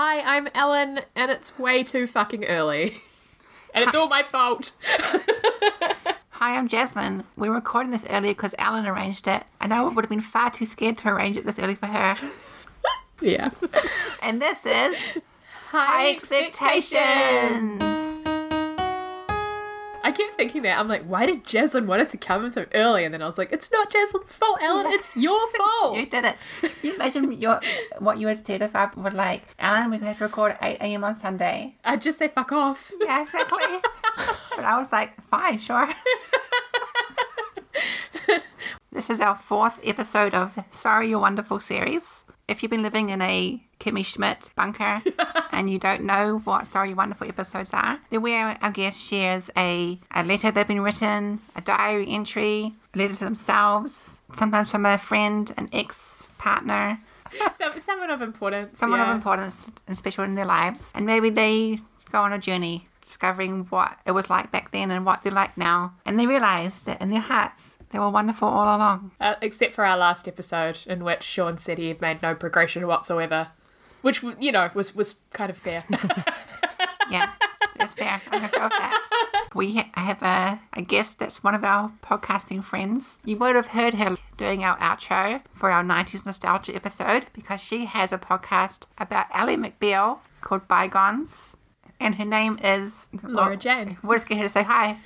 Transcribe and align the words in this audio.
Hi, 0.00 0.20
I'm 0.20 0.46
Ellen, 0.54 1.00
and 1.16 1.28
it's 1.28 1.58
way 1.58 1.82
too 1.82 2.06
fucking 2.06 2.44
early. 2.44 2.98
And 3.74 3.84
it's 3.84 3.94
all 3.94 4.08
my 4.08 4.22
fault. 4.22 4.72
Hi, 6.30 6.56
I'm 6.56 6.68
Jasmine. 6.68 7.24
We're 7.36 7.52
recording 7.52 7.90
this 7.90 8.06
earlier 8.08 8.32
because 8.32 8.54
Ellen 8.58 8.86
arranged 8.86 9.28
it, 9.28 9.44
and 9.60 9.74
I 9.74 9.82
would 9.82 10.04
have 10.04 10.08
been 10.08 10.20
far 10.20 10.50
too 10.50 10.66
scared 10.66 10.98
to 10.98 11.08
arrange 11.08 11.36
it 11.36 11.44
this 11.44 11.58
early 11.58 11.74
for 11.74 11.86
her. 11.86 12.16
yeah. 13.20 13.50
And 14.22 14.40
this 14.40 14.64
is 14.64 15.18
High 15.70 16.10
Expectations. 16.10 18.07
I 20.08 20.10
kept 20.10 20.38
thinking 20.38 20.62
that. 20.62 20.78
I'm 20.78 20.88
like, 20.88 21.02
why 21.02 21.26
did 21.26 21.44
Jaslyn 21.44 21.84
want 21.84 22.00
us 22.00 22.12
to 22.12 22.16
come 22.16 22.42
in 22.46 22.50
so 22.50 22.64
early? 22.72 23.04
And 23.04 23.12
then 23.12 23.20
I 23.20 23.26
was 23.26 23.36
like, 23.36 23.52
it's 23.52 23.70
not 23.70 23.92
Jaslyn's 23.92 24.32
fault, 24.32 24.58
Ellen. 24.62 24.86
It's 24.88 25.14
your 25.14 25.38
fault. 25.58 25.98
You 25.98 26.06
did 26.06 26.24
it. 26.24 26.36
You 26.82 26.94
imagine 26.94 27.30
your 27.42 27.60
what 27.98 28.16
you 28.16 28.26
would 28.26 28.38
said 28.46 28.62
if 28.62 28.74
I 28.74 28.88
were 28.96 29.10
like, 29.10 29.42
Ellen, 29.58 29.90
we're 29.90 29.98
going 29.98 30.14
to 30.14 30.24
record 30.24 30.52
at 30.52 30.64
8 30.64 30.78
a.m. 30.80 31.04
on 31.04 31.18
Sunday. 31.18 31.76
I'd 31.84 32.00
just 32.00 32.16
say 32.16 32.28
fuck 32.28 32.52
off. 32.52 32.90
Yeah, 33.02 33.22
exactly. 33.22 33.58
but 34.56 34.64
I 34.64 34.78
was 34.78 34.90
like, 34.90 35.12
fine, 35.24 35.58
sure. 35.58 35.86
this 38.90 39.10
is 39.10 39.20
our 39.20 39.36
fourth 39.36 39.78
episode 39.84 40.32
of 40.32 40.58
Sorry 40.70 41.10
You're 41.10 41.18
Wonderful 41.18 41.60
series. 41.60 42.24
If 42.48 42.62
you've 42.62 42.70
been 42.70 42.82
living 42.82 43.10
in 43.10 43.20
a 43.20 43.62
Kimmy 43.78 44.04
Schmidt 44.04 44.52
bunker 44.56 45.02
and 45.52 45.70
you 45.70 45.78
don't 45.78 46.04
know 46.04 46.38
what 46.44 46.66
Sorry 46.66 46.94
Wonderful 46.94 47.28
episodes 47.28 47.74
are, 47.74 48.00
then 48.10 48.22
where 48.22 48.56
our 48.62 48.70
guest 48.70 49.00
shares 49.00 49.50
a, 49.56 49.98
a 50.14 50.24
letter 50.24 50.50
they've 50.50 50.66
been 50.66 50.80
written, 50.80 51.40
a 51.56 51.60
diary 51.60 52.06
entry, 52.08 52.72
a 52.94 52.98
letter 52.98 53.14
to 53.14 53.24
themselves, 53.24 54.22
sometimes 54.36 54.70
from 54.70 54.86
a 54.86 54.96
friend, 54.98 55.52
an 55.58 55.68
ex 55.72 56.26
partner, 56.38 56.98
Some, 57.58 57.78
someone 57.78 58.10
of 58.10 58.22
importance. 58.22 58.78
someone 58.78 59.00
yeah. 59.00 59.10
of 59.10 59.14
importance 59.14 59.70
and 59.86 59.96
special 59.96 60.24
in 60.24 60.34
their 60.34 60.46
lives, 60.46 60.90
and 60.94 61.04
maybe 61.04 61.28
they 61.30 61.78
go 62.10 62.22
on 62.22 62.32
a 62.32 62.38
journey 62.38 62.88
discovering 63.02 63.64
what 63.66 63.98
it 64.06 64.12
was 64.12 64.30
like 64.30 64.50
back 64.50 64.70
then 64.70 64.90
and 64.90 65.04
what 65.04 65.22
they're 65.22 65.32
like 65.32 65.56
now, 65.56 65.92
and 66.06 66.18
they 66.18 66.26
realize 66.26 66.80
that 66.80 67.00
in 67.00 67.10
their 67.10 67.20
hearts 67.20 67.77
they 67.90 67.98
were 67.98 68.10
wonderful 68.10 68.48
all 68.48 68.76
along. 68.76 69.12
Uh, 69.20 69.34
except 69.40 69.74
for 69.74 69.84
our 69.84 69.96
last 69.96 70.28
episode, 70.28 70.80
in 70.86 71.04
which 71.04 71.22
Sean 71.22 71.58
said 71.58 71.78
he 71.78 71.88
had 71.88 72.00
made 72.00 72.22
no 72.22 72.34
progression 72.34 72.86
whatsoever. 72.86 73.48
Which, 74.02 74.22
you 74.38 74.52
know, 74.52 74.70
was, 74.74 74.94
was 74.94 75.16
kind 75.32 75.50
of 75.50 75.56
fair. 75.56 75.84
Yeah, 77.10 77.30
that's 77.76 77.94
fair. 77.94 78.20
I'm 78.30 78.40
gonna 78.40 78.52
go 78.52 78.64
with 78.64 78.70
that. 78.70 79.48
We 79.54 79.76
ha- 79.76 79.90
have 79.94 80.22
a, 80.22 80.60
a 80.74 80.82
guest 80.82 81.18
that's 81.18 81.42
one 81.42 81.54
of 81.54 81.64
our 81.64 81.90
podcasting 82.02 82.62
friends. 82.62 83.18
You 83.24 83.38
would 83.38 83.56
have 83.56 83.68
heard 83.68 83.94
her 83.94 84.16
doing 84.36 84.62
our 84.62 84.76
outro 84.78 85.42
for 85.54 85.70
our 85.70 85.82
90s 85.82 86.26
nostalgia 86.26 86.74
episode 86.74 87.26
because 87.32 87.60
she 87.60 87.86
has 87.86 88.12
a 88.12 88.18
podcast 88.18 88.82
about 88.98 89.26
Ally 89.32 89.56
McBeal 89.56 90.18
called 90.42 90.68
Bygones. 90.68 91.56
And 92.00 92.14
her 92.16 92.24
name 92.24 92.58
is 92.62 93.06
Laura 93.22 93.56
Jane. 93.56 93.96
We'll 94.04 94.18
just 94.18 94.28
get 94.28 94.38
her 94.38 94.44
to 94.44 94.48
say 94.48 94.62
hi. 94.62 94.98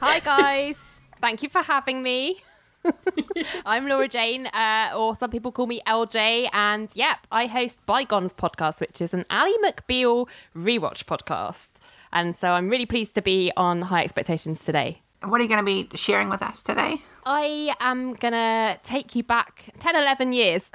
Hi, 0.00 0.20
guys. 0.20 0.76
Thank 1.22 1.44
you 1.44 1.48
for 1.48 1.62
having 1.62 2.02
me. 2.02 2.42
I'm 3.64 3.86
Laura 3.86 4.08
Jane, 4.08 4.48
uh, 4.48 4.90
or 4.96 5.14
some 5.14 5.30
people 5.30 5.52
call 5.52 5.68
me 5.68 5.80
LJ, 5.86 6.48
and 6.52 6.88
yep, 6.94 7.18
I 7.30 7.46
host 7.46 7.78
Bygones 7.86 8.32
podcast, 8.32 8.80
which 8.80 9.00
is 9.00 9.14
an 9.14 9.24
Ally 9.30 9.52
McBeal 9.64 10.28
rewatch 10.56 11.04
podcast. 11.04 11.68
And 12.12 12.34
so 12.34 12.50
I'm 12.50 12.68
really 12.68 12.86
pleased 12.86 13.14
to 13.14 13.22
be 13.22 13.52
on 13.56 13.82
High 13.82 14.02
Expectations 14.02 14.64
today. 14.64 15.00
What 15.22 15.40
are 15.40 15.44
you 15.44 15.48
going 15.48 15.64
to 15.64 15.64
be 15.64 15.96
sharing 15.96 16.28
with 16.28 16.42
us 16.42 16.60
today? 16.64 16.96
I 17.24 17.72
am 17.78 18.14
going 18.14 18.32
to 18.32 18.80
take 18.82 19.14
you 19.14 19.22
back 19.22 19.66
10, 19.78 19.94
11 19.94 20.32
years. 20.32 20.68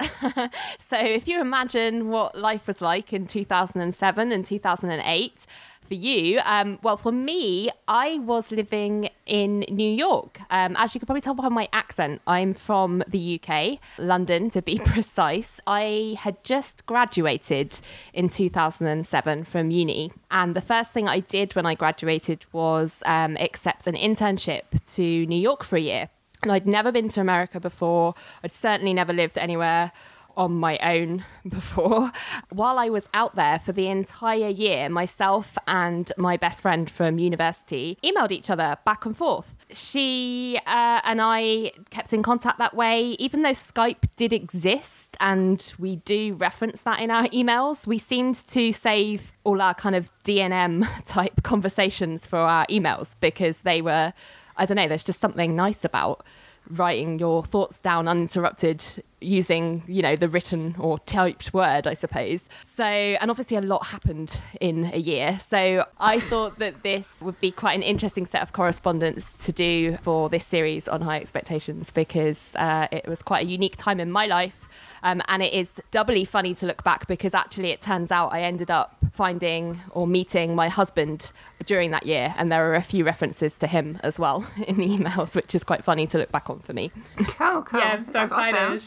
so 0.88 0.96
if 0.96 1.28
you 1.28 1.42
imagine 1.42 2.08
what 2.08 2.38
life 2.38 2.66
was 2.66 2.80
like 2.80 3.12
in 3.12 3.26
2007 3.26 4.32
and 4.32 4.46
2008, 4.46 5.46
for 5.88 5.94
you, 5.94 6.40
um, 6.44 6.78
well, 6.82 6.96
for 6.96 7.10
me, 7.10 7.70
I 7.88 8.18
was 8.18 8.50
living 8.50 9.08
in 9.26 9.60
New 9.70 9.90
York. 9.90 10.40
Um, 10.50 10.76
as 10.76 10.94
you 10.94 11.00
could 11.00 11.06
probably 11.06 11.22
tell 11.22 11.34
by 11.34 11.48
my 11.48 11.68
accent, 11.72 12.20
I'm 12.26 12.52
from 12.54 13.02
the 13.08 13.40
UK, 13.40 13.78
London 13.98 14.50
to 14.50 14.62
be 14.62 14.78
precise. 14.84 15.60
I 15.66 16.16
had 16.18 16.44
just 16.44 16.84
graduated 16.86 17.80
in 18.12 18.28
2007 18.28 19.44
from 19.44 19.70
uni. 19.70 20.12
And 20.30 20.54
the 20.54 20.60
first 20.60 20.92
thing 20.92 21.08
I 21.08 21.20
did 21.20 21.56
when 21.56 21.64
I 21.64 21.74
graduated 21.74 22.44
was 22.52 23.02
um, 23.06 23.36
accept 23.38 23.86
an 23.86 23.94
internship 23.94 24.64
to 24.94 25.26
New 25.26 25.40
York 25.40 25.64
for 25.64 25.76
a 25.76 25.80
year. 25.80 26.10
And 26.42 26.52
I'd 26.52 26.68
never 26.68 26.92
been 26.92 27.08
to 27.10 27.20
America 27.20 27.58
before. 27.58 28.14
I'd 28.44 28.52
certainly 28.52 28.94
never 28.94 29.12
lived 29.12 29.38
anywhere 29.38 29.92
on 30.38 30.52
my 30.52 30.78
own 30.78 31.24
before. 31.48 32.10
While 32.50 32.78
I 32.78 32.88
was 32.88 33.06
out 33.12 33.34
there 33.34 33.58
for 33.58 33.72
the 33.72 33.88
entire 33.88 34.48
year, 34.48 34.88
myself 34.88 35.58
and 35.66 36.10
my 36.16 36.38
best 36.38 36.62
friend 36.62 36.88
from 36.88 37.18
university 37.18 37.98
emailed 38.02 38.30
each 38.30 38.48
other 38.48 38.78
back 38.86 39.04
and 39.04 39.14
forth. 39.14 39.54
She 39.70 40.58
uh, 40.64 41.00
and 41.04 41.20
I 41.20 41.72
kept 41.90 42.14
in 42.14 42.22
contact 42.22 42.58
that 42.58 42.74
way, 42.74 43.16
even 43.18 43.42
though 43.42 43.50
Skype 43.50 44.04
did 44.16 44.32
exist 44.32 45.16
and 45.20 45.74
we 45.78 45.96
do 45.96 46.34
reference 46.34 46.82
that 46.82 47.00
in 47.00 47.10
our 47.10 47.24
emails. 47.28 47.86
We 47.86 47.98
seemed 47.98 48.36
to 48.48 48.72
save 48.72 49.32
all 49.44 49.60
our 49.60 49.74
kind 49.74 49.94
of 49.94 50.10
D&M 50.24 50.86
type 51.06 51.42
conversations 51.42 52.26
for 52.26 52.38
our 52.38 52.64
emails 52.66 53.16
because 53.20 53.58
they 53.58 53.82
were, 53.82 54.14
I 54.56 54.64
don't 54.64 54.76
know, 54.76 54.88
there's 54.88 55.04
just 55.04 55.20
something 55.20 55.56
nice 55.56 55.84
about 55.84 56.24
writing 56.70 57.18
your 57.18 57.42
thoughts 57.42 57.80
down 57.80 58.08
uninterrupted 58.08 58.82
using 59.20 59.82
you 59.86 60.00
know 60.00 60.14
the 60.14 60.28
written 60.28 60.76
or 60.78 60.98
typed 61.00 61.52
word 61.52 61.86
i 61.86 61.94
suppose 61.94 62.48
so 62.76 62.84
and 62.84 63.30
obviously 63.30 63.56
a 63.56 63.60
lot 63.60 63.86
happened 63.86 64.40
in 64.60 64.90
a 64.92 64.98
year 64.98 65.40
so 65.46 65.84
i 65.98 66.20
thought 66.30 66.58
that 66.58 66.82
this 66.82 67.06
would 67.20 67.38
be 67.40 67.50
quite 67.50 67.74
an 67.74 67.82
interesting 67.82 68.24
set 68.24 68.42
of 68.42 68.52
correspondence 68.52 69.34
to 69.34 69.50
do 69.50 69.96
for 70.02 70.28
this 70.28 70.46
series 70.46 70.86
on 70.86 71.00
high 71.00 71.16
expectations 71.16 71.90
because 71.90 72.54
uh, 72.56 72.86
it 72.92 73.06
was 73.08 73.22
quite 73.22 73.44
a 73.44 73.48
unique 73.48 73.76
time 73.76 73.98
in 73.98 74.10
my 74.10 74.26
life 74.26 74.68
um, 75.02 75.22
and 75.28 75.42
it 75.42 75.52
is 75.52 75.80
doubly 75.90 76.24
funny 76.24 76.54
to 76.56 76.66
look 76.66 76.82
back 76.84 77.06
because 77.06 77.34
actually 77.34 77.70
it 77.70 77.80
turns 77.80 78.10
out 78.10 78.32
I 78.32 78.42
ended 78.42 78.70
up 78.70 78.96
finding 79.12 79.80
or 79.90 80.06
meeting 80.06 80.54
my 80.54 80.68
husband 80.68 81.32
during 81.66 81.90
that 81.90 82.06
year. 82.06 82.34
And 82.36 82.50
there 82.50 82.70
are 82.70 82.74
a 82.74 82.82
few 82.82 83.04
references 83.04 83.58
to 83.58 83.66
him 83.66 83.98
as 84.02 84.18
well 84.18 84.46
in 84.66 84.76
the 84.76 84.88
emails, 84.88 85.34
which 85.34 85.54
is 85.54 85.64
quite 85.64 85.84
funny 85.84 86.06
to 86.08 86.18
look 86.18 86.32
back 86.32 86.48
on 86.50 86.60
for 86.60 86.72
me. 86.72 86.90
Cool, 87.16 87.62
cool. 87.62 87.80
Yeah, 87.80 87.94
I'm 87.94 88.04
so 88.04 88.12
That's 88.12 88.32
awesome. 88.32 88.80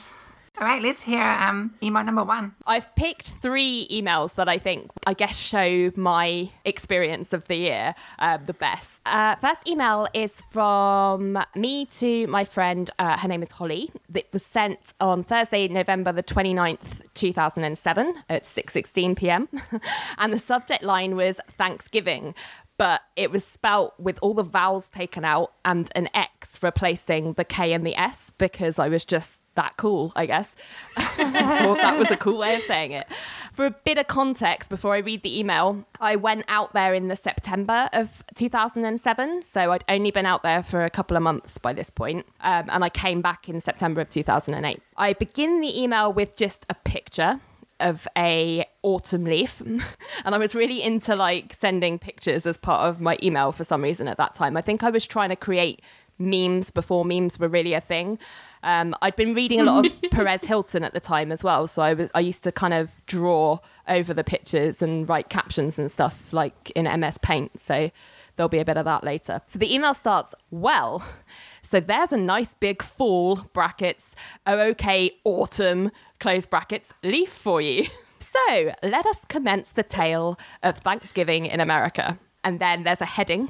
All 0.62 0.68
right, 0.68 0.80
let's 0.80 1.02
hear 1.02 1.24
um, 1.24 1.74
email 1.82 2.04
number 2.04 2.24
one. 2.24 2.54
I've 2.68 2.94
picked 2.96 3.30
three 3.42 3.88
emails 3.92 4.36
that 4.36 4.48
I 4.48 4.60
think, 4.60 4.92
I 5.08 5.16
guess, 5.16 5.36
show 5.36 5.92
my 5.96 6.52
experience 6.66 7.34
of 7.34 7.48
the 7.48 7.56
year 7.56 7.96
uh, 8.20 8.38
the 8.38 8.54
best. 8.54 8.88
Uh, 9.08 9.34
first 9.38 9.68
email 9.68 10.08
is 10.14 10.40
from 10.52 11.44
me 11.56 11.88
to 11.98 12.28
my 12.28 12.46
friend. 12.46 12.92
Uh, 13.00 13.18
her 13.18 13.28
name 13.28 13.42
is 13.42 13.50
Holly. 13.50 13.92
It 14.14 14.28
was 14.32 14.46
sent 14.46 14.78
on 15.00 15.24
Thursday, 15.24 15.68
November 15.68 16.12
the 16.12 16.22
29th, 16.22 17.02
2007 17.16 18.14
at 18.30 18.44
6.16 18.44 19.18
p.m. 19.18 19.50
and 20.20 20.32
the 20.32 20.40
subject 20.40 20.84
line 20.84 21.16
was 21.16 21.40
Thanksgiving 21.58 22.36
but 22.78 23.02
it 23.16 23.30
was 23.30 23.46
spelt 23.46 23.94
with 24.00 24.18
all 24.24 24.34
the 24.34 24.42
vowels 24.42 24.90
taken 24.90 25.24
out 25.24 25.54
and 25.64 25.92
an 25.94 26.10
X 26.16 26.64
replacing 26.64 27.34
the 27.34 27.46
K 27.46 27.74
and 27.74 27.86
the 27.86 27.96
S 27.96 28.34
because 28.40 28.80
I 28.80 28.88
was 28.88 29.06
just 29.06 29.41
that 29.56 29.78
cool, 29.78 30.12
I 30.16 30.26
guess. 30.26 30.56
or 30.98 31.76
that 31.76 31.96
was 31.98 32.12
a 32.12 32.18
cool 32.18 32.38
way 32.38 32.56
of 32.56 32.64
saying 32.64 32.92
it. 32.92 33.08
For 33.54 33.66
a 33.66 33.72
bit 33.72 33.98
of 33.98 34.08
context, 34.08 34.70
before 34.70 34.96
I 34.96 35.00
read 35.00 35.24
the 35.24 35.40
email, 35.40 35.86
I 36.00 36.16
went 36.16 36.46
out 36.48 36.74
there 36.74 36.94
in 36.94 37.10
the 37.10 37.16
September 37.16 37.90
of 37.92 38.24
2007. 38.36 39.44
So 39.44 39.72
I'd 39.72 39.84
only 39.90 40.12
been 40.12 40.26
out 40.26 40.44
there 40.44 40.64
for 40.64 40.84
a 40.86 40.90
couple 40.90 41.18
of 41.18 41.24
months 41.24 41.58
by 41.58 41.74
this 41.74 41.90
point, 41.90 42.26
um, 42.40 42.70
and 42.70 42.84
I 42.84 42.90
came 42.90 43.22
back 43.22 43.50
in 43.50 43.60
September 43.60 44.02
of 44.02 44.10
2008. 44.10 44.82
I 44.98 45.14
begin 45.14 45.60
the 45.60 45.82
email 45.82 46.14
with 46.14 46.38
just 46.38 46.66
a 46.70 46.76
picture 46.76 47.42
of 47.82 48.08
a 48.16 48.64
autumn 48.84 49.24
leaf 49.24 49.60
and 50.26 50.36
i 50.36 50.38
was 50.38 50.54
really 50.54 50.84
into 50.84 51.16
like 51.16 51.54
sending 51.54 51.98
pictures 51.98 52.46
as 52.46 52.58
part 52.58 52.88
of 52.88 53.02
my 53.02 53.18
email 53.24 53.52
for 53.52 53.64
some 53.64 53.82
reason 53.82 54.08
at 54.08 54.18
that 54.18 54.36
time 54.36 54.56
i 54.56 54.62
think 54.62 54.84
i 54.84 54.90
was 54.90 55.06
trying 55.06 55.30
to 55.30 55.36
create 55.36 55.82
memes 56.22 56.72
before 56.72 57.04
memes 57.06 57.40
were 57.40 57.48
really 57.48 57.74
a 57.74 57.82
thing 57.82 58.18
um, 58.64 58.96
i'd 59.02 59.16
been 59.16 59.34
reading 59.34 59.60
a 59.60 59.64
lot 59.64 59.86
of 59.86 60.02
perez 60.12 60.44
hilton 60.44 60.84
at 60.84 60.94
the 60.94 61.00
time 61.00 61.32
as 61.32 61.44
well 61.44 61.68
so 61.68 61.82
i 61.82 61.94
was 61.94 62.10
i 62.14 62.20
used 62.20 62.44
to 62.44 62.52
kind 62.52 62.74
of 62.74 63.06
draw 63.06 63.58
over 63.88 64.14
the 64.14 64.24
pictures 64.24 64.82
and 64.82 65.10
write 65.10 65.30
captions 65.30 65.80
and 65.80 65.92
stuff 65.92 66.32
like 66.32 66.72
in 66.76 66.84
ms 67.00 67.18
paint 67.20 67.60
so 67.60 67.90
there'll 68.36 68.50
be 68.50 68.60
a 68.60 68.66
bit 68.66 68.78
of 68.78 68.86
that 68.86 69.04
later 69.04 69.42
so 69.48 69.60
the 69.60 69.74
email 69.74 69.94
starts 69.94 70.34
well 70.52 71.04
so 71.70 71.80
there's 71.80 72.12
a 72.12 72.18
nice 72.18 72.54
big 72.54 72.82
fall 72.82 73.38
brackets 73.54 74.16
oh 74.46 74.60
okay 74.60 75.12
autumn 75.24 75.92
close 76.22 76.46
brackets 76.46 76.94
leaf 77.04 77.34
for 77.34 77.60
you. 77.60 77.88
So 78.22 78.74
let 78.82 79.06
us 79.08 79.26
commence 79.28 79.74
the 79.74 79.84
tale 79.84 80.40
of 80.64 80.78
Thanksgiving 80.78 81.48
in 81.48 81.60
America. 81.60 82.18
And 82.46 82.62
then 82.62 82.84
there's 82.84 83.02
a 83.02 83.06
heading 83.06 83.50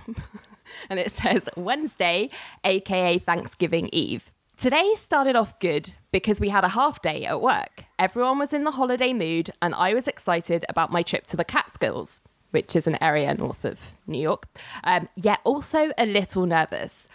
and 0.90 1.00
it 1.00 1.12
says 1.12 1.50
Wednesday, 1.56 2.30
aka 2.64 3.18
Thanksgiving 3.18 3.90
Eve. 3.92 4.32
Today 4.62 4.94
started 4.96 5.36
off 5.36 5.60
good 5.60 5.94
because 6.12 6.40
we 6.40 6.50
had 6.50 6.64
a 6.64 6.70
half 6.70 7.02
day 7.02 7.26
at 7.26 7.42
work. 7.42 7.86
Everyone 7.98 8.38
was 8.38 8.54
in 8.54 8.64
the 8.64 8.70
holiday 8.70 9.12
mood, 9.12 9.50
and 9.60 9.74
I 9.74 9.96
was 9.96 10.08
excited 10.08 10.66
about 10.70 10.92
my 10.92 11.02
trip 11.02 11.26
to 11.28 11.36
the 11.36 11.44
Catskills, 11.44 12.22
which 12.52 12.76
is 12.76 12.86
an 12.86 13.02
area 13.02 13.34
north 13.34 13.66
of 13.66 13.98
New 14.06 14.22
York, 14.22 14.46
um, 14.84 15.10
yet 15.16 15.40
also 15.44 15.92
a 15.98 16.06
little 16.06 16.46
nervous. 16.46 17.08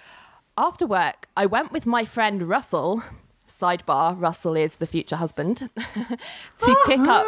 After 0.59 0.87
work, 0.87 1.29
I 1.37 1.47
went 1.47 1.71
with 1.71 1.87
my 1.87 2.05
friend 2.05 2.49
Russell. 2.49 3.05
Sidebar: 3.49 4.21
Russell 4.21 4.57
is 4.57 4.77
the 4.77 4.87
future 4.87 5.17
husband 5.17 5.71
to 5.77 6.77
pick 6.87 7.01
up 7.01 7.27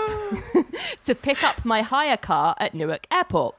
to 1.07 1.15
pick 1.15 1.45
up 1.45 1.65
my 1.65 1.83
hire 1.83 2.17
car 2.17 2.57
at 2.59 2.75
Newark 2.75 3.07
Airport. 3.11 3.55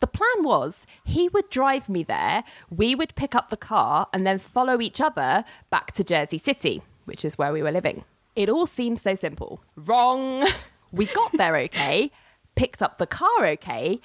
The 0.00 0.06
plan 0.06 0.42
was 0.42 0.86
he 1.04 1.28
would 1.28 1.48
drive 1.50 1.88
me 1.88 2.02
there, 2.02 2.44
we 2.70 2.94
would 2.94 3.14
pick 3.14 3.34
up 3.34 3.50
the 3.50 3.56
car, 3.56 4.08
and 4.12 4.26
then 4.26 4.38
follow 4.38 4.80
each 4.80 5.00
other 5.00 5.44
back 5.70 5.92
to 5.92 6.04
Jersey 6.04 6.38
City, 6.38 6.82
which 7.06 7.24
is 7.24 7.38
where 7.38 7.52
we 7.52 7.62
were 7.62 7.72
living. 7.72 8.04
It 8.34 8.50
all 8.50 8.66
seemed 8.66 9.00
so 9.00 9.14
simple. 9.14 9.62
Wrong. 9.74 10.46
We 10.92 11.06
got 11.06 11.32
there 11.32 11.56
okay, 11.66 12.10
picked 12.54 12.82
up 12.82 12.98
the 12.98 13.06
car 13.06 13.46
okay, 13.46 14.00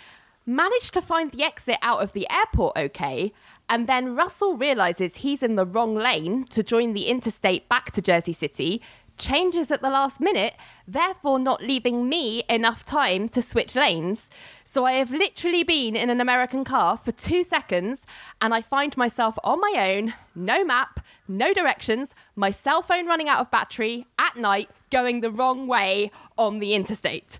managed 0.45 0.93
to 0.93 1.01
find 1.01 1.31
the 1.31 1.43
exit 1.43 1.77
out 1.81 2.01
of 2.01 2.13
the 2.13 2.27
airport 2.31 2.77
okay, 2.77 3.33
and 3.67 3.87
then 3.87 4.15
Russell 4.15 4.57
realizes 4.57 5.17
he's 5.17 5.43
in 5.43 5.55
the 5.55 5.65
wrong 5.65 5.95
lane 5.95 6.45
to 6.45 6.63
join 6.63 6.93
the 6.93 7.07
interstate 7.07 7.69
back 7.69 7.91
to 7.91 8.01
Jersey 8.01 8.33
City, 8.33 8.81
changes 9.17 9.71
at 9.71 9.81
the 9.81 9.89
last 9.89 10.19
minute, 10.19 10.55
therefore 10.87 11.39
not 11.39 11.63
leaving 11.63 12.09
me 12.09 12.43
enough 12.49 12.83
time 12.83 13.29
to 13.29 13.41
switch 13.41 13.75
lanes. 13.75 14.29
So 14.73 14.85
I 14.85 14.93
have 14.93 15.11
literally 15.11 15.65
been 15.65 15.97
in 15.97 16.09
an 16.09 16.21
American 16.21 16.63
car 16.63 16.95
for 16.95 17.11
two 17.11 17.43
seconds 17.43 18.05
and 18.39 18.53
I 18.53 18.61
find 18.61 18.95
myself 18.95 19.37
on 19.43 19.59
my 19.59 19.73
own, 19.97 20.13
no 20.33 20.63
map, 20.63 21.01
no 21.27 21.53
directions, 21.53 22.11
my 22.37 22.51
cell 22.51 22.81
phone 22.81 23.05
running 23.05 23.27
out 23.27 23.41
of 23.41 23.51
battery 23.51 24.07
at 24.17 24.37
night, 24.37 24.69
going 24.89 25.19
the 25.19 25.29
wrong 25.29 25.67
way 25.67 26.09
on 26.37 26.59
the 26.59 26.73
interstate. 26.73 27.37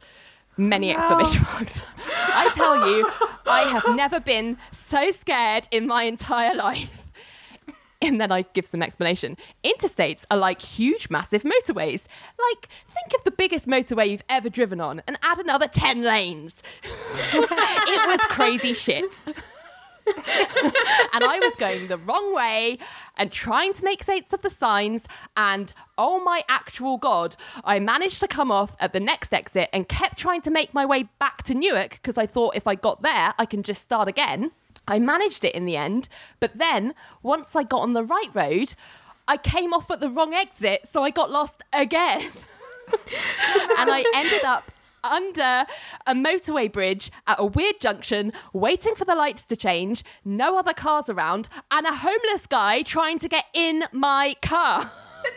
Many 0.58 0.92
exclamation 0.92 1.42
marks. 1.54 1.80
I 2.06 2.52
tell 2.54 2.86
you, 2.90 3.10
I 3.46 3.62
have 3.62 3.96
never 3.96 4.20
been 4.20 4.58
so 4.74 5.12
scared 5.12 5.70
in 5.72 5.88
my 5.88 6.04
entire 6.04 6.54
life. 6.54 7.01
And 8.04 8.20
then 8.20 8.32
I 8.32 8.42
give 8.54 8.66
some 8.66 8.82
explanation. 8.82 9.38
Interstates 9.64 10.24
are 10.32 10.38
like 10.38 10.62
huge, 10.62 11.10
massive 11.10 11.44
motorways. 11.44 12.06
Like, 12.50 12.68
think 12.88 13.14
of 13.16 13.24
the 13.24 13.32
biggest 13.32 13.68
motorway 13.68 14.10
you've 14.10 14.24
ever 14.28 14.50
driven 14.50 14.82
on 14.82 15.04
and 15.08 15.20
add 15.22 15.38
another 15.38 15.68
10 15.68 16.02
lanes. 16.02 16.64
it 16.84 18.08
was 18.08 18.20
crazy 18.30 18.74
shit. 18.74 19.22
and 20.08 21.24
I 21.24 21.40
was 21.42 21.54
going 21.58 21.88
the 21.88 21.98
wrong 21.98 22.34
way 22.34 22.80
and 23.18 23.32
trying 23.32 23.74
to 23.74 23.84
make 23.84 24.04
sense 24.04 24.34
of 24.34 24.42
the 24.42 24.50
signs. 24.50 25.04
And 25.38 25.74
oh 25.98 26.24
my 26.24 26.44
actual 26.50 26.98
God, 26.98 27.36
I 27.64 27.80
managed 27.80 28.20
to 28.22 28.28
come 28.28 28.52
off 28.52 28.76
at 28.80 28.94
the 28.94 29.00
next 29.00 29.34
exit 29.34 29.70
and 29.72 29.88
kept 29.88 30.18
trying 30.18 30.42
to 30.42 30.52
make 30.52 30.74
my 30.74 30.86
way 30.86 31.10
back 31.20 31.44
to 31.44 31.54
Newark 31.54 31.92
because 31.92 32.18
I 32.18 32.26
thought 32.26 32.56
if 32.56 32.68
I 32.68 32.76
got 32.76 33.02
there, 33.02 33.34
I 33.38 33.46
can 33.46 33.64
just 33.64 33.82
start 33.82 34.08
again. 34.08 34.52
I 34.92 35.00
managed 35.00 35.44
it 35.46 35.56
in 35.56 35.66
the 35.66 35.78
end. 35.78 36.10
But 36.42 36.58
then 36.58 36.94
once 37.24 37.56
I 37.56 37.64
got 37.64 37.80
on 37.80 37.94
the 37.94 38.04
right 38.04 38.36
road, 38.36 38.74
I 39.26 39.38
came 39.38 39.74
off 39.74 39.90
at 39.90 40.02
the 40.02 40.10
wrong 40.10 40.34
exit. 40.34 40.90
So 40.92 41.02
I 41.02 41.12
got 41.12 41.32
lost 41.32 41.64
again. 41.72 42.20
and 42.92 43.90
I 43.90 44.04
ended 44.14 44.44
up 44.44 44.70
under 45.02 45.66
a 46.06 46.14
motorway 46.14 46.70
bridge 46.70 47.10
at 47.26 47.40
a 47.40 47.46
weird 47.46 47.80
junction, 47.80 48.34
waiting 48.52 48.94
for 48.94 49.06
the 49.06 49.16
lights 49.16 49.46
to 49.46 49.56
change, 49.56 50.04
no 50.26 50.60
other 50.60 50.74
cars 50.74 51.10
around, 51.10 51.48
and 51.72 51.88
a 51.88 51.94
homeless 51.94 52.46
guy 52.46 52.82
trying 52.82 53.18
to 53.20 53.30
get 53.30 53.46
in 53.54 53.86
my 53.94 54.36
car. 54.42 54.92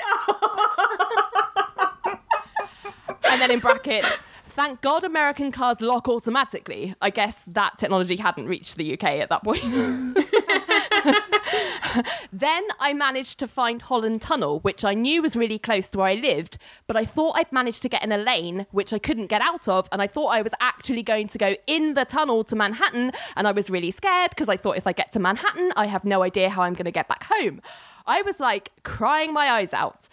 and 3.25 3.41
then 3.41 3.53
in 3.53 3.61
brackets, 3.61 4.09
thank 4.55 4.81
God 4.81 5.05
American 5.05 5.51
cars 5.51 5.81
lock 5.81 6.09
automatically. 6.09 6.95
I 7.03 7.11
guess 7.11 7.43
that 7.49 7.79
technology 7.79 8.17
hadn't 8.17 8.47
reached 8.47 8.77
the 8.77 8.95
UK 8.95 9.05
at 9.05 9.29
that 9.29 9.43
point. 9.43 9.63
then 12.33 12.65
I 12.79 12.93
managed 12.93 13.39
to 13.41 13.49
find 13.49 13.83
Holland 13.83 14.23
Tunnel, 14.23 14.61
which 14.61 14.85
I 14.85 14.95
knew 14.95 15.23
was 15.23 15.35
really 15.35 15.59
close 15.59 15.91
to 15.91 15.99
where 15.99 16.07
I 16.07 16.15
lived, 16.15 16.59
but 16.87 16.97
I 16.97 17.05
thought 17.05 17.37
I'd 17.37 17.53
managed 17.53 17.83
to 17.83 17.89
get 17.89 18.05
in 18.05 18.13
a 18.13 18.19
lane 18.19 18.67
which 18.71 18.93
I 18.93 18.99
couldn't 18.99 19.27
get 19.27 19.43
out 19.43 19.69
of, 19.69 19.89
and 19.91 20.01
I 20.01 20.07
thought 20.07 20.29
I 20.29 20.43
was 20.43 20.53
actually 20.61 21.03
going 21.03 21.29
to 21.29 21.39
go 21.39 21.57
in 21.67 21.95
the 21.95 22.05
tunnel 22.05 22.45
to 22.45 22.57
Manhattan, 22.57 23.13
and 23.37 23.49
I 23.49 23.53
was 23.53 23.71
really 23.71 23.91
scared 23.91 24.31
because 24.31 24.49
I 24.49 24.57
thought 24.57 24.77
if 24.77 24.87
I 24.87 24.93
get 24.93 25.11
to 25.13 25.19
Manhattan, 25.19 25.73
I 25.77 25.87
have 25.87 26.05
no 26.05 26.23
idea 26.23 26.49
how 26.49 26.63
I'm 26.63 26.75
going 26.75 26.85
to 26.85 26.93
get 26.93 27.09
back 27.09 27.25
home. 27.25 27.61
I 28.07 28.23
was 28.23 28.39
like 28.39 28.71
crying 28.85 29.33
my 29.33 29.51
eyes 29.51 29.73
out. 29.73 30.09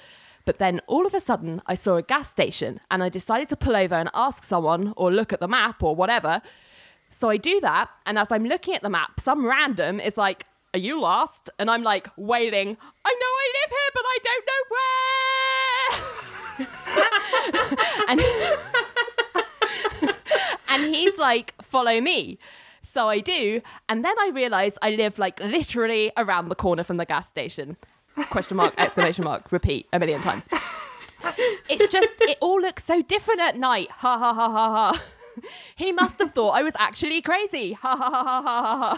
But 0.45 0.57
then 0.57 0.81
all 0.87 1.05
of 1.05 1.13
a 1.13 1.19
sudden, 1.19 1.61
I 1.65 1.75
saw 1.75 1.97
a 1.97 2.01
gas 2.01 2.29
station 2.29 2.79
and 2.89 3.03
I 3.03 3.09
decided 3.09 3.49
to 3.49 3.55
pull 3.55 3.75
over 3.75 3.95
and 3.95 4.09
ask 4.13 4.43
someone 4.43 4.93
or 4.97 5.11
look 5.11 5.33
at 5.33 5.39
the 5.39 5.47
map 5.47 5.83
or 5.83 5.95
whatever. 5.95 6.41
So 7.11 7.29
I 7.29 7.37
do 7.37 7.59
that. 7.61 7.89
And 8.05 8.17
as 8.17 8.31
I'm 8.31 8.45
looking 8.45 8.73
at 8.73 8.81
the 8.81 8.89
map, 8.89 9.19
some 9.19 9.45
random 9.45 9.99
is 9.99 10.17
like, 10.17 10.45
Are 10.73 10.79
you 10.79 10.99
lost? 10.99 11.49
And 11.59 11.69
I'm 11.69 11.83
like 11.83 12.07
wailing, 12.17 12.77
I 13.05 13.15
know 13.21 13.33
I 13.43 13.51
live 13.59 13.71
here, 13.77 13.91
but 13.93 14.05
I 14.07 14.17
don't 14.27 14.45
know 14.51 14.63
where. 14.71 16.01
and, 20.09 20.15
and 20.69 20.95
he's 20.95 21.17
like, 21.17 21.53
Follow 21.61 22.01
me. 22.01 22.39
So 22.93 23.07
I 23.07 23.19
do. 23.19 23.61
And 23.87 24.03
then 24.03 24.15
I 24.19 24.31
realize 24.33 24.77
I 24.81 24.91
live 24.91 25.17
like 25.17 25.39
literally 25.39 26.11
around 26.17 26.49
the 26.49 26.55
corner 26.55 26.83
from 26.83 26.97
the 26.97 27.05
gas 27.05 27.27
station. 27.29 27.77
Question 28.29 28.57
mark, 28.57 28.73
exclamation 28.77 29.23
mark, 29.23 29.51
repeat 29.51 29.87
a 29.93 29.99
million 29.99 30.21
times. 30.21 30.47
It's 31.69 31.87
just, 31.87 32.13
it 32.21 32.37
all 32.41 32.59
looks 32.59 32.83
so 32.83 33.01
different 33.01 33.41
at 33.41 33.57
night. 33.57 33.91
Ha 33.91 34.17
ha 34.17 34.33
ha 34.33 34.49
ha 34.49 34.91
ha. 34.93 35.03
He 35.75 35.91
must 35.91 36.19
have 36.19 36.33
thought 36.33 36.51
I 36.51 36.63
was 36.63 36.73
actually 36.77 37.21
crazy. 37.21 37.73
Ha 37.73 37.95
ha 37.95 38.09
ha 38.09 38.23
ha 38.23 38.41
ha 38.41 38.75
ha. 38.75 38.97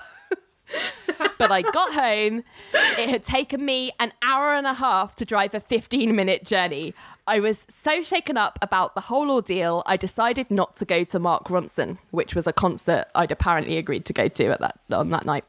but 1.38 1.52
I 1.52 1.62
got 1.62 1.94
home. 1.94 2.44
It 2.74 3.10
had 3.10 3.24
taken 3.26 3.64
me 3.64 3.92
an 4.00 4.14
hour 4.24 4.54
and 4.54 4.66
a 4.66 4.74
half 4.74 5.16
to 5.16 5.26
drive 5.26 5.54
a 5.54 5.60
15 5.60 6.16
minute 6.16 6.46
journey. 6.46 6.94
I 7.28 7.40
was 7.40 7.66
so 7.70 8.02
shaken 8.02 8.38
up 8.38 8.60
about 8.62 8.96
the 8.96 9.02
whole 9.02 9.32
ordeal, 9.32 9.84
I 9.86 9.96
decided 9.96 10.52
not 10.52 10.76
to 10.78 10.86
go 10.86 11.04
to 11.06 11.20
Mark 11.20 11.46
Ronson, 11.46 11.98
which 12.12 12.36
was 12.36 12.48
a 12.48 12.54
concert 12.54 13.06
I'd 13.16 13.32
apparently 13.32 13.78
agreed 13.78 14.06
to 14.06 14.14
go 14.14 14.28
to 14.28 14.46
at 14.48 14.60
that 14.60 14.80
on 14.92 15.10
that 15.12 15.26
night. 15.26 15.46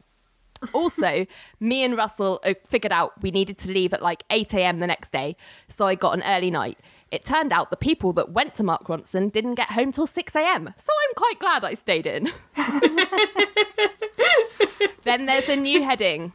Also, 0.72 1.26
me 1.60 1.84
and 1.84 1.96
Russell 1.96 2.42
figured 2.66 2.92
out 2.92 3.20
we 3.22 3.30
needed 3.30 3.58
to 3.58 3.70
leave 3.70 3.92
at 3.92 4.02
like 4.02 4.24
8 4.30 4.54
a.m. 4.54 4.80
the 4.80 4.86
next 4.86 5.12
day, 5.12 5.36
so 5.68 5.86
I 5.86 5.94
got 5.94 6.14
an 6.14 6.22
early 6.22 6.50
night. 6.50 6.78
It 7.10 7.24
turned 7.24 7.52
out 7.52 7.70
the 7.70 7.76
people 7.76 8.12
that 8.14 8.32
went 8.32 8.54
to 8.56 8.64
Mark 8.64 8.88
Ronson 8.88 9.30
didn't 9.30 9.54
get 9.54 9.72
home 9.72 9.92
till 9.92 10.06
6 10.06 10.34
a.m., 10.34 10.74
so 10.76 10.92
I'm 11.08 11.14
quite 11.14 11.38
glad 11.38 11.64
I 11.64 11.74
stayed 11.74 12.06
in. 12.06 12.32
then 15.04 15.26
there's 15.26 15.48
a 15.48 15.56
new 15.56 15.82
heading. 15.82 16.32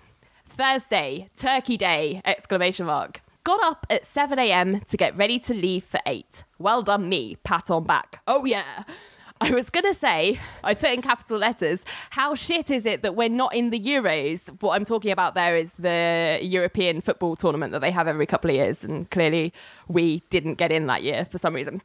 Thursday, 0.50 1.30
Turkey 1.38 1.78
Day! 1.78 2.22
Exclamation 2.24 2.86
mark. 2.86 3.22
Got 3.44 3.64
up 3.64 3.86
at 3.90 4.06
7 4.06 4.38
a.m. 4.38 4.82
to 4.82 4.98
get 4.98 5.18
ready 5.18 5.40
to 5.40 5.54
leave 5.54 5.84
for 5.84 6.00
8. 6.06 6.44
Well 6.60 6.82
done, 6.82 7.10
me. 7.10 7.38
Pat 7.44 7.72
on 7.72 7.84
back. 7.84 8.22
Oh, 8.28 8.46
yeah. 8.46 8.84
I 9.42 9.52
was 9.52 9.70
going 9.70 9.86
to 9.86 9.94
say, 9.94 10.38
I 10.66 10.74
put 10.74 10.90
in 10.90 11.02
capital 11.02 11.38
letters, 11.38 11.86
how 12.10 12.36
shit 12.36 12.70
is 12.70 12.86
it 12.86 13.04
that 13.04 13.16
we're 13.16 13.30
not 13.30 13.56
in 13.56 13.70
the 13.70 13.80
Euros? 13.80 14.50
What 14.62 14.76
I'm 14.76 14.84
talking 14.84 15.12
about 15.12 15.34
there 15.34 15.56
is 15.56 15.74
the 15.74 16.40
European 16.42 17.00
football 17.00 17.38
tournament 17.38 17.72
that 17.72 17.80
they 17.80 17.92
have 17.92 18.08
every 18.08 18.26
couple 18.26 18.50
of 18.50 18.58
years. 18.58 18.84
And 18.84 19.10
clearly 19.10 19.54
we 19.88 20.24
didn't 20.30 20.56
get 20.56 20.74
in 20.74 20.88
that 20.88 21.04
year 21.04 21.26
for 21.32 21.38
some 21.38 21.56
reason. 21.56 21.82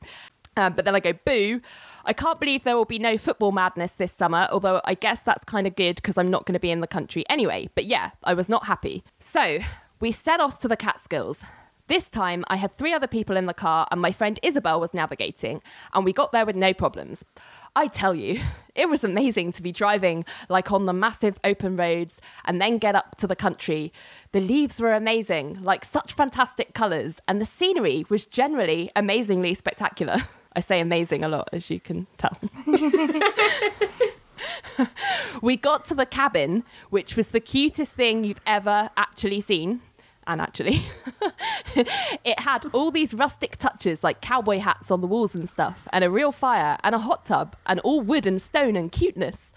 Um, 0.57 0.73
but 0.73 0.85
then 0.85 0.97
I 0.97 1.01
go, 1.01 1.13
boo. 1.13 1.61
I 2.05 2.13
can't 2.13 2.41
believe 2.41 2.65
there 2.65 2.77
will 2.77 2.85
be 2.85 2.99
no 2.99 3.17
football 3.17 3.53
madness 3.53 3.93
this 3.93 4.13
summer, 4.13 4.49
although 4.51 4.81
I 4.85 4.95
guess 4.95 5.23
that's 5.23 5.45
kind 5.45 5.67
of 5.67 5.75
good 5.77 5.97
because 5.97 6.19
I'm 6.19 6.31
not 6.31 6.47
going 6.47 6.55
to 6.55 6.61
be 6.61 6.71
in 6.71 6.81
the 6.81 6.87
country 6.87 7.25
anyway. 7.31 7.69
But 7.75 7.87
yeah, 7.87 8.11
I 8.25 8.35
was 8.35 8.49
not 8.49 8.67
happy. 8.67 9.05
So 9.21 9.61
we 10.01 10.13
set 10.13 10.41
off 10.41 10.61
to 10.61 10.69
the 10.69 10.77
Catskills. 10.77 11.43
This 11.87 12.09
time, 12.09 12.47
I 12.49 12.57
had 12.57 12.73
three 12.73 12.95
other 12.95 13.07
people 13.07 13.37
in 13.37 13.45
the 13.45 13.53
car, 13.53 13.87
and 13.91 14.00
my 14.00 14.11
friend 14.11 14.41
Isabel 14.43 14.81
was 14.81 14.95
navigating, 14.95 15.61
and 15.93 16.03
we 16.03 16.14
got 16.14 16.33
there 16.33 16.47
with 16.47 16.57
no 16.57 16.73
problems. 16.73 17.26
I 17.76 17.88
tell 17.88 18.14
you, 18.14 18.41
it 18.75 18.88
was 18.88 19.05
amazing 19.05 19.53
to 19.53 19.62
be 19.62 19.71
driving 19.71 20.25
like 20.49 20.73
on 20.73 20.87
the 20.87 20.95
massive 20.95 21.38
open 21.45 21.76
roads 21.76 22.23
and 22.47 22.59
then 22.59 22.79
get 22.79 22.95
up 22.95 23.17
to 23.17 23.26
the 23.26 23.37
country. 23.37 23.93
The 24.33 24.41
leaves 24.41 24.81
were 24.81 24.95
amazing, 24.95 25.62
like 25.62 25.85
such 25.85 26.14
fantastic 26.14 26.73
colours, 26.73 27.21
and 27.29 27.38
the 27.38 27.47
scenery 27.47 28.07
was 28.09 28.25
generally 28.25 28.91
amazingly 28.97 29.53
spectacular. 29.53 30.17
I 30.57 30.61
say 30.61 30.81
amazing 30.81 31.23
a 31.23 31.29
lot, 31.29 31.50
as 31.53 31.69
you 31.69 31.81
can 31.81 32.07
tell. 32.17 32.38
we 35.43 35.59
got 35.59 35.85
to 35.88 35.95
the 35.95 36.07
cabin, 36.07 36.64
which 36.88 37.14
was 37.14 37.29
the 37.29 37.41
cutest 37.41 37.93
thing 37.93 38.25
you've 38.25 38.41
ever 38.47 38.88
actually 38.97 39.43
seen 39.43 39.83
and 40.26 40.40
actually 40.40 40.83
it 42.25 42.40
had 42.40 42.66
all 42.73 42.90
these 42.90 43.14
rustic 43.14 43.57
touches 43.57 44.02
like 44.04 44.21
cowboy 44.21 44.59
hats 44.59 44.90
on 44.90 45.00
the 45.00 45.07
walls 45.07 45.35
and 45.35 45.49
stuff 45.49 45.88
and 45.93 46.04
a 46.04 46.11
real 46.11 46.33
fire 46.33 46.78
and 46.83 46.95
a 46.95 46.99
hot 46.99 47.25
tub 47.25 47.57
and 47.66 47.81
all 47.81 48.00
wood 48.00 48.26
and 48.26 48.40
stone 48.40 48.76
and 48.76 48.93
cuteness. 48.93 49.52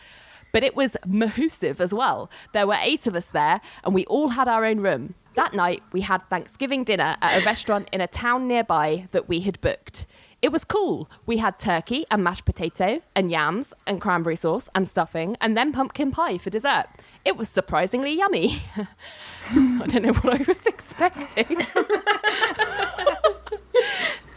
But 0.53 0.63
it 0.63 0.75
was 0.75 0.97
mahusive 1.05 1.81
as 1.81 1.93
well. 1.93 2.29
There 2.53 2.65
were 2.65 2.77
eight 2.79 3.05
of 3.05 3.15
us 3.15 3.27
there 3.27 3.61
and 3.83 3.93
we 3.93 4.05
all 4.05 4.29
had 4.29 4.47
our 4.47 4.65
own 4.65 4.79
room. 4.79 5.15
That 5.35 5.53
night, 5.53 5.83
we 5.91 6.01
had 6.01 6.27
Thanksgiving 6.29 6.83
dinner 6.83 7.15
at 7.21 7.41
a 7.41 7.45
restaurant 7.45 7.89
in 7.91 8.01
a 8.01 8.07
town 8.07 8.47
nearby 8.47 9.07
that 9.11 9.29
we 9.29 9.41
had 9.41 9.61
booked. 9.61 10.07
It 10.39 10.51
was 10.51 10.63
cool. 10.63 11.09
We 11.25 11.37
had 11.37 11.57
turkey 11.57 12.05
and 12.11 12.23
mashed 12.23 12.45
potato 12.45 13.01
and 13.15 13.31
yams 13.31 13.73
and 13.87 13.99
cranberry 13.99 14.35
sauce 14.35 14.69
and 14.75 14.87
stuffing 14.87 15.35
and 15.41 15.57
then 15.57 15.73
pumpkin 15.73 16.11
pie 16.11 16.37
for 16.37 16.51
dessert. 16.51 16.85
It 17.25 17.37
was 17.37 17.49
surprisingly 17.49 18.13
yummy. 18.13 18.61
I 19.51 19.87
don't 19.87 20.03
know 20.03 20.13
what 20.13 20.39
I 20.39 20.43
was 20.47 20.63
expecting. 20.67 21.57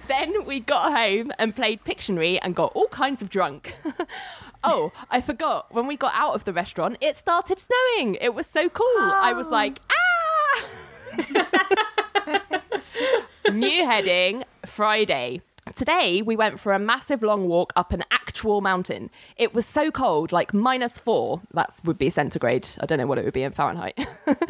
then 0.08 0.46
we 0.46 0.60
got 0.60 0.92
home 0.96 1.32
and 1.38 1.54
played 1.54 1.84
Pictionary 1.84 2.38
and 2.40 2.56
got 2.56 2.72
all 2.74 2.88
kinds 2.88 3.20
of 3.20 3.28
drunk. 3.28 3.74
oh, 4.64 4.92
I 5.10 5.20
forgot. 5.20 5.72
When 5.72 5.86
we 5.86 5.96
got 5.96 6.14
out 6.14 6.34
of 6.34 6.44
the 6.44 6.54
restaurant, 6.54 6.96
it 7.02 7.18
started 7.18 7.58
snowing. 7.58 8.14
It 8.14 8.34
was 8.34 8.46
so 8.46 8.70
cool. 8.70 8.86
I 8.98 9.34
was 9.34 9.48
like, 9.48 9.80
ah! 9.90 10.64
New 13.52 13.84
heading 13.84 14.44
Friday. 14.64 15.42
Today, 15.76 16.20
we 16.20 16.34
went 16.34 16.58
for 16.58 16.72
a 16.72 16.78
massive 16.78 17.22
long 17.22 17.46
walk 17.46 17.72
up 17.76 17.92
an 17.92 18.02
actual 18.10 18.60
mountain. 18.60 19.08
It 19.36 19.54
was 19.54 19.66
so 19.66 19.90
cold, 19.92 20.32
like 20.32 20.52
minus 20.52 20.98
four. 20.98 21.42
That 21.54 21.80
would 21.84 21.96
be 21.96 22.10
centigrade. 22.10 22.68
I 22.80 22.86
don't 22.86 22.98
know 22.98 23.06
what 23.06 23.18
it 23.18 23.24
would 23.24 23.34
be 23.34 23.44
in 23.44 23.52
Fahrenheit. 23.52 23.98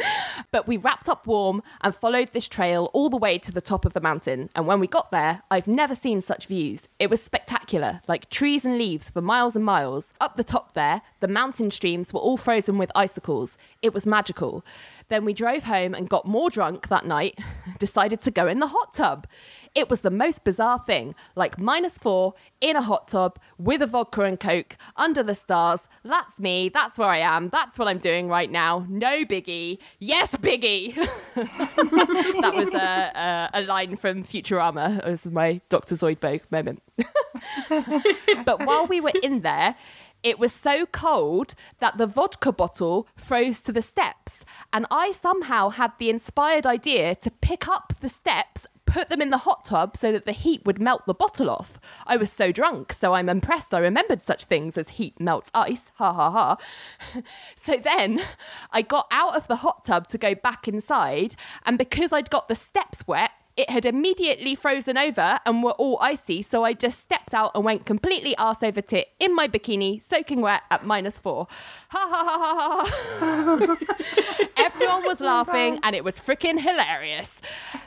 but 0.51 0.67
we 0.67 0.79
wrapped 0.79 1.09
up 1.09 1.27
warm 1.27 1.63
and 1.83 1.95
followed 1.95 2.33
this 2.33 2.49
trail 2.49 2.91
all 2.95 3.11
the 3.11 3.19
way 3.19 3.39
to 3.39 3.53
the 3.53 3.61
top 3.61 3.85
of 3.85 3.93
the 3.93 4.01
mountain. 4.01 4.49
And 4.57 4.67
when 4.67 4.81
we 4.81 4.87
got 4.87 5.11
there, 5.11 5.43
I've 5.51 5.67
never 5.67 5.95
seen 5.95 6.23
such 6.23 6.47
views. 6.47 6.89
It 6.99 7.11
was 7.11 7.23
spectacular, 7.23 8.01
like 8.09 8.31
trees 8.31 8.65
and 8.65 8.79
leaves 8.79 9.11
for 9.11 9.21
miles 9.21 9.55
and 9.55 9.65
miles. 9.65 10.13
Up 10.21 10.37
the 10.37 10.45
top 10.45 10.73
there, 10.73 11.03
the 11.21 11.29
mountain 11.29 11.71
streams 11.71 12.15
were 12.15 12.21
all 12.21 12.39
frozen 12.39 12.79
with 12.79 12.91
icicles. 12.95 13.59
It 13.83 13.93
was 13.93 14.07
magical. 14.07 14.65
Then 15.09 15.25
we 15.25 15.35
drove 15.35 15.65
home 15.65 15.93
and 15.93 16.09
got 16.09 16.25
more 16.25 16.51
drunk 16.51 16.89
that 16.89 17.05
night, 17.05 17.39
decided 17.79 18.23
to 18.23 18.31
go 18.31 18.47
in 18.47 18.61
the 18.61 18.69
hot 18.69 18.95
tub. 18.95 19.27
It 19.75 19.89
was 19.89 20.01
the 20.01 20.11
most 20.11 20.43
bizarre 20.43 20.81
thing, 20.81 21.15
like 21.37 21.61
minus 21.61 21.97
four 21.97 22.35
in 22.61 22.75
a 22.75 22.83
hot 22.83 23.07
tub 23.07 23.39
with 23.57 23.83
a 23.83 23.87
vodka 23.87 24.23
and 24.23 24.39
coke 24.39 24.77
under 24.97 25.23
the 25.23 25.35
stars. 25.35 25.87
That's 26.03 26.41
me. 26.41 26.69
That's 26.69 26.99
where 26.99 27.09
I 27.09 27.19
am. 27.19 27.51
That's 27.51 27.79
what 27.79 27.87
I'm 27.87 27.99
doing 27.99 28.27
right 28.27 28.51
now. 28.51 28.85
No 28.89 29.25
biggie. 29.25 29.79
Yes, 30.01 30.35
biggie. 30.35 30.95
that 31.35 32.53
was 32.55 32.75
a, 32.75 33.51
a, 33.55 33.61
a, 33.61 33.63
line 33.63 33.97
from 33.97 34.25
Futurama. 34.25 35.07
It 35.07 35.11
was 35.11 35.25
my 35.27 35.61
Dr. 35.69 35.95
Zoidberg 35.95 36.43
moment. 36.51 36.83
but 38.45 38.67
while 38.67 38.87
we 38.87 39.01
were 39.01 39.13
in 39.23 39.43
there, 39.43 39.77
it 40.23 40.39
was 40.39 40.53
so 40.53 40.85
cold 40.87 41.55
that 41.79 41.97
the 41.97 42.07
vodka 42.07 42.53
bottle 42.53 43.07
froze 43.17 43.63
to 43.63 43.73
the 43.73 43.83
steps, 43.83 44.45
and 44.73 44.85
I 44.91 45.13
somehow 45.13 45.71
had 45.71 45.93
the 45.99 46.11
inspired 46.11 46.67
idea 46.67 47.15
to 47.15 47.31
pick 47.31 47.67
up 47.67 47.95
the 48.01 48.11
steps 48.11 48.67
put 48.91 49.09
them 49.09 49.23
in 49.23 49.31
the 49.31 49.39
hot 49.39 49.65
tub 49.65 49.97
so 49.97 50.13
that 50.13 50.27
the 50.27 50.33
heat 50.33 50.65
would 50.65 50.81
melt 50.81 51.07
the 51.07 51.15
bottle 51.15 51.49
off. 51.49 51.79
I 52.07 52.17
was 52.17 52.31
so 52.31 52.53
drunk, 52.53 52.93
so 52.93 53.15
I'm 53.15 53.29
impressed 53.29 53.73
I 53.73 53.79
remembered 53.79 54.23
such 54.23 54.45
things 54.45 54.77
as 54.77 54.91
heat 54.91 55.21
melts 55.21 55.51
ice. 55.55 55.91
Ha 55.95 56.13
ha 56.13 56.31
ha. 56.31 56.57
so 57.65 57.77
then 57.77 58.21
I 58.71 58.83
got 58.83 59.07
out 59.11 59.37
of 59.37 59.47
the 59.49 59.57
hot 59.57 59.85
tub 59.85 60.09
to 60.09 60.19
go 60.19 60.35
back 60.35 60.67
inside, 60.67 61.37
and 61.65 61.79
because 61.79 62.13
I'd 62.13 62.31
got 62.31 62.49
the 62.49 62.55
steps 62.55 63.07
wet, 63.07 63.31
it 63.61 63.69
had 63.69 63.85
immediately 63.85 64.55
frozen 64.55 64.97
over 64.97 65.39
and 65.45 65.63
were 65.63 65.73
all 65.73 65.99
icy, 66.01 66.41
so 66.41 66.65
I 66.65 66.73
just 66.73 66.99
stepped 66.99 67.35
out 67.35 67.51
and 67.55 67.63
went 67.63 67.85
completely 67.85 68.35
arse 68.39 68.63
over 68.63 68.81
tit 68.81 69.09
in 69.19 69.35
my 69.35 69.47
bikini, 69.49 70.03
soaking 70.03 70.41
wet 70.41 70.63
at 70.71 70.87
minus 70.87 71.19
four. 71.19 71.47
Ha 71.91 72.09
ha 72.11 72.25
ha 72.25 72.87
ha 73.21 73.77
ha. 73.77 74.47
Everyone 74.57 75.05
was 75.05 75.21
laughing 75.21 75.79
and 75.83 75.95
it 75.95 76.05
was 76.05 76.19
freaking 76.19 76.59
hilarious. 76.59 77.41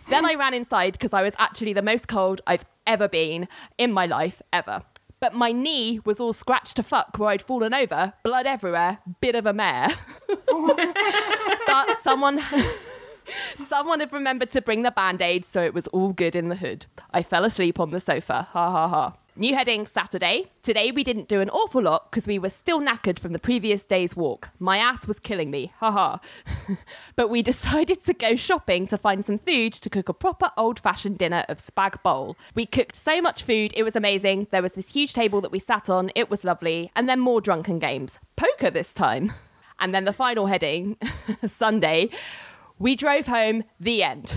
Then 0.10 0.26
I 0.26 0.36
ran 0.36 0.54
inside 0.54 0.94
because 0.94 1.12
I 1.12 1.24
was 1.24 1.34
actually 1.40 1.74
the 1.74 1.82
most 1.82 2.08
cold 2.08 2.42
I've 2.46 2.66
ever 2.86 3.08
been 3.08 3.48
in 3.80 3.92
my 3.92 4.06
life, 4.06 4.44
ever. 4.52 4.84
But 5.20 5.34
my 5.34 5.52
knee 5.52 6.02
was 6.06 6.20
all 6.20 6.34
scratched 6.34 6.76
to 6.76 6.84
fuck 6.84 7.18
where 7.18 7.30
I'd 7.30 7.42
fallen 7.42 7.74
over, 7.74 8.14
blood 8.22 8.46
everywhere, 8.46 9.00
bit 9.22 9.34
of 9.34 9.48
a 9.48 9.54
mare. 9.54 9.90
but 10.28 12.04
someone. 12.04 12.44
Someone 13.68 14.00
had 14.00 14.14
remembered 14.14 14.52
to 14.52 14.62
bring 14.62 14.84
the 14.84 14.92
band 14.92 15.22
aid, 15.22 15.46
so 15.46 15.62
it 15.62 15.74
was 15.74 15.88
all 15.88 16.14
good 16.14 16.36
in 16.36 16.50
the 16.50 16.56
hood. 16.56 16.86
I 17.12 17.24
fell 17.24 17.46
asleep 17.46 17.80
on 17.80 17.92
the 17.92 18.02
sofa. 18.02 18.48
Ha 18.52 18.72
ha 18.72 18.88
ha. 18.88 19.14
New 19.36 19.56
heading 19.56 19.88
Saturday. 19.88 20.52
Today 20.62 20.92
we 20.92 21.04
didn't 21.04 21.28
do 21.28 21.42
an 21.42 21.50
awful 21.50 21.82
lot 21.82 22.12
because 22.12 22.28
we 22.28 22.38
were 22.38 22.52
still 22.52 22.80
knackered 22.80 23.18
from 23.18 23.34
the 23.34 23.40
previous 23.40 23.84
day's 23.84 24.16
walk. 24.16 24.52
My 24.60 24.78
ass 24.78 25.08
was 25.08 25.20
killing 25.20 25.50
me, 25.50 25.74
haha. 25.80 26.20
but 27.16 27.32
we 27.32 27.42
decided 27.42 28.06
to 28.06 28.14
go 28.14 28.36
shopping 28.36 28.86
to 28.88 28.98
find 28.98 29.26
some 29.26 29.40
food 29.40 29.74
to 29.74 29.90
cook 29.90 30.08
a 30.08 30.14
proper 30.14 30.52
old 30.56 30.80
fashioned 30.80 31.18
dinner 31.18 31.46
of 31.50 31.58
spag 31.58 32.04
bowl. 32.04 32.38
We 32.54 32.68
cooked 32.68 32.96
so 32.96 33.24
much 33.24 33.42
food, 33.42 33.74
it 33.76 33.82
was 33.82 33.96
amazing. 33.96 34.50
There 34.52 34.62
was 34.62 34.74
this 34.74 34.94
huge 34.94 35.14
table 35.14 35.42
that 35.42 35.52
we 35.52 35.60
sat 35.60 35.90
on, 35.90 36.12
it 36.14 36.30
was 36.30 36.44
lovely. 36.44 36.92
And 36.96 37.10
then 37.10 37.20
more 37.20 37.42
drunken 37.42 37.80
games. 37.80 38.20
Poker 38.36 38.70
this 38.70 38.94
time. 38.94 39.34
And 39.80 39.94
then 39.94 40.06
the 40.06 40.14
final 40.14 40.46
heading, 40.46 40.96
Sunday, 41.46 42.10
we 42.84 42.98
drove 42.98 43.28
home, 43.28 43.64
the 43.80 44.04
end. 44.04 44.36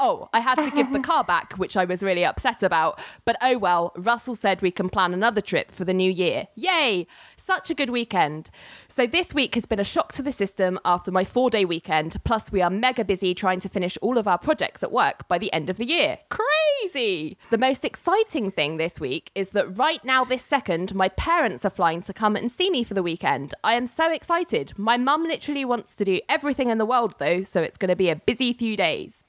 Oh, 0.00 0.28
I 0.32 0.40
had 0.40 0.56
to 0.56 0.70
give 0.72 0.90
the 0.90 0.98
car 1.10 1.22
back, 1.22 1.52
which 1.52 1.76
I 1.76 1.84
was 1.84 2.02
really 2.02 2.24
upset 2.24 2.64
about. 2.64 2.98
But 3.24 3.36
oh 3.40 3.56
well, 3.58 3.92
Russell 3.96 4.34
said 4.34 4.60
we 4.60 4.72
can 4.72 4.88
plan 4.88 5.14
another 5.14 5.40
trip 5.40 5.70
for 5.70 5.84
the 5.84 5.94
new 5.94 6.10
year. 6.10 6.48
Yay! 6.56 7.06
Such 7.42 7.70
a 7.70 7.74
good 7.74 7.88
weekend. 7.88 8.50
So 8.90 9.06
this 9.06 9.32
week 9.32 9.54
has 9.54 9.64
been 9.64 9.80
a 9.80 9.84
shock 9.84 10.12
to 10.12 10.22
the 10.22 10.32
system 10.32 10.78
after 10.84 11.10
my 11.10 11.24
four 11.24 11.48
day 11.48 11.64
weekend. 11.64 12.22
Plus, 12.22 12.52
we 12.52 12.60
are 12.60 12.68
mega 12.68 13.02
busy 13.02 13.34
trying 13.34 13.60
to 13.60 13.68
finish 13.68 13.96
all 14.02 14.18
of 14.18 14.28
our 14.28 14.36
projects 14.36 14.82
at 14.82 14.92
work 14.92 15.26
by 15.26 15.38
the 15.38 15.50
end 15.50 15.70
of 15.70 15.78
the 15.78 15.86
year. 15.86 16.18
Crazy! 16.28 17.38
The 17.48 17.56
most 17.56 17.82
exciting 17.82 18.50
thing 18.50 18.76
this 18.76 19.00
week 19.00 19.30
is 19.34 19.50
that 19.50 19.78
right 19.78 20.04
now, 20.04 20.22
this 20.22 20.44
second, 20.44 20.94
my 20.94 21.08
parents 21.08 21.64
are 21.64 21.70
flying 21.70 22.02
to 22.02 22.12
come 22.12 22.36
and 22.36 22.52
see 22.52 22.68
me 22.68 22.84
for 22.84 22.92
the 22.92 23.02
weekend. 23.02 23.54
I 23.64 23.72
am 23.72 23.86
so 23.86 24.12
excited. 24.12 24.78
My 24.78 24.98
mum 24.98 25.24
literally 25.24 25.64
wants 25.64 25.96
to 25.96 26.04
do 26.04 26.20
everything 26.28 26.68
in 26.68 26.76
the 26.76 26.86
world 26.86 27.14
though, 27.18 27.42
so 27.42 27.62
it's 27.62 27.78
going 27.78 27.88
to 27.88 27.96
be 27.96 28.10
a 28.10 28.16
busy 28.16 28.52
few 28.52 28.76
days. 28.76 29.24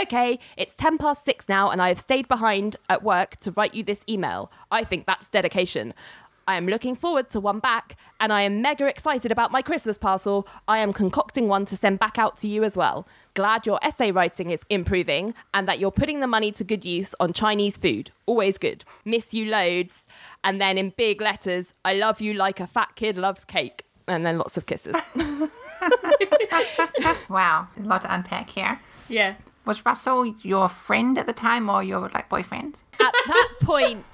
Okay, 0.00 0.38
it's 0.56 0.74
10 0.74 0.98
past 0.98 1.24
six 1.24 1.48
now, 1.48 1.70
and 1.70 1.80
I 1.80 1.88
have 1.88 1.98
stayed 1.98 2.28
behind 2.28 2.76
at 2.88 3.02
work 3.02 3.38
to 3.38 3.50
write 3.50 3.74
you 3.74 3.82
this 3.82 4.04
email. 4.08 4.52
I 4.70 4.84
think 4.84 5.06
that's 5.06 5.28
dedication. 5.28 5.94
I 6.48 6.56
am 6.56 6.66
looking 6.66 6.94
forward 6.94 7.28
to 7.30 7.40
one 7.40 7.58
back, 7.58 7.96
and 8.20 8.32
I 8.32 8.42
am 8.42 8.62
mega 8.62 8.86
excited 8.86 9.32
about 9.32 9.50
my 9.50 9.62
Christmas 9.62 9.98
parcel. 9.98 10.46
I 10.68 10.78
am 10.78 10.92
concocting 10.92 11.48
one 11.48 11.66
to 11.66 11.76
send 11.76 11.98
back 11.98 12.18
out 12.18 12.36
to 12.38 12.48
you 12.48 12.62
as 12.62 12.76
well. 12.76 13.06
Glad 13.34 13.66
your 13.66 13.80
essay 13.82 14.12
writing 14.12 14.50
is 14.50 14.62
improving 14.70 15.34
and 15.52 15.66
that 15.66 15.80
you're 15.80 15.90
putting 15.90 16.20
the 16.20 16.28
money 16.28 16.52
to 16.52 16.62
good 16.62 16.84
use 16.84 17.16
on 17.18 17.32
Chinese 17.32 17.76
food. 17.76 18.12
Always 18.26 18.58
good. 18.58 18.84
Miss 19.04 19.34
you 19.34 19.46
loads. 19.46 20.06
And 20.44 20.60
then 20.60 20.78
in 20.78 20.90
big 20.96 21.20
letters, 21.20 21.74
I 21.84 21.94
love 21.94 22.20
you 22.20 22.32
like 22.32 22.60
a 22.60 22.66
fat 22.66 22.94
kid 22.94 23.18
loves 23.18 23.44
cake. 23.44 23.84
And 24.06 24.24
then 24.24 24.38
lots 24.38 24.56
of 24.56 24.66
kisses. 24.66 24.94
wow, 27.28 27.66
a 27.76 27.82
lot 27.82 28.02
to 28.02 28.14
unpack 28.14 28.50
here. 28.50 28.80
Yeah. 29.08 29.34
Was 29.64 29.84
Russell 29.84 30.26
your 30.42 30.68
friend 30.68 31.18
at 31.18 31.26
the 31.26 31.32
time 31.32 31.68
or 31.68 31.82
your 31.82 32.08
like 32.14 32.28
boyfriend? 32.28 32.78
At 33.00 33.12
that 33.26 33.48
point, 33.62 34.06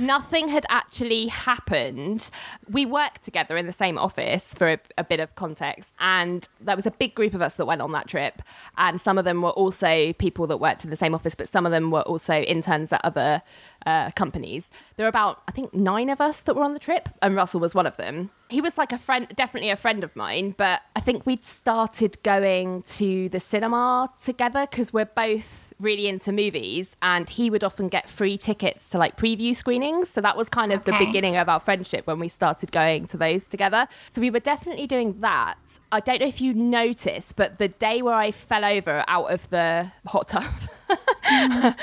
nothing 0.00 0.48
had 0.48 0.66
actually 0.68 1.26
happened. 1.26 2.30
We 2.68 2.86
worked 2.86 3.24
together 3.24 3.56
in 3.56 3.66
the 3.66 3.72
same 3.72 3.98
office 3.98 4.54
for 4.54 4.72
a, 4.72 4.78
a, 4.98 5.04
bit 5.04 5.20
of 5.20 5.34
context, 5.34 5.92
and 6.00 6.48
there 6.60 6.76
was 6.76 6.86
a 6.86 6.90
big 6.90 7.14
group 7.14 7.34
of 7.34 7.42
us 7.42 7.54
that 7.56 7.66
went 7.66 7.82
on 7.82 7.92
that 7.92 8.08
trip. 8.08 8.42
And 8.76 9.00
some 9.00 9.18
of 9.18 9.24
them 9.24 9.42
were 9.42 9.50
also 9.50 10.12
people 10.14 10.46
that 10.48 10.58
worked 10.58 10.84
in 10.84 10.90
the 10.90 10.96
same 10.96 11.14
office, 11.14 11.34
but 11.34 11.48
some 11.48 11.66
of 11.66 11.72
them 11.72 11.90
were 11.90 12.02
also 12.02 12.40
interns 12.40 12.92
at 12.92 13.04
other 13.04 13.42
uh, 13.86 14.10
companies. 14.12 14.70
There 14.96 15.04
were 15.04 15.10
about, 15.10 15.42
I 15.48 15.52
think, 15.52 15.74
nine 15.74 16.10
of 16.10 16.20
us 16.20 16.40
that 16.42 16.54
were 16.54 16.64
on 16.64 16.74
the 16.74 16.80
trip, 16.80 17.08
and 17.22 17.36
Russell 17.36 17.60
was 17.60 17.74
one 17.74 17.86
of 17.86 17.96
them. 17.96 18.30
He 18.50 18.60
was 18.60 18.76
like 18.76 18.92
a 18.92 18.98
friend, 18.98 19.28
definitely 19.34 19.70
a 19.70 19.76
friend 19.76 20.04
of 20.04 20.14
mine, 20.16 20.54
but 20.56 20.80
I 20.96 21.00
think 21.00 21.24
we'd 21.24 21.46
started 21.46 22.22
going 22.22 22.82
to 22.82 23.28
the 23.28 23.40
cinema 23.40 24.10
together 24.22 24.66
because 24.70 24.92
we're 24.92 25.04
both 25.04 25.70
really 25.80 26.06
into 26.06 26.30
movies 26.30 26.94
and 27.00 27.28
he 27.28 27.48
would 27.48 27.64
often 27.64 27.88
get 27.88 28.08
free 28.08 28.36
tickets 28.36 28.90
to 28.90 28.98
like 28.98 29.16
preview 29.16 29.56
screenings 29.56 30.10
so 30.10 30.20
that 30.20 30.36
was 30.36 30.48
kind 30.48 30.72
of 30.72 30.80
okay. 30.80 30.92
the 30.92 31.06
beginning 31.06 31.36
of 31.36 31.48
our 31.48 31.58
friendship 31.58 32.06
when 32.06 32.18
we 32.18 32.28
started 32.28 32.70
going 32.70 33.06
to 33.06 33.16
those 33.16 33.48
together 33.48 33.88
so 34.12 34.20
we 34.20 34.30
were 34.30 34.40
definitely 34.40 34.86
doing 34.86 35.18
that 35.20 35.56
i 35.90 35.98
don't 35.98 36.20
know 36.20 36.26
if 36.26 36.40
you 36.40 36.52
noticed 36.52 37.34
but 37.34 37.58
the 37.58 37.68
day 37.68 38.02
where 38.02 38.14
i 38.14 38.30
fell 38.30 38.64
over 38.64 39.02
out 39.08 39.32
of 39.32 39.48
the 39.48 39.90
hot 40.06 40.28
tub 40.28 40.44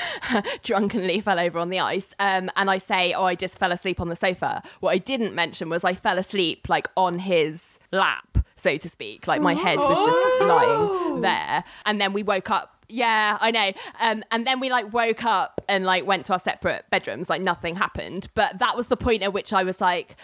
drunkenly 0.62 1.20
fell 1.20 1.38
over 1.38 1.58
on 1.58 1.70
the 1.70 1.80
ice. 1.80 2.14
Um, 2.18 2.50
and 2.56 2.70
I 2.70 2.78
say, 2.78 3.12
Oh, 3.12 3.24
I 3.24 3.34
just 3.34 3.58
fell 3.58 3.72
asleep 3.72 4.00
on 4.00 4.08
the 4.08 4.16
sofa. 4.16 4.62
What 4.80 4.90
I 4.90 4.98
didn't 4.98 5.34
mention 5.34 5.68
was 5.68 5.84
I 5.84 5.94
fell 5.94 6.18
asleep 6.18 6.57
like 6.68 6.88
on 6.96 7.18
his 7.18 7.78
lap, 7.92 8.38
so 8.56 8.76
to 8.76 8.88
speak. 8.88 9.26
Like 9.26 9.40
my 9.40 9.54
head 9.54 9.78
was 9.78 9.98
just 9.98 10.42
lying 10.42 10.68
oh. 10.68 11.18
there. 11.20 11.64
And 11.84 12.00
then 12.00 12.12
we 12.12 12.22
woke 12.22 12.50
up 12.50 12.74
yeah, 12.90 13.36
I 13.40 13.50
know. 13.50 13.72
Um, 14.00 14.24
and 14.30 14.46
then 14.46 14.60
we 14.60 14.70
like 14.70 14.92
woke 14.92 15.24
up 15.24 15.60
and 15.68 15.84
like 15.84 16.06
went 16.06 16.26
to 16.26 16.32
our 16.32 16.38
separate 16.38 16.86
bedrooms, 16.90 17.28
like 17.28 17.42
nothing 17.42 17.76
happened. 17.76 18.28
But 18.34 18.58
that 18.60 18.76
was 18.76 18.86
the 18.86 18.96
point 18.96 19.22
at 19.22 19.32
which 19.32 19.52
I 19.52 19.62
was 19.62 19.80
like, 19.80 20.16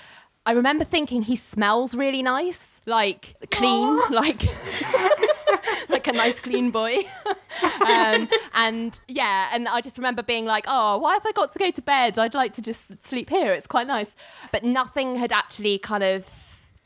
I 0.47 0.53
remember 0.53 0.85
thinking 0.85 1.23
he 1.23 1.37
smells 1.37 1.95
really 1.95 2.23
nice, 2.23 2.81
like 2.87 3.37
clean, 3.51 3.87
Aww. 3.87 4.11
like 4.11 4.41
like 5.89 6.07
a 6.07 6.13
nice 6.13 6.41
clean 6.41 6.71
boy. 6.71 6.99
um, 7.87 8.29
and 8.55 8.99
yeah, 9.09 9.51
and 9.53 9.69
I 9.69 9.81
just 9.81 9.99
remember 9.99 10.23
being 10.23 10.45
like, 10.45 10.65
oh, 10.69 10.99
why 10.99 11.15
have 11.15 11.27
I 11.27 11.33
got 11.33 11.53
to 11.53 11.59
go 11.59 11.71
to 11.71 11.83
bed? 11.83 12.19
I'd 12.19 12.35
like 12.35 12.55
to 12.55 12.63
just 12.63 13.05
sleep 13.05 13.31
here. 13.31 13.53
It's 13.53 13.67
quite 13.67 13.87
nice. 13.87 14.15
But 14.53 14.65
nothing 14.65 15.17
had 15.17 15.33
actually 15.33 15.79
kind 15.79 16.03
of 16.03 16.27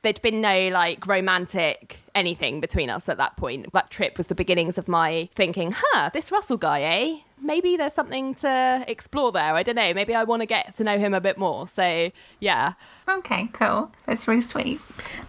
there'd 0.02 0.22
been 0.22 0.40
no 0.40 0.68
like 0.68 1.06
romantic 1.06 1.98
anything 2.14 2.60
between 2.60 2.90
us 2.90 3.08
at 3.08 3.16
that 3.18 3.37
point. 3.37 3.72
That 3.72 3.90
trip 3.90 4.18
was 4.18 4.28
the 4.28 4.34
beginnings 4.34 4.78
of 4.78 4.88
my 4.88 5.28
thinking, 5.34 5.75
huh, 5.76 6.10
this 6.12 6.30
Russell 6.30 6.56
guy, 6.56 6.82
eh? 6.82 7.18
Maybe 7.40 7.76
there's 7.76 7.94
something 7.94 8.34
to 8.37 8.84
explore 8.88 9.32
there. 9.32 9.54
I 9.54 9.62
don't 9.62 9.76
know. 9.76 9.94
Maybe 9.94 10.14
I 10.14 10.25
want 10.25 10.42
to 10.42 10.46
get 10.46 10.76
to 10.76 10.84
know 10.84 10.98
him 10.98 11.14
a 11.14 11.20
bit 11.20 11.38
more. 11.38 11.68
So, 11.68 12.10
yeah. 12.40 12.72
Okay, 13.08 13.48
cool. 13.54 13.90
That's 14.04 14.28
really 14.28 14.42
sweet. 14.42 14.80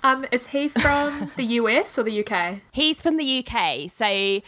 Um, 0.04 0.26
is 0.32 0.48
he 0.48 0.68
from 0.68 1.32
the 1.38 1.44
US 1.44 1.98
or 1.98 2.04
the 2.04 2.26
UK? 2.26 2.60
He's 2.72 3.02
from 3.02 3.16
the 3.18 3.40
UK. 3.46 3.90
So, 3.90 4.06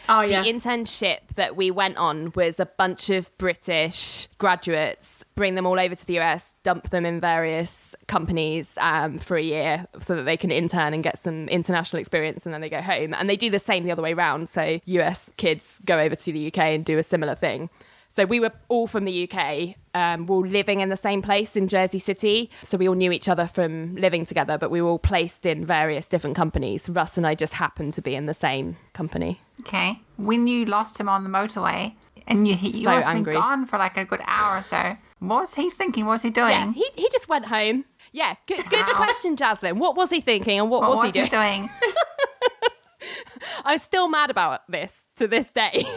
Oh, 0.09 0.21
yeah. 0.21 0.41
the 0.41 0.49
internship 0.51 1.19
that 1.35 1.55
we 1.55 1.71
went 1.71 1.97
on 1.97 2.33
was 2.35 2.59
a 2.59 2.65
bunch 2.65 3.09
of 3.09 3.35
British 3.37 4.27
graduates, 4.37 5.23
bring 5.35 5.55
them 5.55 5.65
all 5.65 5.79
over 5.79 5.95
to 5.95 6.05
the 6.05 6.19
US, 6.19 6.53
dump 6.63 6.89
them 6.89 7.05
in 7.05 7.21
various 7.21 7.95
companies 8.07 8.77
um, 8.81 9.17
for 9.17 9.37
a 9.37 9.41
year 9.43 9.87
so 9.99 10.15
that 10.17 10.23
they 10.23 10.35
can 10.35 10.51
intern 10.51 10.93
and 10.93 11.01
get 11.01 11.17
some 11.17 11.47
international 11.47 12.01
experience 12.01 12.45
and 12.45 12.53
then 12.53 12.59
they 12.59 12.69
go 12.69 12.81
home. 12.81 13.13
And 13.13 13.29
they 13.29 13.37
do 13.37 13.49
the 13.49 13.59
same 13.59 13.85
the 13.85 13.91
other 13.91 14.01
way 14.03 14.13
around. 14.13 14.49
So, 14.49 14.79
US 14.83 15.31
kids 15.37 15.79
go 15.85 15.99
over 15.99 16.15
to 16.15 16.31
the 16.33 16.47
UK 16.47 16.57
and 16.57 16.83
do 16.83 16.97
a 16.97 17.03
similar 17.03 17.35
thing. 17.35 17.69
So 18.15 18.25
we 18.25 18.39
were 18.41 18.51
all 18.67 18.87
from 18.87 19.05
the 19.05 19.29
UK, 19.29 19.75
um, 19.93 20.25
we 20.25 20.31
were 20.31 20.35
all 20.35 20.47
living 20.47 20.81
in 20.81 20.89
the 20.89 20.97
same 20.97 21.21
place 21.21 21.55
in 21.55 21.67
Jersey 21.69 21.99
City. 21.99 22.49
So 22.61 22.77
we 22.77 22.87
all 22.89 22.95
knew 22.95 23.11
each 23.11 23.29
other 23.29 23.47
from 23.47 23.95
living 23.95 24.25
together, 24.25 24.57
but 24.57 24.69
we 24.69 24.81
were 24.81 24.89
all 24.89 24.99
placed 24.99 25.45
in 25.45 25.65
various 25.65 26.07
different 26.09 26.35
companies. 26.35 26.89
Russ 26.89 27.17
and 27.17 27.25
I 27.25 27.35
just 27.35 27.53
happened 27.53 27.93
to 27.93 28.01
be 28.01 28.15
in 28.15 28.25
the 28.25 28.33
same 28.33 28.75
company. 28.93 29.39
Okay. 29.61 29.99
When 30.17 30.47
you 30.47 30.65
lost 30.65 30.97
him 30.97 31.07
on 31.07 31.23
the 31.23 31.29
motorway 31.29 31.93
and 32.27 32.47
you, 32.47 32.55
you 32.55 32.83
So 32.83 32.91
must 32.91 33.07
have 33.07 33.23
been 33.23 33.33
gone 33.33 33.65
for 33.65 33.77
like 33.77 33.95
a 33.97 34.03
good 34.05 34.21
hour 34.25 34.59
or 34.59 34.63
so, 34.63 34.97
what 35.19 35.41
was 35.41 35.53
he 35.53 35.69
thinking? 35.69 36.05
What 36.05 36.13
was 36.13 36.21
he 36.23 36.31
doing? 36.31 36.49
Yeah, 36.49 36.71
he, 36.73 36.85
he 36.95 37.07
just 37.11 37.29
went 37.29 37.45
home. 37.45 37.85
Yeah, 38.11 38.33
good 38.45 38.69
good 38.69 38.85
Wow. 38.87 38.93
question, 38.95 39.37
Jaslyn. 39.37 39.77
What 39.77 39.95
was 39.95 40.09
he 40.09 40.19
thinking 40.19 40.59
and 40.59 40.69
what, 40.69 40.81
what 40.81 40.97
was, 40.97 41.05
he 41.05 41.11
doing? 41.11 41.29
doing? 41.29 41.69
I'm 43.63 43.79
still 43.79 44.09
mad 44.09 44.29
about 44.31 44.69
this 44.69 45.05
to 45.17 45.27
this 45.27 45.49
day. 45.51 45.85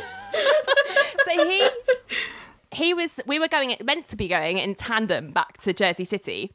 so 1.24 1.48
he 1.48 1.68
he 2.72 2.94
was 2.94 3.20
we 3.26 3.38
were 3.38 3.48
going 3.48 3.76
meant 3.84 4.08
to 4.08 4.16
be 4.16 4.28
going 4.28 4.58
in 4.58 4.74
tandem 4.74 5.30
back 5.30 5.60
to 5.62 5.72
Jersey 5.72 6.04
City 6.04 6.50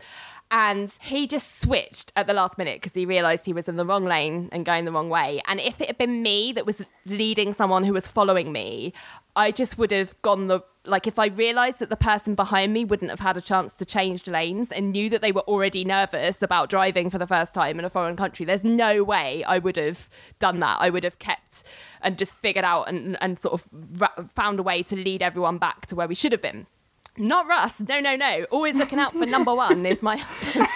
and 0.51 0.91
he 1.01 1.27
just 1.27 1.61
switched 1.61 2.11
at 2.15 2.25
the 2.27 2.33
last 2.33 2.57
minute 2.57 2.81
because 2.81 2.93
he 2.93 3.05
realized 3.05 3.45
he 3.45 3.53
was 3.53 3.67
in 3.67 3.75
the 3.75 3.85
wrong 3.85 4.05
lane 4.05 4.49
and 4.51 4.65
going 4.65 4.85
the 4.85 4.91
wrong 4.91 5.09
way 5.09 5.41
and 5.47 5.59
if 5.59 5.79
it 5.79 5.87
had 5.87 5.97
been 5.97 6.21
me 6.21 6.51
that 6.51 6.65
was 6.65 6.81
leading 7.05 7.53
someone 7.53 7.83
who 7.83 7.93
was 7.93 8.07
following 8.07 8.51
me 8.51 8.93
I 9.35 9.51
just 9.51 9.77
would 9.77 9.91
have 9.91 10.19
gone 10.21 10.47
the 10.47 10.61
like 10.85 11.07
if 11.07 11.19
I 11.19 11.27
realized 11.27 11.79
that 11.79 11.89
the 11.89 11.95
person 11.95 12.35
behind 12.35 12.73
me 12.73 12.83
wouldn't 12.83 13.11
have 13.11 13.19
had 13.19 13.37
a 13.37 13.41
chance 13.41 13.77
to 13.77 13.85
change 13.85 14.27
lanes 14.27 14.71
and 14.71 14.91
knew 14.91 15.09
that 15.09 15.21
they 15.21 15.31
were 15.31 15.41
already 15.41 15.85
nervous 15.85 16.41
about 16.41 16.69
driving 16.69 17.09
for 17.09 17.17
the 17.17 17.27
first 17.27 17.53
time 17.53 17.79
in 17.79 17.85
a 17.85 17.89
foreign 17.89 18.15
country, 18.15 18.45
there's 18.45 18.63
no 18.63 19.03
way 19.03 19.43
I 19.43 19.59
would 19.59 19.75
have 19.75 20.09
done 20.39 20.59
that. 20.59 20.77
I 20.79 20.89
would 20.89 21.03
have 21.03 21.19
kept 21.19 21.63
and 22.01 22.17
just 22.17 22.35
figured 22.35 22.65
out 22.65 22.89
and, 22.89 23.17
and 23.21 23.37
sort 23.37 23.53
of 23.53 23.67
ra- 23.99 24.25
found 24.33 24.59
a 24.59 24.63
way 24.63 24.83
to 24.83 24.95
lead 24.95 25.21
everyone 25.21 25.57
back 25.57 25.85
to 25.87 25.95
where 25.95 26.07
we 26.07 26.15
should 26.15 26.31
have 26.31 26.41
been. 26.41 26.65
Not 27.17 27.47
Russ. 27.47 27.79
No, 27.81 27.99
no, 27.99 28.15
no. 28.15 28.45
Always 28.51 28.75
looking 28.75 28.99
out 28.99 29.13
for 29.13 29.25
number 29.25 29.53
one 29.53 29.85
is 29.85 30.01
my 30.01 30.17
husband. 30.17 30.67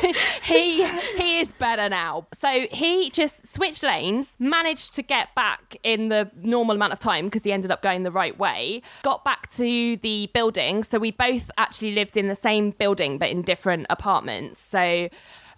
he 0.42 0.86
he 0.86 1.40
is 1.40 1.52
better 1.52 1.88
now. 1.88 2.26
So 2.38 2.66
he 2.70 3.10
just 3.10 3.52
switched 3.52 3.82
lanes, 3.82 4.36
managed 4.38 4.94
to 4.94 5.02
get 5.02 5.34
back 5.34 5.76
in 5.82 6.08
the 6.08 6.30
normal 6.42 6.76
amount 6.76 6.92
of 6.92 6.98
time 6.98 7.26
because 7.26 7.44
he 7.44 7.52
ended 7.52 7.70
up 7.70 7.82
going 7.82 8.02
the 8.02 8.10
right 8.10 8.36
way. 8.38 8.82
Got 9.02 9.24
back 9.24 9.50
to 9.52 9.96
the 9.98 10.30
building. 10.34 10.84
So 10.84 10.98
we 10.98 11.10
both 11.10 11.50
actually 11.58 11.92
lived 11.92 12.16
in 12.16 12.28
the 12.28 12.34
same 12.36 12.70
building 12.70 13.18
but 13.18 13.30
in 13.30 13.42
different 13.42 13.86
apartments. 13.90 14.60
So 14.60 15.08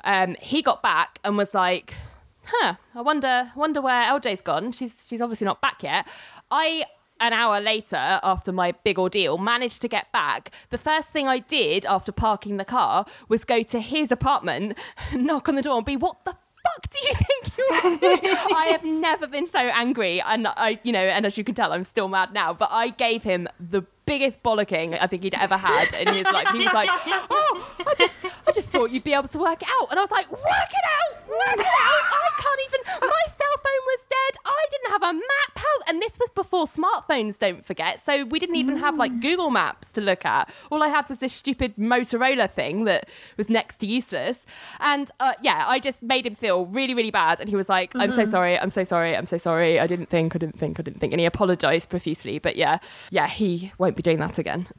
um, 0.04 0.36
he 0.40 0.62
got 0.62 0.82
back 0.82 1.18
and 1.24 1.36
was 1.36 1.54
like, 1.54 1.94
"Huh, 2.44 2.74
I 2.94 3.00
wonder 3.00 3.52
wonder 3.56 3.80
where 3.80 4.04
LJ's 4.04 4.42
gone. 4.42 4.72
She's 4.72 4.94
she's 5.06 5.20
obviously 5.20 5.44
not 5.44 5.60
back 5.60 5.82
yet." 5.82 6.06
I 6.50 6.84
an 7.20 7.32
hour 7.32 7.60
later, 7.60 8.20
after 8.22 8.52
my 8.52 8.72
big 8.84 8.98
ordeal, 8.98 9.38
managed 9.38 9.80
to 9.82 9.88
get 9.88 10.10
back. 10.12 10.52
The 10.70 10.78
first 10.78 11.10
thing 11.10 11.26
I 11.28 11.38
did 11.40 11.84
after 11.86 12.12
parking 12.12 12.56
the 12.56 12.64
car 12.64 13.06
was 13.28 13.44
go 13.44 13.62
to 13.62 13.80
his 13.80 14.12
apartment, 14.12 14.76
knock 15.14 15.48
on 15.48 15.54
the 15.54 15.62
door, 15.62 15.76
and 15.78 15.86
be, 15.86 15.96
"What 15.96 16.24
the 16.24 16.32
fuck 16.32 16.90
do 16.90 16.98
you 17.02 17.12
think 17.14 17.58
you 17.58 17.64
are 17.74 17.96
doing?" 17.98 18.36
I 18.54 18.66
have 18.70 18.84
never 18.84 19.26
been 19.26 19.48
so 19.48 19.58
angry, 19.58 20.20
and 20.20 20.46
I, 20.48 20.78
you 20.82 20.92
know, 20.92 21.00
and 21.00 21.26
as 21.26 21.36
you 21.38 21.44
can 21.44 21.54
tell, 21.54 21.72
I'm 21.72 21.84
still 21.84 22.08
mad 22.08 22.32
now. 22.32 22.52
But 22.52 22.70
I 22.72 22.88
gave 22.90 23.22
him 23.22 23.48
the 23.58 23.84
biggest 24.06 24.42
bollocking 24.42 24.96
I 24.98 25.06
think 25.06 25.22
he'd 25.22 25.34
ever 25.34 25.56
had 25.56 25.92
in 25.92 26.08
his 26.14 26.24
life. 26.24 26.48
He 26.52 26.58
was 26.58 26.72
like, 26.72 26.88
"Oh, 27.30 27.74
I 27.86 27.94
just, 27.98 28.14
I 28.46 28.52
just 28.52 28.68
thought 28.68 28.90
you'd 28.90 29.04
be 29.04 29.12
able 29.14 29.28
to 29.28 29.38
work 29.38 29.60
it 29.62 29.68
out," 29.80 29.88
and 29.90 29.98
I 29.98 30.02
was 30.02 30.10
like, 30.10 30.30
"Work 30.30 30.40
it 30.80 30.86
out, 30.98 31.28
work 31.28 31.60
it 31.60 31.66
out! 31.66 32.04
I 32.08 32.30
can't 32.38 32.60
even. 32.66 33.08
My 33.08 33.24
cell 33.28 33.56
phone 33.64 33.84
was 33.86 34.00
dead. 34.08 34.38
I 34.46 34.66
didn't 34.70 34.90
have 34.92 35.02
a 35.02 35.12
map. 35.12 35.52
How? 35.56 35.77
And 35.88 36.02
this 36.02 36.18
was 36.18 36.28
before 36.30 36.66
smartphones. 36.66 37.38
Don't 37.38 37.64
forget. 37.64 38.04
So 38.04 38.24
we 38.26 38.38
didn't 38.38 38.56
even 38.56 38.76
have 38.76 38.96
like 38.96 39.20
Google 39.20 39.50
Maps 39.50 39.90
to 39.92 40.00
look 40.00 40.24
at. 40.24 40.50
All 40.70 40.82
I 40.82 40.88
had 40.88 41.08
was 41.08 41.18
this 41.18 41.32
stupid 41.32 41.76
Motorola 41.76 42.50
thing 42.50 42.84
that 42.84 43.08
was 43.36 43.48
next 43.48 43.78
to 43.78 43.86
useless. 43.86 44.44
And 44.80 45.10
uh, 45.18 45.32
yeah, 45.40 45.64
I 45.66 45.78
just 45.78 46.02
made 46.02 46.26
him 46.26 46.34
feel 46.34 46.66
really, 46.66 46.94
really 46.94 47.10
bad. 47.10 47.40
And 47.40 47.48
he 47.48 47.56
was 47.56 47.68
like, 47.68 47.92
"I'm 47.94 48.12
so 48.12 48.24
sorry. 48.24 48.58
I'm 48.58 48.70
so 48.70 48.84
sorry. 48.84 49.16
I'm 49.16 49.26
so 49.26 49.38
sorry. 49.38 49.80
I 49.80 49.86
didn't 49.86 50.06
think. 50.06 50.36
I 50.36 50.38
didn't 50.38 50.58
think. 50.58 50.78
I 50.78 50.82
didn't 50.82 51.00
think." 51.00 51.12
And 51.12 51.20
he 51.20 51.26
apologized 51.26 51.88
profusely. 51.88 52.38
But 52.38 52.56
yeah, 52.56 52.78
yeah, 53.10 53.26
he 53.26 53.72
won't 53.78 53.96
be 53.96 54.02
doing 54.02 54.18
that 54.18 54.38
again. 54.38 54.68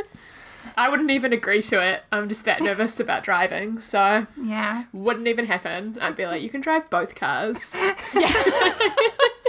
I 0.81 0.89
wouldn't 0.89 1.11
even 1.11 1.35
agree 1.35 1.61
to 1.65 1.83
it. 1.83 2.05
I'm 2.11 2.27
just 2.27 2.47
that 2.47 2.63
nervous 2.63 2.99
about 2.99 3.23
driving, 3.23 3.79
so 3.81 4.27
Yeah. 4.43 4.85
wouldn't 4.95 5.29
even 5.29 5.45
happen. 5.45 5.99
I'd 6.01 6.17
be 6.17 6.25
like, 6.25 6.41
you 6.41 6.49
can 6.49 6.63
drive 6.63 6.89
both 6.89 7.15
cars. 7.15 7.77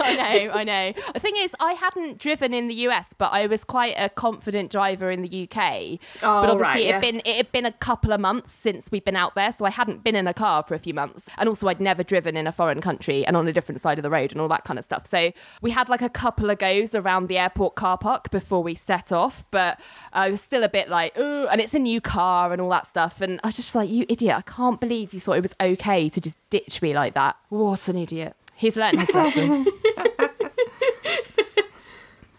I 0.00 0.14
know, 0.16 0.52
I 0.52 0.64
know. 0.64 0.92
The 1.12 1.20
thing 1.20 1.36
is, 1.36 1.54
I 1.60 1.72
hadn't 1.72 2.18
driven 2.18 2.54
in 2.54 2.68
the 2.68 2.74
US, 2.88 3.06
but 3.16 3.32
I 3.32 3.46
was 3.46 3.64
quite 3.64 3.94
a 3.96 4.08
confident 4.08 4.70
driver 4.70 5.10
in 5.10 5.22
the 5.22 5.48
UK. 5.48 5.98
Oh, 6.22 6.42
but 6.42 6.50
obviously, 6.50 6.62
right, 6.62 6.80
it 6.80 6.92
had 6.92 7.00
been 7.00 7.22
it 7.24 7.36
had 7.36 7.52
been 7.52 7.66
a 7.66 7.72
couple 7.72 8.12
of 8.12 8.20
months 8.20 8.52
since 8.54 8.90
we'd 8.90 9.04
been 9.04 9.16
out 9.16 9.34
there, 9.34 9.52
so 9.52 9.64
I 9.64 9.70
hadn't 9.70 10.04
been 10.04 10.14
in 10.14 10.26
a 10.26 10.34
car 10.34 10.62
for 10.62 10.74
a 10.74 10.78
few 10.78 10.94
months, 10.94 11.28
and 11.36 11.48
also 11.48 11.68
I'd 11.68 11.80
never 11.80 12.02
driven 12.02 12.36
in 12.36 12.46
a 12.46 12.52
foreign 12.52 12.80
country 12.80 13.26
and 13.26 13.36
on 13.36 13.48
a 13.48 13.52
different 13.52 13.80
side 13.80 13.98
of 13.98 14.02
the 14.02 14.10
road 14.10 14.32
and 14.32 14.40
all 14.40 14.48
that 14.48 14.64
kind 14.64 14.78
of 14.78 14.84
stuff. 14.84 15.06
So 15.06 15.32
we 15.62 15.70
had 15.70 15.88
like 15.88 16.02
a 16.02 16.08
couple 16.08 16.50
of 16.50 16.58
goes 16.58 16.94
around 16.94 17.28
the 17.28 17.38
airport 17.38 17.74
car 17.74 17.98
park 17.98 18.30
before 18.30 18.62
we 18.62 18.74
set 18.74 19.12
off, 19.12 19.44
but 19.50 19.80
I 20.12 20.30
was 20.30 20.40
still 20.40 20.62
a 20.62 20.68
bit 20.68 20.88
like, 20.88 21.12
oh, 21.16 21.46
and 21.48 21.60
it's 21.60 21.74
a 21.74 21.78
new 21.78 22.00
car 22.00 22.52
and 22.52 22.60
all 22.60 22.70
that 22.70 22.86
stuff, 22.86 23.20
and 23.20 23.40
I 23.42 23.48
was 23.48 23.56
just 23.56 23.74
like, 23.74 23.90
you 23.90 24.06
idiot! 24.08 24.36
I 24.36 24.42
can't 24.42 24.80
believe 24.80 25.12
you 25.12 25.20
thought 25.20 25.38
it 25.38 25.42
was 25.42 25.54
okay 25.60 26.08
to 26.08 26.20
just 26.20 26.36
ditch 26.50 26.80
me 26.82 26.94
like 26.94 27.14
that. 27.14 27.36
What 27.48 27.88
an 27.88 27.96
idiot! 27.96 28.34
He's 28.58 28.76
learned 28.76 28.98
his 28.98 29.14
lesson. 29.14 29.66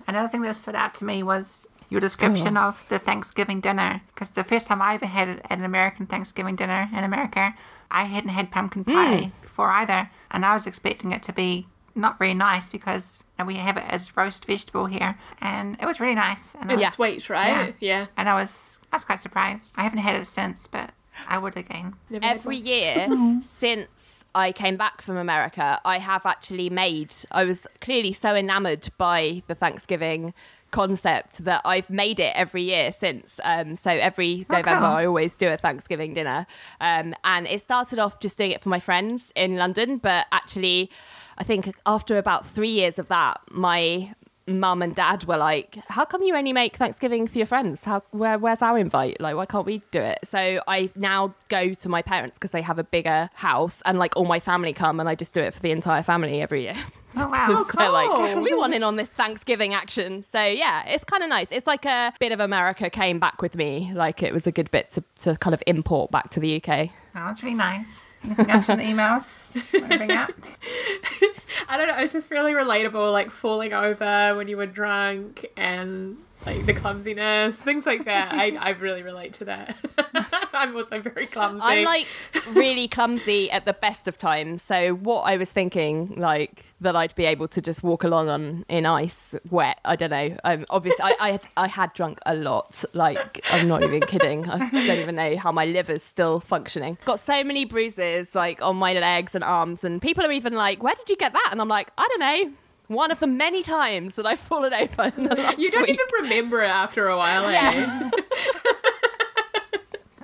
Another 0.08 0.28
thing 0.28 0.42
that 0.42 0.56
stood 0.56 0.76
out 0.76 0.94
to 0.96 1.06
me 1.06 1.24
was 1.24 1.66
your 1.90 2.02
description 2.02 2.58
oh, 2.58 2.62
of 2.62 2.86
the 2.90 3.00
Thanksgiving 3.00 3.62
dinner. 3.62 4.02
Because 4.14 4.32
the 4.32 4.44
first 4.44 4.68
time 4.68 4.82
I 4.82 4.96
ever 4.96 5.06
had 5.06 5.42
an 5.50 5.64
American 5.64 6.08
Thanksgiving 6.08 6.58
dinner 6.58 6.90
in 6.92 7.06
America, 7.06 7.56
I 7.90 8.04
hadn't 8.04 8.32
had 8.32 8.52
pumpkin 8.52 8.84
hmm. 8.84 8.92
pie 8.92 9.32
before 9.42 9.70
either. 9.70 10.10
And 10.32 10.46
I 10.46 10.56
was 10.56 10.68
expecting 10.68 11.14
it 11.14 11.24
to 11.24 11.34
be 11.34 11.68
not 11.96 12.20
very 12.20 12.34
nice 12.34 12.68
because 12.68 13.24
we 13.46 13.56
have 13.56 13.78
it 13.78 13.86
as 13.88 14.18
roast 14.18 14.46
vegetable 14.46 14.88
here. 14.88 15.18
And 15.40 15.78
it 15.80 15.86
was 15.86 16.02
really 16.02 16.16
nice. 16.16 16.54
And 16.60 16.70
I 16.70 16.74
It's 16.74 16.84
was, 16.84 16.94
sweet, 16.96 17.30
right? 17.30 17.74
Yeah. 17.80 18.00
yeah. 18.00 18.06
And 18.18 18.28
I 18.28 18.36
was, 18.36 18.80
I 18.92 18.98
was 18.98 19.06
quite 19.06 19.22
surprised. 19.22 19.72
I 19.78 19.84
haven't 19.84 20.00
had 20.00 20.16
it 20.22 20.26
since, 20.26 20.68
but 20.68 20.92
I 21.28 21.38
would 21.38 21.56
again. 21.56 21.96
Every 22.22 22.58
year 22.58 23.08
since 23.58 24.19
I 24.36 24.52
came 24.52 24.78
back 24.78 25.02
from 25.02 25.18
America, 25.18 25.80
I 25.84 25.98
have 26.00 26.26
actually 26.26 26.70
made. 26.70 27.14
I 27.32 27.46
was 27.46 27.66
clearly 27.82 28.14
so 28.14 28.36
enamored 28.36 28.90
by 28.98 29.44
the 29.48 29.56
Thanksgiving 29.56 30.34
concept 30.72 31.44
that 31.46 31.62
I've 31.66 31.90
made 31.90 32.20
it 32.20 32.34
every 32.36 32.64
year 32.64 32.92
since. 32.92 33.40
Um, 33.44 33.76
so 33.76 33.90
every 33.90 34.46
November, 34.50 34.86
cool. 34.86 34.96
I 34.96 35.06
always 35.06 35.36
do 35.36 35.48
a 35.50 35.58
Thanksgiving 35.58 36.14
dinner. 36.14 36.46
Um, 36.80 37.16
and 37.24 37.48
it 37.48 37.62
started 37.62 38.00
off 38.00 38.20
just 38.20 38.38
doing 38.38 38.52
it 38.52 38.62
for 38.62 38.70
my 38.70 38.80
friends 38.80 39.32
in 39.36 39.56
London, 39.56 39.98
but 39.98 40.28
actually, 40.32 40.92
I 41.38 41.44
think 41.44 41.74
after 41.86 42.18
about 42.18 42.46
three 42.46 42.70
years 42.70 43.00
of 43.00 43.08
that, 43.08 43.42
my 43.52 44.14
mum 44.50 44.82
and 44.82 44.96
dad 44.96 45.26
were 45.26 45.38
like, 45.38 45.80
"How 45.88 46.06
come 46.06 46.24
you 46.24 46.36
only 46.36 46.54
make 46.54 46.76
Thanksgiving 46.76 47.28
for 47.28 47.38
your 47.38 47.48
friends? 47.48 47.84
How 47.84 48.02
where 48.12 48.38
where's 48.38 48.62
our 48.62 48.78
invite? 48.78 49.20
Like, 49.20 49.36
why 49.36 49.46
can't 49.46 49.66
we 49.66 49.82
do 49.92 50.00
it?" 50.00 50.20
So 50.24 50.62
I 50.68 50.90
now 50.96 51.34
go 51.50 51.74
to 51.74 51.90
my 51.90 52.02
parents 52.02 52.38
because 52.38 52.52
they 52.52 52.62
have 52.62 52.80
a 52.80 52.84
bigger 52.84 53.30
house, 53.34 53.82
and 53.86 53.98
like 54.00 54.16
all 54.16 54.26
my 54.26 54.40
family 54.40 54.74
come, 54.74 55.00
and 55.00 55.08
I 55.08 55.16
just 55.16 55.34
do 55.34 55.42
it 55.42 55.54
for 55.54 55.60
the 55.60 55.72
entire 55.72 56.04
family 56.04 56.42
every 56.42 56.64
year. 56.64 56.76
Oh, 57.16 57.28
wow. 57.28 57.48
Oh, 57.50 57.66
they're 57.78 57.90
like, 57.90 58.10
cool. 58.10 58.44
we 58.44 58.54
want 58.54 58.74
in 58.74 58.84
on 58.84 58.96
this 58.96 59.10
Thanksgiving 59.10 59.74
action. 59.74 60.24
So 60.32 60.44
yeah, 60.44 60.86
it's 60.86 61.04
kind 61.04 61.24
of 61.24 61.30
nice. 61.30 61.52
It's 61.52 61.68
like 61.68 61.86
a 61.86 62.14
bit 62.20 62.32
of 62.32 62.40
America 62.40 62.90
came 62.90 63.20
back 63.20 63.42
with 63.42 63.56
me. 63.56 63.92
Like 63.94 64.22
it 64.24 64.34
was 64.34 64.46
a 64.48 64.52
good 64.52 64.70
bit 64.72 64.92
to, 64.94 65.04
to 65.22 65.36
kind 65.38 65.54
of 65.54 65.64
import 65.68 66.12
back 66.12 66.30
to 66.32 66.40
the 66.40 66.58
UK. 66.58 66.70
Oh, 66.70 66.92
that 67.14 67.30
was 67.30 67.44
really 67.44 67.56
nice. 67.56 68.14
Anything 68.24 68.50
else 68.50 68.66
from 68.66 68.80
the 68.80 68.86
emails? 68.86 69.80
Want 69.90 70.12
up? 70.12 70.32
I 71.70 71.78
don't 71.78 71.88
know. 71.88 71.98
It's 71.98 72.14
just 72.14 72.32
really 72.32 72.54
relatable, 72.54 73.12
like 73.12 73.32
falling 73.32 73.74
over 73.74 74.36
when 74.36 74.48
you 74.48 74.58
were 74.58 74.66
drunk 74.66 75.46
and 75.58 76.18
like 76.46 76.66
the 76.66 76.74
clumsiness, 76.74 77.58
things 77.58 77.86
like 77.86 78.06
that. 78.06 78.34
I, 78.34 78.56
I 78.56 78.70
really 78.72 79.04
relate 79.04 79.34
to 79.36 79.46
that. 79.46 79.76
I'm 80.54 80.76
also 80.76 81.02
very 81.02 81.28
clumsy. 81.28 81.66
I'm 81.66 81.86
like 81.86 82.08
really 82.50 82.88
clumsy 82.88 83.52
at 83.52 83.66
the 83.66 83.74
best 83.74 84.08
of 84.08 84.18
times. 84.18 84.62
So 84.62 84.94
what 84.94 85.22
I 85.22 85.38
was 85.38 85.52
thinking, 85.52 86.16
like 86.16 86.66
that 86.82 86.96
I'd 86.96 87.14
be 87.16 87.26
able 87.26 87.48
to 87.50 87.62
just 87.62 87.84
walk 87.84 88.04
along 88.04 88.30
on 88.30 88.66
in 88.70 88.86
ice, 88.86 89.36
wet. 89.50 89.80
I 89.84 89.96
don't 89.96 90.12
know. 90.12 90.38
Um, 90.44 90.66
obviously, 90.70 91.04
I, 91.04 91.16
I 91.20 91.32
had 91.32 91.48
I 91.58 91.68
had 91.68 91.94
drunk 91.94 92.20
a 92.26 92.36
lot. 92.36 92.84
Like 92.94 93.42
I'm 93.52 93.68
not 93.68 93.84
even 93.84 94.02
kidding. 94.02 94.50
I 94.50 94.58
don't 94.70 95.00
even 95.00 95.16
know 95.16 95.38
how 95.38 95.52
my 95.52 95.66
liver's 95.66 96.04
still 96.04 96.40
functioning. 96.40 96.98
Got 97.06 97.20
so 97.20 97.44
many 97.44 97.66
bruises 97.66 98.34
like 98.34 98.62
on 98.62 98.78
my 98.78 98.94
legs 98.94 99.36
and 99.36 99.44
arms, 99.44 99.84
and 99.84 100.02
people 100.02 100.26
are 100.26 100.32
even 100.32 100.54
like, 100.54 100.82
"Where 100.82 100.96
did 100.96 101.10
you 101.10 101.18
get 101.18 101.34
that?" 101.34 101.50
And 101.52 101.60
I'm 101.60 101.68
like, 101.68 101.92
"I 101.98 102.08
don't 102.08 102.20
know." 102.20 102.54
One 102.90 103.12
of 103.12 103.20
the 103.20 103.28
many 103.28 103.64
times 103.64 104.16
that 104.16 104.26
I've 104.26 104.40
fallen 104.40 104.74
over. 104.74 105.14
In 105.16 105.24
the 105.26 105.36
last 105.36 105.58
you 105.60 105.70
don't 105.72 105.84
week. 105.84 105.92
even 105.92 106.24
remember 106.24 106.64
it 106.64 106.70
after 106.70 107.08
a 107.08 107.16
while, 107.18 107.46
eh? 107.46 107.52
Yeah. 107.52 108.10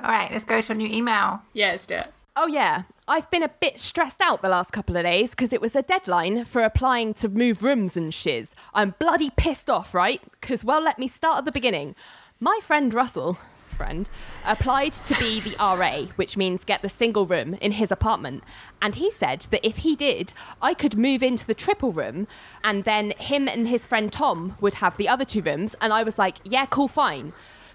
All 0.03 0.11
right, 0.11 0.31
let's 0.31 0.45
go 0.45 0.61
to 0.61 0.71
a 0.71 0.75
new 0.75 0.87
email. 0.87 1.41
yeah, 1.53 1.69
let's 1.71 1.85
do 1.85 1.95
it. 1.95 2.11
Oh, 2.35 2.47
yeah. 2.47 2.83
I've 3.07 3.29
been 3.31 3.43
a 3.43 3.47
bit 3.49 3.79
stressed 3.79 4.19
out 4.21 4.41
the 4.41 4.49
last 4.49 4.71
couple 4.71 4.97
of 4.97 5.03
days 5.03 5.29
because 5.29 5.53
it 5.53 5.61
was 5.61 5.75
a 5.75 5.81
deadline 5.83 6.43
for 6.43 6.63
applying 6.63 7.13
to 7.15 7.29
move 7.29 7.63
rooms 7.63 7.95
and 7.95 8.13
shiz. 8.13 8.49
I'm 8.73 8.95
bloody 8.99 9.29
pissed 9.37 9.69
off, 9.69 9.93
right? 9.93 10.21
Because, 10.41 10.65
well, 10.65 10.81
let 10.81 10.99
me 10.99 11.07
start 11.07 11.37
at 11.37 11.45
the 11.45 11.51
beginning. 11.51 11.95
My 12.39 12.59
friend 12.61 12.93
Russell, 12.93 13.37
friend, 13.75 14.09
applied 14.45 14.93
to 14.93 15.15
be 15.19 15.39
the 15.39 15.55
RA, 15.59 16.07
which 16.15 16.37
means 16.37 16.63
get 16.63 16.81
the 16.81 16.89
single 16.89 17.25
room 17.25 17.53
in 17.55 17.73
his 17.73 17.91
apartment. 17.91 18.43
And 18.81 18.95
he 18.95 19.11
said 19.11 19.47
that 19.51 19.65
if 19.65 19.77
he 19.77 19.95
did, 19.95 20.33
I 20.61 20.73
could 20.73 20.97
move 20.97 21.21
into 21.21 21.45
the 21.45 21.53
triple 21.53 21.91
room 21.91 22.27
and 22.63 22.83
then 22.83 23.11
him 23.11 23.47
and 23.47 23.67
his 23.67 23.85
friend 23.85 24.11
Tom 24.11 24.55
would 24.61 24.75
have 24.75 24.97
the 24.97 25.07
other 25.07 25.25
two 25.25 25.41
rooms. 25.41 25.75
And 25.81 25.93
I 25.93 26.03
was 26.03 26.17
like, 26.17 26.37
yeah, 26.43 26.65
cool, 26.65 26.87
fine. 26.87 27.33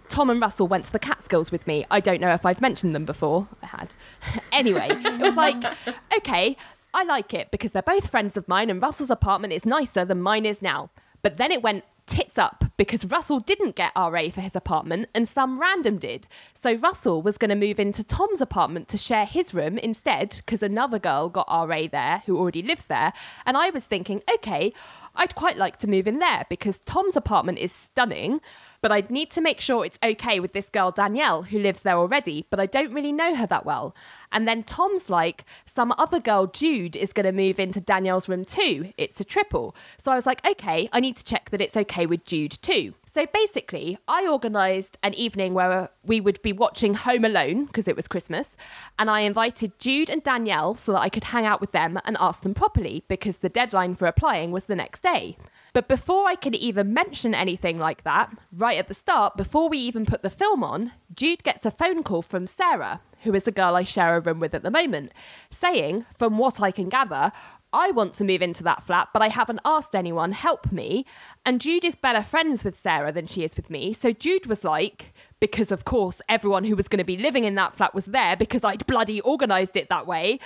Tom 0.08 0.28
and 0.28 0.40
Russell 0.40 0.66
went 0.66 0.86
to 0.86 0.92
the 0.92 0.98
Catskills 0.98 1.52
with 1.52 1.66
me. 1.66 1.86
I 1.90 2.00
don't 2.00 2.20
know 2.20 2.34
if 2.34 2.44
I've 2.44 2.60
mentioned 2.60 2.94
them 2.94 3.04
before. 3.04 3.46
I 3.62 3.66
had. 3.66 3.94
anyway, 4.52 4.88
it 4.90 5.20
was 5.20 5.36
like, 5.36 5.62
okay, 6.16 6.56
I 6.92 7.04
like 7.04 7.32
it 7.32 7.50
because 7.50 7.70
they're 7.70 7.82
both 7.82 8.10
friends 8.10 8.36
of 8.36 8.48
mine 8.48 8.70
and 8.70 8.82
Russell's 8.82 9.10
apartment 9.10 9.52
is 9.52 9.64
nicer 9.64 10.04
than 10.04 10.20
mine 10.20 10.44
is 10.44 10.60
now. 10.60 10.90
But 11.22 11.36
then 11.36 11.52
it 11.52 11.62
went 11.62 11.84
tits 12.10 12.36
up 12.36 12.64
because 12.76 13.04
Russell 13.04 13.38
didn't 13.38 13.76
get 13.76 13.92
RA 13.96 14.28
for 14.30 14.40
his 14.40 14.56
apartment 14.56 15.08
and 15.14 15.28
some 15.28 15.60
random 15.60 15.96
did. 15.96 16.26
So 16.60 16.74
Russell 16.74 17.22
was 17.22 17.38
going 17.38 17.50
to 17.50 17.54
move 17.54 17.78
into 17.78 18.02
Tom's 18.02 18.40
apartment 18.40 18.88
to 18.88 18.98
share 18.98 19.24
his 19.24 19.54
room 19.54 19.78
instead 19.78 20.36
because 20.36 20.62
another 20.62 20.98
girl 20.98 21.28
got 21.28 21.46
RA 21.48 21.86
there 21.90 22.22
who 22.26 22.36
already 22.36 22.62
lives 22.62 22.84
there. 22.86 23.12
And 23.46 23.56
I 23.56 23.70
was 23.70 23.84
thinking, 23.84 24.22
okay, 24.34 24.72
I'd 25.14 25.34
quite 25.34 25.56
like 25.56 25.78
to 25.78 25.88
move 25.88 26.06
in 26.06 26.18
there 26.18 26.46
because 26.48 26.78
Tom's 26.78 27.16
apartment 27.16 27.58
is 27.58 27.72
stunning, 27.72 28.40
but 28.82 28.92
I'd 28.92 29.10
need 29.10 29.30
to 29.32 29.40
make 29.40 29.60
sure 29.60 29.84
it's 29.84 29.98
okay 30.02 30.40
with 30.40 30.52
this 30.52 30.68
girl 30.68 30.90
Danielle 30.90 31.44
who 31.44 31.58
lives 31.58 31.80
there 31.80 31.96
already, 31.96 32.46
but 32.50 32.60
I 32.60 32.66
don't 32.66 32.92
really 32.92 33.12
know 33.12 33.34
her 33.34 33.46
that 33.46 33.64
well. 33.64 33.94
And 34.32 34.46
then 34.46 34.62
Tom's 34.62 35.10
like, 35.10 35.44
some 35.66 35.92
other 35.98 36.20
girl, 36.20 36.46
Jude, 36.46 36.96
is 36.96 37.12
going 37.12 37.26
to 37.26 37.32
move 37.32 37.58
into 37.58 37.80
Danielle's 37.80 38.28
room 38.28 38.44
too. 38.44 38.92
It's 38.96 39.20
a 39.20 39.24
triple. 39.24 39.74
So 39.98 40.12
I 40.12 40.16
was 40.16 40.26
like, 40.26 40.46
okay, 40.46 40.88
I 40.92 41.00
need 41.00 41.16
to 41.16 41.24
check 41.24 41.50
that 41.50 41.60
it's 41.60 41.76
okay 41.76 42.06
with 42.06 42.24
Jude 42.24 42.58
too. 42.62 42.94
So 43.12 43.26
basically, 43.26 43.98
I 44.06 44.28
organised 44.28 44.96
an 45.02 45.14
evening 45.14 45.52
where 45.52 45.88
we 46.04 46.20
would 46.20 46.40
be 46.42 46.52
watching 46.52 46.94
Home 46.94 47.24
Alone 47.24 47.64
because 47.64 47.88
it 47.88 47.96
was 47.96 48.06
Christmas, 48.06 48.56
and 49.00 49.10
I 49.10 49.22
invited 49.22 49.76
Jude 49.80 50.08
and 50.08 50.22
Danielle 50.22 50.76
so 50.76 50.92
that 50.92 51.00
I 51.00 51.08
could 51.08 51.24
hang 51.24 51.44
out 51.44 51.60
with 51.60 51.72
them 51.72 51.98
and 52.04 52.16
ask 52.20 52.42
them 52.42 52.54
properly 52.54 53.02
because 53.08 53.38
the 53.38 53.48
deadline 53.48 53.96
for 53.96 54.06
applying 54.06 54.52
was 54.52 54.66
the 54.66 54.76
next 54.76 55.02
day. 55.02 55.36
But 55.72 55.88
before 55.88 56.28
I 56.28 56.36
could 56.36 56.54
even 56.54 56.94
mention 56.94 57.34
anything 57.34 57.80
like 57.80 58.04
that, 58.04 58.30
right 58.52 58.78
at 58.78 58.86
the 58.86 58.94
start, 58.94 59.36
before 59.36 59.68
we 59.68 59.78
even 59.78 60.06
put 60.06 60.22
the 60.22 60.30
film 60.30 60.62
on, 60.62 60.92
Jude 61.12 61.42
gets 61.42 61.66
a 61.66 61.72
phone 61.72 62.04
call 62.04 62.22
from 62.22 62.46
Sarah, 62.46 63.00
who 63.22 63.34
is 63.34 63.44
the 63.44 63.52
girl 63.52 63.76
I 63.76 63.84
share 63.84 64.16
a 64.16 64.20
room 64.20 64.40
with 64.40 64.54
at 64.54 64.62
the 64.62 64.70
moment, 64.70 65.12
saying, 65.50 66.06
from 66.16 66.38
what 66.38 66.60
I 66.60 66.70
can 66.70 66.88
gather, 66.88 67.32
I 67.72 67.92
want 67.92 68.14
to 68.14 68.24
move 68.24 68.42
into 68.42 68.64
that 68.64 68.82
flat, 68.82 69.08
but 69.12 69.22
I 69.22 69.28
haven't 69.28 69.60
asked 69.64 69.94
anyone, 69.94 70.32
help 70.32 70.72
me. 70.72 71.06
And 71.46 71.60
Jude 71.60 71.84
is 71.84 71.94
better 71.94 72.22
friends 72.22 72.64
with 72.64 72.78
Sarah 72.78 73.12
than 73.12 73.26
she 73.26 73.44
is 73.44 73.56
with 73.56 73.70
me. 73.70 73.92
So 73.92 74.12
Jude 74.12 74.46
was 74.46 74.64
like, 74.64 75.12
because 75.38 75.70
of 75.70 75.84
course 75.84 76.20
everyone 76.28 76.64
who 76.64 76.76
was 76.76 76.88
going 76.88 76.98
to 76.98 77.04
be 77.04 77.16
living 77.16 77.44
in 77.44 77.54
that 77.54 77.74
flat 77.74 77.94
was 77.94 78.06
there 78.06 78.36
because 78.36 78.64
I'd 78.64 78.86
bloody 78.86 79.22
organised 79.22 79.76
it 79.76 79.88
that 79.88 80.06
way. 80.06 80.40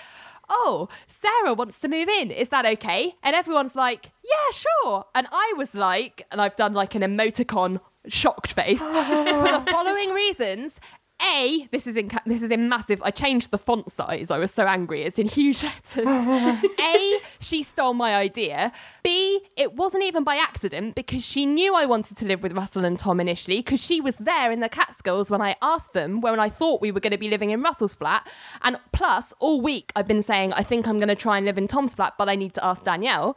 Oh, 0.48 0.88
Sarah 1.08 1.54
wants 1.54 1.80
to 1.80 1.88
move 1.88 2.08
in. 2.08 2.30
Is 2.30 2.50
that 2.50 2.66
okay? 2.66 3.14
And 3.22 3.34
everyone's 3.34 3.74
like, 3.74 4.10
yeah, 4.22 4.52
sure. 4.52 5.06
And 5.14 5.26
I 5.32 5.54
was 5.56 5.74
like, 5.74 6.26
and 6.30 6.40
I've 6.40 6.56
done 6.56 6.74
like 6.74 6.94
an 6.94 7.02
emoticon 7.02 7.80
shocked 8.06 8.52
face 8.52 8.78
for 8.80 8.84
the 8.84 9.64
following 9.70 10.10
reasons. 10.10 10.74
A, 11.24 11.68
this 11.72 11.87
is 11.87 11.96
in 11.96 12.08
ca- 12.08 12.22
this 12.26 12.42
is 12.42 12.50
in 12.50 12.68
massive. 12.68 13.00
I 13.02 13.10
changed 13.10 13.50
the 13.50 13.58
font 13.58 13.90
size. 13.90 14.30
I 14.30 14.38
was 14.38 14.50
so 14.50 14.64
angry. 14.64 15.02
It's 15.02 15.18
in 15.18 15.28
huge 15.28 15.62
letters. 15.62 16.06
A, 16.80 17.18
she 17.40 17.62
stole 17.62 17.94
my 17.94 18.14
idea. 18.14 18.72
B, 19.02 19.40
it 19.56 19.74
wasn't 19.74 20.04
even 20.04 20.24
by 20.24 20.37
accident 20.37 20.94
because 20.94 21.22
she 21.24 21.46
knew 21.46 21.74
I 21.74 21.87
wanted 21.87 22.16
to 22.18 22.24
live 22.26 22.42
with 22.42 22.52
Russell 22.52 22.84
and 22.84 22.98
Tom 22.98 23.20
initially 23.20 23.58
because 23.58 23.80
she 23.80 24.00
was 24.00 24.16
there 24.16 24.50
in 24.50 24.60
the 24.60 24.68
Catskills 24.68 25.30
when 25.30 25.40
I 25.40 25.56
asked 25.62 25.92
them 25.92 26.20
when 26.20 26.38
I 26.38 26.48
thought 26.48 26.80
we 26.80 26.92
were 26.92 27.00
going 27.00 27.12
to 27.12 27.18
be 27.18 27.28
living 27.28 27.50
in 27.50 27.62
Russell's 27.62 27.94
flat. 27.94 28.28
And 28.62 28.78
plus, 28.92 29.32
all 29.38 29.60
week 29.60 29.92
I've 29.96 30.08
been 30.08 30.22
saying 30.22 30.52
I 30.52 30.62
think 30.62 30.87
I'm 30.87 30.98
going 30.98 31.08
to 31.08 31.14
try 31.16 31.37
and 31.37 31.46
live 31.46 31.58
in 31.58 31.68
Tom's 31.68 31.94
flat, 31.94 32.14
but 32.18 32.28
I 32.28 32.34
need 32.34 32.54
to 32.54 32.64
ask 32.64 32.84
Danielle. 32.84 33.37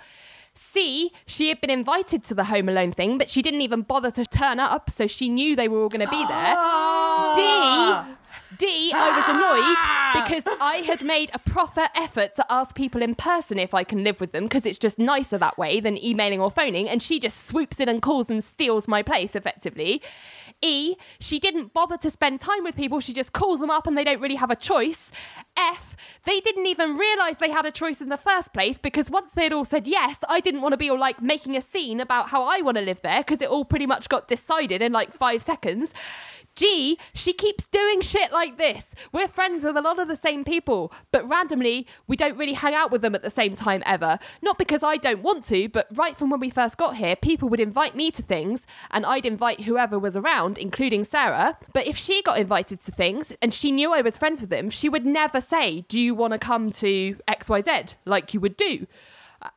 C, 0.57 1.11
she 1.25 1.49
had 1.49 1.61
been 1.61 1.69
invited 1.69 2.23
to 2.25 2.33
the 2.33 2.45
Home 2.45 2.69
Alone 2.69 2.91
thing, 2.91 3.17
but 3.17 3.29
she 3.29 3.41
didn't 3.41 3.61
even 3.61 3.81
bother 3.81 4.11
to 4.11 4.25
turn 4.25 4.59
up, 4.59 4.89
so 4.89 5.07
she 5.07 5.29
knew 5.29 5.55
they 5.55 5.67
were 5.67 5.81
all 5.81 5.89
going 5.89 6.05
to 6.05 6.09
be 6.09 6.25
there. 6.25 6.55
D, 7.35 8.17
D, 8.57 8.91
I 8.93 9.15
was 9.15 9.25
ah. 9.27 10.13
annoyed 10.13 10.23
because 10.23 10.43
I 10.61 10.77
had 10.77 11.03
made 11.03 11.31
a 11.33 11.39
proper 11.39 11.87
effort 11.95 12.35
to 12.35 12.45
ask 12.49 12.75
people 12.75 13.01
in 13.01 13.15
person 13.15 13.59
if 13.59 13.73
I 13.73 13.83
can 13.83 14.03
live 14.03 14.19
with 14.19 14.31
them 14.31 14.45
because 14.45 14.65
it's 14.65 14.79
just 14.79 14.97
nicer 14.97 15.37
that 15.37 15.57
way 15.57 15.79
than 15.79 15.97
emailing 16.03 16.39
or 16.39 16.49
phoning, 16.49 16.87
and 16.87 17.01
she 17.01 17.19
just 17.19 17.45
swoops 17.45 17.79
in 17.79 17.89
and 17.89 18.01
calls 18.01 18.29
and 18.29 18.43
steals 18.43 18.87
my 18.87 19.03
place 19.03 19.35
effectively. 19.35 20.01
E, 20.61 20.95
she 21.19 21.39
didn't 21.39 21.73
bother 21.73 21.97
to 21.97 22.09
spend 22.09 22.41
time 22.41 22.63
with 22.63 22.75
people, 22.75 22.99
she 22.99 23.13
just 23.13 23.33
calls 23.33 23.59
them 23.59 23.69
up 23.69 23.85
and 23.85 23.97
they 23.97 24.03
don't 24.03 24.19
really 24.19 24.35
have 24.35 24.49
a 24.49 24.55
choice. 24.55 25.11
F, 25.55 25.95
they 26.25 26.39
didn't 26.39 26.65
even 26.65 26.97
realize 26.97 27.37
they 27.37 27.51
had 27.51 27.65
a 27.65 27.71
choice 27.71 28.01
in 28.01 28.09
the 28.09 28.17
first 28.17 28.53
place 28.53 28.77
because 28.77 29.11
once 29.11 29.31
they 29.31 29.43
had 29.43 29.53
all 29.53 29.65
said 29.65 29.87
yes, 29.87 30.17
I 30.27 30.39
didn't 30.39 30.61
want 30.61 30.73
to 30.73 30.77
be 30.77 30.89
all 30.89 30.99
like 30.99 31.21
making 31.21 31.55
a 31.55 31.61
scene 31.61 31.99
about 31.99 32.29
how 32.29 32.43
I 32.43 32.61
want 32.61 32.77
to 32.77 32.83
live 32.83 33.01
there 33.01 33.19
because 33.21 33.41
it 33.41 33.49
all 33.49 33.65
pretty 33.65 33.85
much 33.85 34.09
got 34.09 34.27
decided 34.27 34.81
in 34.81 34.91
like 34.91 35.13
five 35.13 35.41
seconds. 35.43 35.93
G, 36.57 36.97
she 37.13 37.31
keeps 37.31 37.63
doing 37.65 38.01
shit 38.01 38.33
like 38.33 38.57
this. 38.57 38.93
We're 39.13 39.27
friends 39.27 39.63
with 39.63 39.77
a 39.77 39.81
lot 39.81 39.99
of 39.99 40.07
the 40.09 40.17
same 40.17 40.43
people, 40.43 40.91
but 41.11 41.27
randomly, 41.29 41.87
we 42.07 42.17
don't 42.17 42.37
really 42.37 42.53
hang 42.53 42.73
out 42.73 42.91
with 42.91 43.01
them 43.01 43.15
at 43.15 43.21
the 43.21 43.29
same 43.29 43.55
time 43.55 43.81
ever. 43.85 44.19
Not 44.41 44.57
because 44.57 44.83
I 44.83 44.97
don't 44.97 45.23
want 45.23 45.45
to, 45.45 45.69
but 45.69 45.87
right 45.95 46.17
from 46.17 46.29
when 46.29 46.39
we 46.41 46.49
first 46.49 46.75
got 46.77 46.97
here, 46.97 47.15
people 47.15 47.47
would 47.47 47.59
invite 47.59 47.95
me 47.95 48.11
to 48.11 48.21
things, 48.21 48.65
and 48.91 49.05
I'd 49.05 49.25
invite 49.25 49.61
whoever 49.61 49.97
was 49.97 50.17
around, 50.17 50.57
including 50.57 51.05
Sarah. 51.05 51.57
But 51.73 51.87
if 51.87 51.95
she 51.95 52.21
got 52.23 52.39
invited 52.39 52.81
to 52.81 52.91
things 52.91 53.33
and 53.41 53.53
she 53.53 53.71
knew 53.71 53.93
I 53.93 54.01
was 54.01 54.17
friends 54.17 54.41
with 54.41 54.49
them, 54.49 54.69
she 54.69 54.89
would 54.89 55.05
never 55.05 55.39
say, 55.39 55.85
Do 55.87 55.99
you 55.99 56.13
want 56.13 56.33
to 56.33 56.39
come 56.39 56.71
to 56.71 57.15
XYZ? 57.29 57.95
like 58.05 58.33
you 58.33 58.39
would 58.39 58.57
do. 58.57 58.87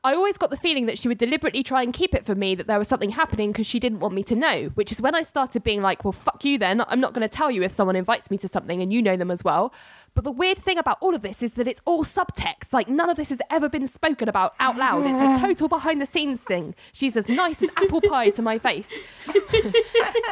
I 0.04 0.14
always 0.14 0.38
got 0.38 0.50
the 0.50 0.56
feeling 0.56 0.86
that 0.86 0.98
she 0.98 1.08
would 1.08 1.18
deliberately 1.18 1.62
try 1.62 1.82
and 1.82 1.92
keep 1.92 2.14
it 2.14 2.24
from 2.24 2.38
me 2.38 2.54
that 2.54 2.66
there 2.66 2.78
was 2.78 2.88
something 2.88 3.10
happening 3.10 3.52
because 3.52 3.66
she 3.66 3.78
didn't 3.78 4.00
want 4.00 4.14
me 4.14 4.22
to 4.24 4.34
know, 4.34 4.70
which 4.74 4.92
is 4.92 5.00
when 5.00 5.14
I 5.14 5.22
started 5.22 5.62
being 5.62 5.82
like, 5.82 6.04
well, 6.04 6.12
fuck 6.12 6.44
you 6.44 6.58
then. 6.58 6.82
I'm 6.88 7.00
not 7.00 7.12
going 7.12 7.28
to 7.28 7.34
tell 7.34 7.50
you 7.50 7.62
if 7.62 7.72
someone 7.72 7.96
invites 7.96 8.30
me 8.30 8.38
to 8.38 8.48
something 8.48 8.80
and 8.80 8.92
you 8.92 9.02
know 9.02 9.16
them 9.16 9.30
as 9.30 9.44
well. 9.44 9.72
But 10.14 10.24
the 10.24 10.30
weird 10.30 10.58
thing 10.58 10.78
about 10.78 10.98
all 11.00 11.14
of 11.14 11.22
this 11.22 11.42
is 11.42 11.52
that 11.52 11.68
it's 11.68 11.80
all 11.84 12.04
subtext. 12.04 12.72
Like, 12.72 12.88
none 12.88 13.08
of 13.08 13.16
this 13.16 13.28
has 13.30 13.40
ever 13.50 13.68
been 13.68 13.88
spoken 13.88 14.28
about 14.28 14.54
out 14.60 14.76
loud. 14.76 15.04
It's 15.06 15.38
a 15.38 15.46
total 15.46 15.68
behind 15.68 16.00
the 16.00 16.06
scenes 16.06 16.40
thing. 16.40 16.74
She's 16.92 17.16
as 17.16 17.28
nice 17.28 17.62
as 17.62 17.70
apple 17.76 18.00
pie 18.00 18.30
to 18.30 18.42
my 18.42 18.58
face. 18.58 18.90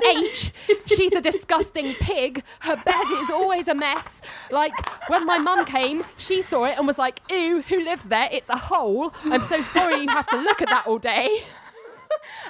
H, 0.05 0.53
she's 0.87 1.13
a 1.13 1.21
disgusting 1.21 1.95
pig. 1.95 2.43
Her 2.61 2.77
bed 2.77 3.05
is 3.23 3.31
always 3.31 3.69
a 3.69 3.75
mess. 3.75 4.21
Like, 4.51 4.73
when 5.09 5.25
my 5.27 5.39
mum 5.39 5.65
came, 5.65 6.05
she 6.17 6.43
saw 6.43 6.65
it 6.65 6.77
and 6.77 6.87
was 6.87 6.99
like, 6.99 7.21
ew, 7.31 7.63
who 7.63 7.83
lives 7.85 8.07
there? 8.07 8.29
It's 8.33 8.49
a 8.49 8.57
hole. 8.57 9.13
I'm 9.25 9.41
so 9.43 9.63
sorry 9.63 10.03
you 10.03 10.09
have 10.09 10.27
to 10.29 10.39
look 10.39 10.61
at 10.61 10.69
that 10.69 10.87
all 10.87 10.99
day. 10.99 11.45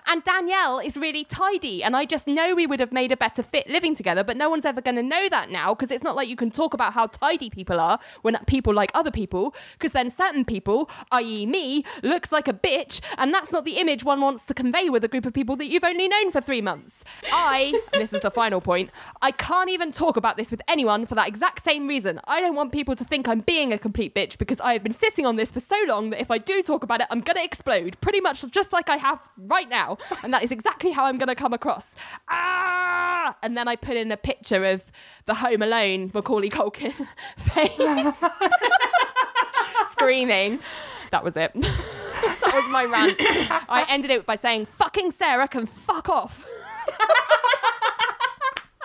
And 0.06 0.22
Danielle 0.24 0.78
is 0.78 0.96
really 0.96 1.24
tidy. 1.24 1.82
And 1.82 1.96
I 1.96 2.04
just 2.04 2.26
know 2.26 2.54
we 2.54 2.66
would 2.66 2.80
have 2.80 2.92
made 2.92 3.12
a 3.12 3.16
better 3.16 3.42
fit 3.42 3.68
living 3.68 3.94
together, 3.94 4.24
but 4.24 4.36
no 4.36 4.50
one's 4.50 4.64
ever 4.64 4.80
going 4.80 4.96
to 4.96 5.02
know 5.02 5.28
that 5.28 5.50
now 5.50 5.74
because 5.74 5.90
it's 5.90 6.04
not 6.04 6.16
like 6.16 6.28
you 6.28 6.36
can 6.36 6.50
talk 6.50 6.74
about 6.74 6.94
how 6.94 7.06
tidy 7.06 7.50
people 7.50 7.80
are 7.80 7.98
when 8.22 8.36
people 8.46 8.74
like 8.74 8.90
other 8.94 9.10
people, 9.10 9.54
because 9.72 9.92
then 9.92 10.10
certain 10.10 10.44
people, 10.44 10.90
i.e., 11.12 11.46
me, 11.46 11.84
looks 12.02 12.32
like 12.32 12.48
a 12.48 12.52
bitch. 12.52 13.00
And 13.16 13.32
that's 13.32 13.52
not 13.52 13.64
the 13.64 13.78
image 13.78 14.04
one 14.04 14.20
wants 14.20 14.44
to 14.46 14.54
convey 14.54 14.88
with 14.88 15.04
a 15.04 15.08
group 15.08 15.26
of 15.26 15.32
people 15.32 15.56
that 15.56 15.66
you've 15.66 15.84
only 15.84 16.08
known 16.08 16.30
for 16.30 16.40
three 16.40 16.60
months. 16.60 17.04
I, 17.32 17.80
this 17.92 18.12
is 18.12 18.22
the 18.22 18.30
final 18.30 18.60
point, 18.60 18.90
I 19.22 19.30
can't 19.30 19.70
even 19.70 19.92
talk 19.92 20.16
about 20.16 20.36
this 20.36 20.50
with 20.50 20.62
anyone 20.68 21.06
for 21.06 21.14
that 21.14 21.28
exact 21.28 21.62
same 21.64 21.86
reason. 21.86 22.20
I 22.24 22.40
don't 22.40 22.54
want 22.54 22.72
people 22.72 22.96
to 22.96 23.04
think 23.04 23.28
I'm 23.28 23.40
being 23.40 23.72
a 23.72 23.78
complete 23.78 24.14
bitch 24.14 24.38
because 24.38 24.60
I 24.60 24.72
have 24.72 24.82
been 24.82 24.94
sitting 24.94 25.26
on 25.26 25.36
this 25.36 25.50
for 25.50 25.60
so 25.60 25.76
long 25.86 26.10
that 26.10 26.20
if 26.20 26.30
I 26.30 26.38
do 26.38 26.62
talk 26.62 26.82
about 26.82 27.00
it, 27.00 27.06
I'm 27.10 27.20
going 27.20 27.36
to 27.36 27.44
explode, 27.44 28.00
pretty 28.00 28.20
much 28.20 28.44
just 28.50 28.72
like 28.72 28.88
I 28.88 28.96
have 28.96 29.20
right 29.36 29.67
now. 29.68 29.98
And 30.22 30.32
that 30.32 30.42
is 30.42 30.50
exactly 30.50 30.90
how 30.90 31.04
I'm 31.04 31.18
going 31.18 31.28
to 31.28 31.34
come 31.34 31.52
across. 31.52 31.94
Ah! 32.28 33.36
And 33.42 33.56
then 33.56 33.68
I 33.68 33.76
put 33.76 33.96
in 33.96 34.10
a 34.10 34.16
picture 34.16 34.64
of 34.64 34.84
the 35.26 35.34
Home 35.34 35.62
Alone 35.62 36.10
Macaulay 36.14 36.50
Culkin 36.50 36.92
face 37.38 38.24
screaming. 39.90 40.60
That 41.10 41.24
was 41.24 41.36
it. 41.36 41.52
that 41.54 42.52
was 42.54 42.70
my 42.70 42.84
rant. 42.84 43.16
I 43.68 43.86
ended 43.88 44.10
it 44.10 44.26
by 44.26 44.36
saying, 44.36 44.66
fucking 44.66 45.12
Sarah 45.12 45.48
can 45.48 45.66
fuck 45.66 46.08
off. 46.08 46.46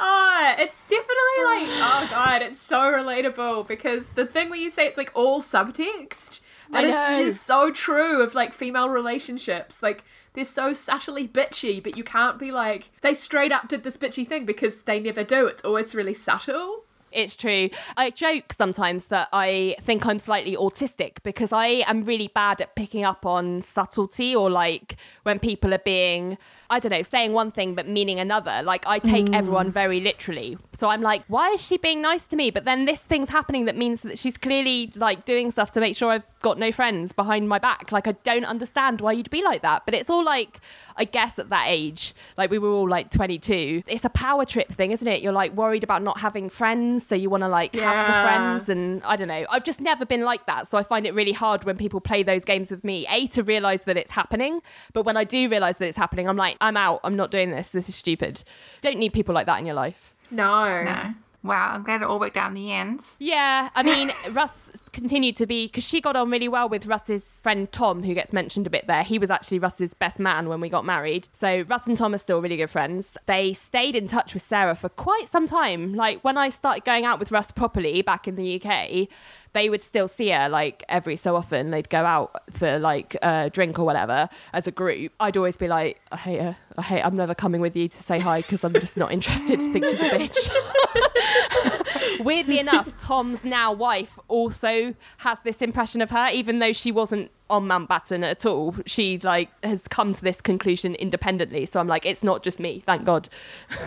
Oh, 0.05 0.55
it's 0.57 0.83
definitely 0.83 1.43
like, 1.45 1.67
oh 1.81 2.07
god, 2.09 2.41
it's 2.41 2.59
so 2.59 2.79
relatable 2.79 3.65
because 3.67 4.09
the 4.09 4.25
thing 4.25 4.49
where 4.49 4.59
you 4.59 4.69
say 4.69 4.85
it's 4.85 4.97
like 4.97 5.11
all 5.13 5.41
subtext, 5.41 6.41
that 6.71 6.83
I 6.83 7.23
just 7.23 7.43
so 7.43 7.71
true 7.71 8.21
of 8.21 8.35
like 8.35 8.53
female 8.53 8.89
relationships. 8.89 9.81
Like, 9.81 10.03
they're 10.33 10.45
so 10.45 10.73
subtly 10.73 11.27
bitchy, 11.27 11.81
but 11.81 11.97
you 11.97 12.03
can't 12.03 12.39
be 12.39 12.51
like, 12.51 12.91
they 13.01 13.13
straight 13.13 13.51
up 13.51 13.67
did 13.67 13.83
this 13.83 13.97
bitchy 13.97 14.27
thing 14.27 14.45
because 14.45 14.81
they 14.83 14.99
never 14.99 15.23
do. 15.23 15.45
It's 15.47 15.63
always 15.63 15.95
really 15.95 16.13
subtle. 16.13 16.83
It's 17.13 17.35
true. 17.35 17.69
I 17.95 18.09
joke 18.09 18.53
sometimes 18.53 19.05
that 19.05 19.29
I 19.31 19.75
think 19.81 20.05
I'm 20.05 20.19
slightly 20.19 20.55
autistic 20.55 21.17
because 21.21 21.53
I 21.53 21.67
am 21.87 22.03
really 22.03 22.27
bad 22.27 22.59
at 22.59 22.75
picking 22.75 23.03
up 23.03 23.25
on 23.25 23.61
subtlety 23.61 24.35
or 24.35 24.49
like 24.49 24.97
when 25.21 25.37
people 25.37 25.73
are 25.73 25.79
being, 25.85 26.37
I 26.73 26.79
don't 26.79 26.89
know, 26.89 27.03
saying 27.03 27.33
one 27.33 27.51
thing 27.51 27.75
but 27.75 27.87
meaning 27.87 28.19
another. 28.19 28.63
Like 28.63 28.83
I 28.87 28.97
take 28.97 29.27
mm. 29.27 29.35
everyone 29.35 29.69
very 29.69 29.99
literally. 30.01 30.57
So 30.73 30.89
I'm 30.89 31.01
like, 31.01 31.23
why 31.27 31.49
is 31.51 31.61
she 31.61 31.77
being 31.77 32.01
nice 32.01 32.25
to 32.25 32.35
me? 32.35 32.49
But 32.49 32.65
then 32.65 32.85
this 32.85 33.03
thing's 33.03 33.29
happening 33.29 33.65
that 33.65 33.77
means 33.77 34.01
that 34.01 34.17
she's 34.17 34.37
clearly 34.37 34.91
like 34.95 35.23
doing 35.23 35.51
stuff 35.51 35.71
to 35.73 35.79
make 35.79 35.95
sure 35.95 36.09
I've 36.09 36.25
got 36.39 36.57
no 36.57 36.71
friends 36.71 37.13
behind 37.13 37.47
my 37.47 37.59
back. 37.59 37.91
Like 37.91 38.07
I 38.07 38.13
don't 38.23 38.45
understand 38.45 39.01
why 39.01 39.11
you'd 39.11 39.29
be 39.29 39.43
like 39.43 39.61
that. 39.61 39.85
But 39.85 39.93
it's 39.93 40.09
all 40.09 40.23
like, 40.23 40.59
I 40.95 41.05
guess 41.05 41.39
at 41.39 41.49
that 41.49 41.65
age, 41.67 42.13
like 42.37 42.49
we 42.49 42.59
were 42.59 42.69
all 42.69 42.89
like 42.89 43.11
22. 43.11 43.83
It's 43.87 44.05
a 44.05 44.09
power 44.09 44.45
trip 44.45 44.71
thing, 44.71 44.91
isn't 44.91 45.07
it? 45.07 45.21
You're 45.21 45.33
like 45.33 45.53
worried 45.53 45.83
about 45.83 46.01
not 46.03 46.19
having 46.19 46.49
friends, 46.49 47.05
so 47.05 47.15
you 47.15 47.29
want 47.29 47.41
to 47.41 47.47
like 47.47 47.73
have 47.75 48.07
the 48.07 48.13
friends, 48.13 48.69
and 48.69 49.03
I 49.03 49.15
don't 49.15 49.27
know. 49.27 49.45
I've 49.49 49.63
just 49.63 49.81
never 49.81 50.05
been 50.05 50.23
like 50.23 50.45
that, 50.45 50.67
so 50.67 50.77
I 50.77 50.83
find 50.83 51.05
it 51.05 51.13
really 51.13 51.31
hard 51.31 51.63
when 51.63 51.77
people 51.77 51.99
play 51.99 52.23
those 52.23 52.43
games 52.43 52.69
with 52.69 52.83
me. 52.83 53.07
A 53.09 53.27
to 53.27 53.43
realize 53.43 53.83
that 53.83 53.97
it's 53.97 54.11
happening, 54.11 54.61
but 54.93 55.03
when 55.03 55.17
I 55.17 55.23
do 55.23 55.49
realize 55.49 55.77
that 55.77 55.87
it's 55.87 55.97
happening, 55.97 56.27
I'm 56.27 56.37
like, 56.37 56.57
I'm 56.63 56.77
out. 56.77 57.01
I'm 57.03 57.15
not 57.15 57.29
doing 57.29 57.51
this. 57.51 57.69
This 57.69 57.89
is 57.89 57.95
stupid. 57.95 58.43
Don't 58.81 58.97
need 58.97 59.11
people 59.13 59.35
like 59.35 59.45
that 59.47 59.59
in 59.59 59.65
your 59.65 59.75
life. 59.75 60.13
No. 60.31 60.83
No. 60.83 61.13
Wow, 61.43 61.73
I'm 61.73 61.83
glad 61.83 62.01
it 62.01 62.07
all 62.07 62.19
worked 62.21 62.37
out 62.37 62.47
in 62.47 62.53
the 62.53 62.71
end. 62.71 63.01
Yeah, 63.19 63.69
I 63.75 63.83
mean, 63.83 64.11
Russ 64.31 64.71
continued 64.93 65.35
to 65.37 65.45
be 65.45 65.65
because 65.67 65.83
she 65.83 65.99
got 65.99 66.15
on 66.15 66.29
really 66.29 66.47
well 66.47 66.69
with 66.69 66.85
Russ's 66.85 67.23
friend 67.23 67.69
Tom, 67.71 68.03
who 68.03 68.13
gets 68.13 68.31
mentioned 68.31 68.67
a 68.67 68.69
bit 68.69 68.87
there. 68.87 69.03
He 69.03 69.19
was 69.19 69.29
actually 69.29 69.59
Russ's 69.59 69.93
best 69.93 70.19
man 70.19 70.47
when 70.47 70.61
we 70.61 70.69
got 70.69 70.85
married. 70.85 71.27
So 71.33 71.65
Russ 71.67 71.87
and 71.87 71.97
Tom 71.97 72.13
are 72.13 72.19
still 72.19 72.41
really 72.41 72.57
good 72.57 72.69
friends. 72.69 73.17
They 73.25 73.53
stayed 73.53 73.95
in 73.95 74.07
touch 74.07 74.33
with 74.33 74.43
Sarah 74.43 74.75
for 74.75 74.89
quite 74.89 75.27
some 75.27 75.47
time. 75.47 75.93
Like 75.93 76.23
when 76.23 76.37
I 76.37 76.49
started 76.49 76.85
going 76.85 77.05
out 77.05 77.19
with 77.19 77.31
Russ 77.31 77.51
properly 77.51 78.01
back 78.01 78.27
in 78.27 78.35
the 78.35 78.61
UK, 78.61 79.09
they 79.53 79.69
would 79.69 79.83
still 79.83 80.07
see 80.07 80.29
her 80.29 80.49
like 80.49 80.83
every 80.89 81.17
so 81.17 81.35
often. 81.35 81.71
They'd 81.71 81.89
go 81.89 82.05
out 82.05 82.41
for 82.51 82.79
like 82.79 83.15
a 83.21 83.49
drink 83.51 83.79
or 83.79 83.85
whatever 83.85 84.29
as 84.51 84.67
a 84.67 84.71
group. 84.71 85.13
I'd 85.19 85.37
always 85.37 85.57
be 85.57 85.67
like, 85.67 86.01
I 86.11 86.17
hate 86.17 86.41
her. 86.41 86.57
I 86.77 86.81
hate. 86.81 87.01
I'm 87.01 87.15
never 87.15 87.35
coming 87.35 87.61
with 87.61 87.75
you 87.75 87.87
to 87.87 88.03
say 88.03 88.19
hi 88.19 88.41
because 88.41 88.63
I'm 88.63 88.73
just 88.73 88.97
not 88.97 89.11
interested. 89.11 89.57
Think 89.57 89.85
she's 89.85 89.99
a 89.99 90.09
bitch. 90.09 91.79
Weirdly 92.19 92.59
enough, 92.59 92.97
Tom's 92.99 93.43
now 93.43 93.71
wife 93.71 94.17
also 94.27 94.95
has 95.17 95.39
this 95.43 95.61
impression 95.61 96.01
of 96.01 96.09
her, 96.11 96.29
even 96.31 96.59
though 96.59 96.73
she 96.73 96.91
wasn't 96.91 97.31
on 97.49 97.65
Mountbatten 97.67 98.23
at 98.23 98.45
all. 98.45 98.75
She 98.85 99.19
like 99.19 99.49
has 99.63 99.87
come 99.87 100.13
to 100.13 100.21
this 100.21 100.41
conclusion 100.41 100.95
independently. 100.95 101.65
So 101.65 101.79
I'm 101.79 101.87
like, 101.87 102.05
it's 102.05 102.23
not 102.23 102.43
just 102.43 102.59
me, 102.59 102.83
thank 102.85 103.05
God. 103.05 103.29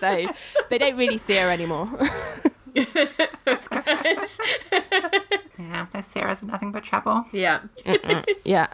so 0.00 0.26
they 0.68 0.78
don't 0.78 0.96
really 0.96 1.18
see 1.18 1.36
her 1.36 1.50
anymore. 1.50 1.86
That's 3.44 3.68
good. 3.68 3.84
Yeah, 5.58 5.86
those 5.92 6.06
Sarahs 6.06 6.42
are 6.42 6.46
nothing 6.46 6.72
but 6.72 6.84
trouble. 6.84 7.24
yeah. 7.32 7.60
yeah. 8.44 8.68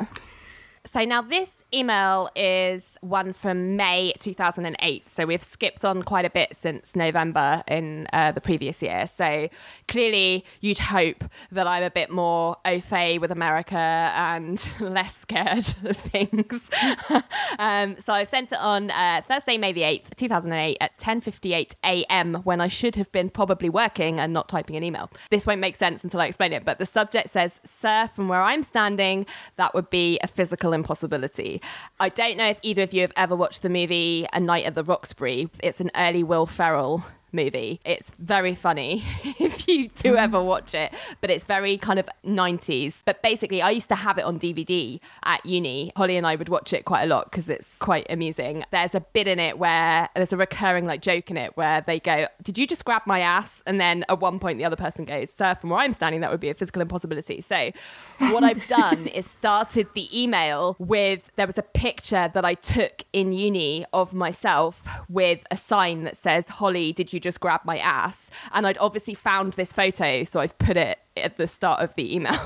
So 0.87 1.05
now 1.05 1.21
this 1.21 1.65
email 1.73 2.31
is 2.37 2.97
one 3.01 3.33
from 3.33 3.77
May 3.77 4.15
2008. 4.21 5.11
So 5.11 5.27
we've 5.27 5.43
skipped 5.43 5.85
on 5.85 6.03
quite 6.03 6.25
a 6.25 6.31
bit 6.31 6.57
since 6.57 6.95
November 6.95 7.63
in 7.67 8.07
uh, 8.13 8.33
the 8.33 8.41
previous 8.41 8.83
year. 8.83 9.09
So 9.15 9.49
clearly 9.89 10.45
you'd 10.61 10.79
hope 10.79 11.25
that 11.53 11.67
I'm 11.67 11.83
a 11.83 11.91
bit 11.91 12.11
more 12.11 12.57
au 12.65 12.81
fait 12.81 13.19
with 13.19 13.31
America 13.31 13.77
and 13.77 14.69
less 14.81 15.17
scared 15.17 15.67
of 15.85 15.97
things. 15.97 16.71
um, 17.59 17.97
so 18.05 18.13
I've 18.13 18.29
sent 18.29 18.53
it 18.53 18.59
on 18.59 18.91
uh, 18.91 19.23
Thursday, 19.27 19.59
May 19.59 19.73
the 19.73 19.83
8th, 19.83 20.17
2008 20.17 20.79
at 20.81 20.99
10.58 20.99 21.73
a.m. 21.85 22.35
when 22.45 22.61
I 22.61 22.69
should 22.69 22.97
have 22.97 23.11
been 23.13 23.31
probably 23.31 23.69
working 23.69 24.21
and 24.21 24.33
not 24.33 24.49
typing 24.49 24.77
an 24.77 24.85
email. 24.85 25.11
This 25.31 25.47
won't 25.47 25.61
make 25.61 25.77
sense 25.77 26.05
until 26.05 26.21
I 26.21 26.27
explain 26.27 26.53
it, 26.53 26.65
but 26.65 26.79
the 26.79 26.87
subject 26.87 27.31
says, 27.31 27.61
Sir, 27.65 28.09
from 28.15 28.29
where 28.29 28.43
I'm 28.43 28.63
standing, 28.63 29.27
that 29.57 29.75
would 29.75 29.91
be 29.91 30.19
a 30.23 30.29
physical 30.29 30.73
impossibility. 30.73 31.61
I 31.99 32.09
don't 32.09 32.37
know 32.37 32.47
if 32.49 32.59
either 32.63 32.83
of 32.83 32.93
you 32.93 33.01
have 33.03 33.13
ever 33.17 33.35
watched 33.35 33.63
the 33.63 33.69
movie 33.69 34.27
A 34.33 34.41
Night 34.41 34.67
at 34.67 34.75
the 34.75 34.85
Roxbury. 34.85 35.49
It's 35.63 35.81
an 35.81 35.91
early 35.97 36.23
Will 36.23 36.47
Ferrell 36.47 37.05
movie. 37.37 37.81
It's 37.85 38.11
very 38.19 38.55
funny 38.55 39.05
if 39.39 39.69
you 39.69 39.89
do 39.89 40.11
mm-hmm. 40.11 40.17
ever 40.17 40.43
watch 40.43 40.75
it, 40.75 40.93
but 41.21 41.31
it's 41.31 41.45
very 41.45 41.79
kind 41.79 41.99
of 41.99 42.09
90s. 42.25 43.03
But 43.05 43.23
basically, 43.23 43.63
I 43.63 43.71
used 43.71 43.89
to 43.91 43.95
have 43.95 44.19
it 44.19 44.25
on 44.25 44.41
DVD 44.41 44.99
at 45.25 45.45
uni. 45.47 45.93
Holly 45.97 46.17
and 46.17 46.27
I 46.27 46.35
would 46.35 46.49
watch 46.49 46.73
it 46.73 46.85
quite 46.85 47.03
a 47.03 47.07
lot 47.07 47.31
because 47.31 47.49
it's 47.49 47.79
quite 47.79 48.07
amusing. 48.11 48.65
There's 48.73 48.95
a 48.95 49.01
bit 49.01 49.29
in 49.29 49.39
it 49.39 49.59
where 49.59 50.09
there's 50.17 50.33
a 50.33 50.37
recurring 50.37 50.87
like 50.87 51.03
joke 51.03 51.31
in 51.31 51.37
it 51.37 51.57
where 51.57 51.83
they 51.83 52.01
go, 52.01 52.27
Did 52.43 52.59
you 52.59 52.67
just 52.67 52.85
grab 52.85 53.03
my 53.07 53.21
ass? 53.21 53.63
And 53.67 53.81
then 53.81 54.05
at 54.09 54.21
one 54.21 54.39
point, 54.39 54.59
the 54.59 54.65
other 54.65 54.77
person 54.77 55.05
goes, 55.05 55.31
Sir, 55.31 55.55
from 55.55 55.71
where 55.71 55.81
I'm 55.81 55.93
standing, 55.93 56.21
that 56.23 56.31
would 56.31 56.41
be 56.41 56.51
a 56.51 56.55
physical 56.55 56.83
impossibility. 56.83 57.41
So 57.41 57.71
what 58.19 58.43
I've 58.43 58.67
done 58.69 59.07
is 59.15 59.27
started 59.27 59.89
the 59.95 60.09
email 60.19 60.77
with 60.79 61.23
there 61.37 61.47
was 61.47 61.59
a 61.59 61.63
picture 61.63 62.31
that 62.33 62.45
I 62.45 62.55
took 62.55 63.05
in 63.13 63.33
uni 63.33 63.85
of 63.93 64.15
myself 64.15 64.87
with 65.09 65.45
a 65.51 65.57
sign 65.57 66.05
that 66.05 66.17
says, 66.17 66.49
Holly, 66.49 66.93
did 66.93 67.13
you 67.13 67.21
just 67.27 67.41
grab 67.41 67.61
my 67.65 67.79
ass? 67.79 68.31
And 68.53 68.67
I'd 68.67 68.79
obviously 68.79 69.15
found 69.15 69.55
this 69.55 69.73
photo, 69.73 70.25
so 70.25 70.41
I've 70.41 70.57
put 70.59 70.77
it 70.77 70.99
at 71.17 71.37
the 71.37 71.49
start 71.49 71.81
of 71.83 71.95
the 71.95 72.15
email. 72.15 72.39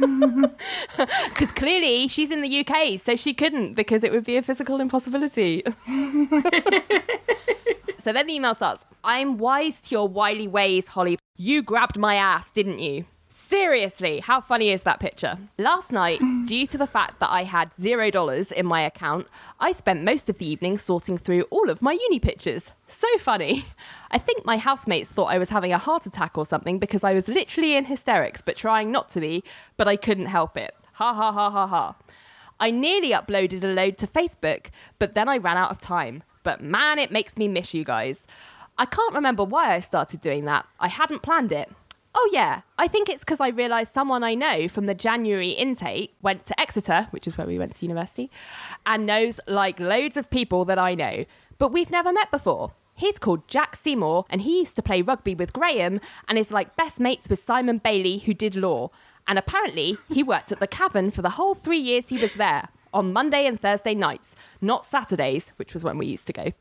Because 1.28 1.52
clearly 1.52 2.08
she's 2.08 2.30
in 2.30 2.40
the 2.42 2.66
UK, 2.66 3.00
so 3.00 3.16
she 3.16 3.32
couldn't 3.34 3.74
because 3.74 4.04
it 4.04 4.12
would 4.12 4.24
be 4.24 4.36
a 4.36 4.42
physical 4.42 4.80
impossibility. 4.80 5.62
so 7.98 8.12
then 8.12 8.26
the 8.26 8.34
email 8.34 8.54
starts 8.54 8.84
I'm 9.04 9.38
wise 9.38 9.80
to 9.82 9.94
your 9.94 10.08
wily 10.08 10.48
ways, 10.48 10.88
Holly. 10.88 11.18
You 11.36 11.62
grabbed 11.62 11.98
my 11.98 12.16
ass, 12.16 12.50
didn't 12.50 12.78
you? 12.78 13.04
Seriously, 13.48 14.18
how 14.18 14.40
funny 14.40 14.70
is 14.70 14.82
that 14.82 14.98
picture? 14.98 15.38
Last 15.56 15.92
night, 15.92 16.18
due 16.46 16.66
to 16.66 16.76
the 16.76 16.86
fact 16.86 17.20
that 17.20 17.30
I 17.30 17.44
had 17.44 17.70
zero 17.80 18.10
dollars 18.10 18.50
in 18.50 18.66
my 18.66 18.80
account, 18.82 19.28
I 19.60 19.70
spent 19.70 20.02
most 20.02 20.28
of 20.28 20.38
the 20.38 20.48
evening 20.48 20.78
sorting 20.78 21.16
through 21.16 21.42
all 21.42 21.70
of 21.70 21.80
my 21.80 21.92
uni 21.92 22.18
pictures. 22.18 22.72
So 22.88 23.06
funny. 23.18 23.64
I 24.10 24.18
think 24.18 24.44
my 24.44 24.56
housemates 24.56 25.10
thought 25.10 25.26
I 25.26 25.38
was 25.38 25.50
having 25.50 25.72
a 25.72 25.78
heart 25.78 26.06
attack 26.06 26.36
or 26.36 26.44
something 26.44 26.80
because 26.80 27.04
I 27.04 27.14
was 27.14 27.28
literally 27.28 27.76
in 27.76 27.84
hysterics, 27.84 28.42
but 28.42 28.56
trying 28.56 28.90
not 28.90 29.10
to 29.10 29.20
be, 29.20 29.44
but 29.76 29.86
I 29.86 29.94
couldn't 29.94 30.26
help 30.26 30.56
it. 30.56 30.74
Ha 30.94 31.14
ha 31.14 31.30
ha 31.30 31.48
ha 31.48 31.68
ha. 31.68 31.94
I 32.58 32.72
nearly 32.72 33.12
uploaded 33.12 33.62
a 33.62 33.68
load 33.68 33.96
to 33.98 34.08
Facebook, 34.08 34.70
but 34.98 35.14
then 35.14 35.28
I 35.28 35.36
ran 35.36 35.56
out 35.56 35.70
of 35.70 35.80
time. 35.80 36.24
But 36.42 36.64
man, 36.64 36.98
it 36.98 37.12
makes 37.12 37.36
me 37.36 37.46
miss 37.46 37.74
you 37.74 37.84
guys. 37.84 38.26
I 38.76 38.86
can't 38.86 39.14
remember 39.14 39.44
why 39.44 39.72
I 39.72 39.78
started 39.78 40.20
doing 40.20 40.46
that. 40.46 40.66
I 40.80 40.88
hadn't 40.88 41.22
planned 41.22 41.52
it. 41.52 41.70
Oh, 42.18 42.30
yeah. 42.32 42.62
I 42.78 42.88
think 42.88 43.10
it's 43.10 43.22
because 43.22 43.40
I 43.40 43.48
realised 43.48 43.92
someone 43.92 44.24
I 44.24 44.34
know 44.34 44.68
from 44.68 44.86
the 44.86 44.94
January 44.94 45.50
intake 45.50 46.14
went 46.22 46.46
to 46.46 46.58
Exeter, 46.58 47.08
which 47.10 47.26
is 47.26 47.36
where 47.36 47.46
we 47.46 47.58
went 47.58 47.76
to 47.76 47.84
university, 47.84 48.30
and 48.86 49.04
knows 49.04 49.38
like 49.46 49.78
loads 49.78 50.16
of 50.16 50.30
people 50.30 50.64
that 50.64 50.78
I 50.78 50.94
know, 50.94 51.26
but 51.58 51.72
we've 51.72 51.90
never 51.90 52.14
met 52.14 52.30
before. 52.30 52.72
He's 52.94 53.18
called 53.18 53.46
Jack 53.48 53.76
Seymour, 53.76 54.24
and 54.30 54.40
he 54.40 54.60
used 54.60 54.76
to 54.76 54.82
play 54.82 55.02
rugby 55.02 55.34
with 55.34 55.52
Graham 55.52 56.00
and 56.26 56.38
is 56.38 56.50
like 56.50 56.74
best 56.74 56.98
mates 56.98 57.28
with 57.28 57.44
Simon 57.44 57.76
Bailey, 57.76 58.16
who 58.18 58.32
did 58.32 58.56
law. 58.56 58.90
And 59.28 59.38
apparently, 59.38 59.98
he 60.08 60.22
worked 60.22 60.52
at 60.52 60.60
the 60.60 60.66
cavern 60.66 61.10
for 61.10 61.20
the 61.20 61.36
whole 61.36 61.54
three 61.54 61.78
years 61.78 62.08
he 62.08 62.16
was 62.16 62.32
there. 62.34 62.68
on 62.96 63.12
Monday 63.12 63.46
and 63.46 63.60
Thursday 63.60 63.94
nights, 63.94 64.34
not 64.62 64.86
Saturdays, 64.86 65.52
which 65.56 65.74
was 65.74 65.84
when 65.84 65.98
we 65.98 66.06
used 66.06 66.26
to 66.26 66.32
go. 66.32 66.52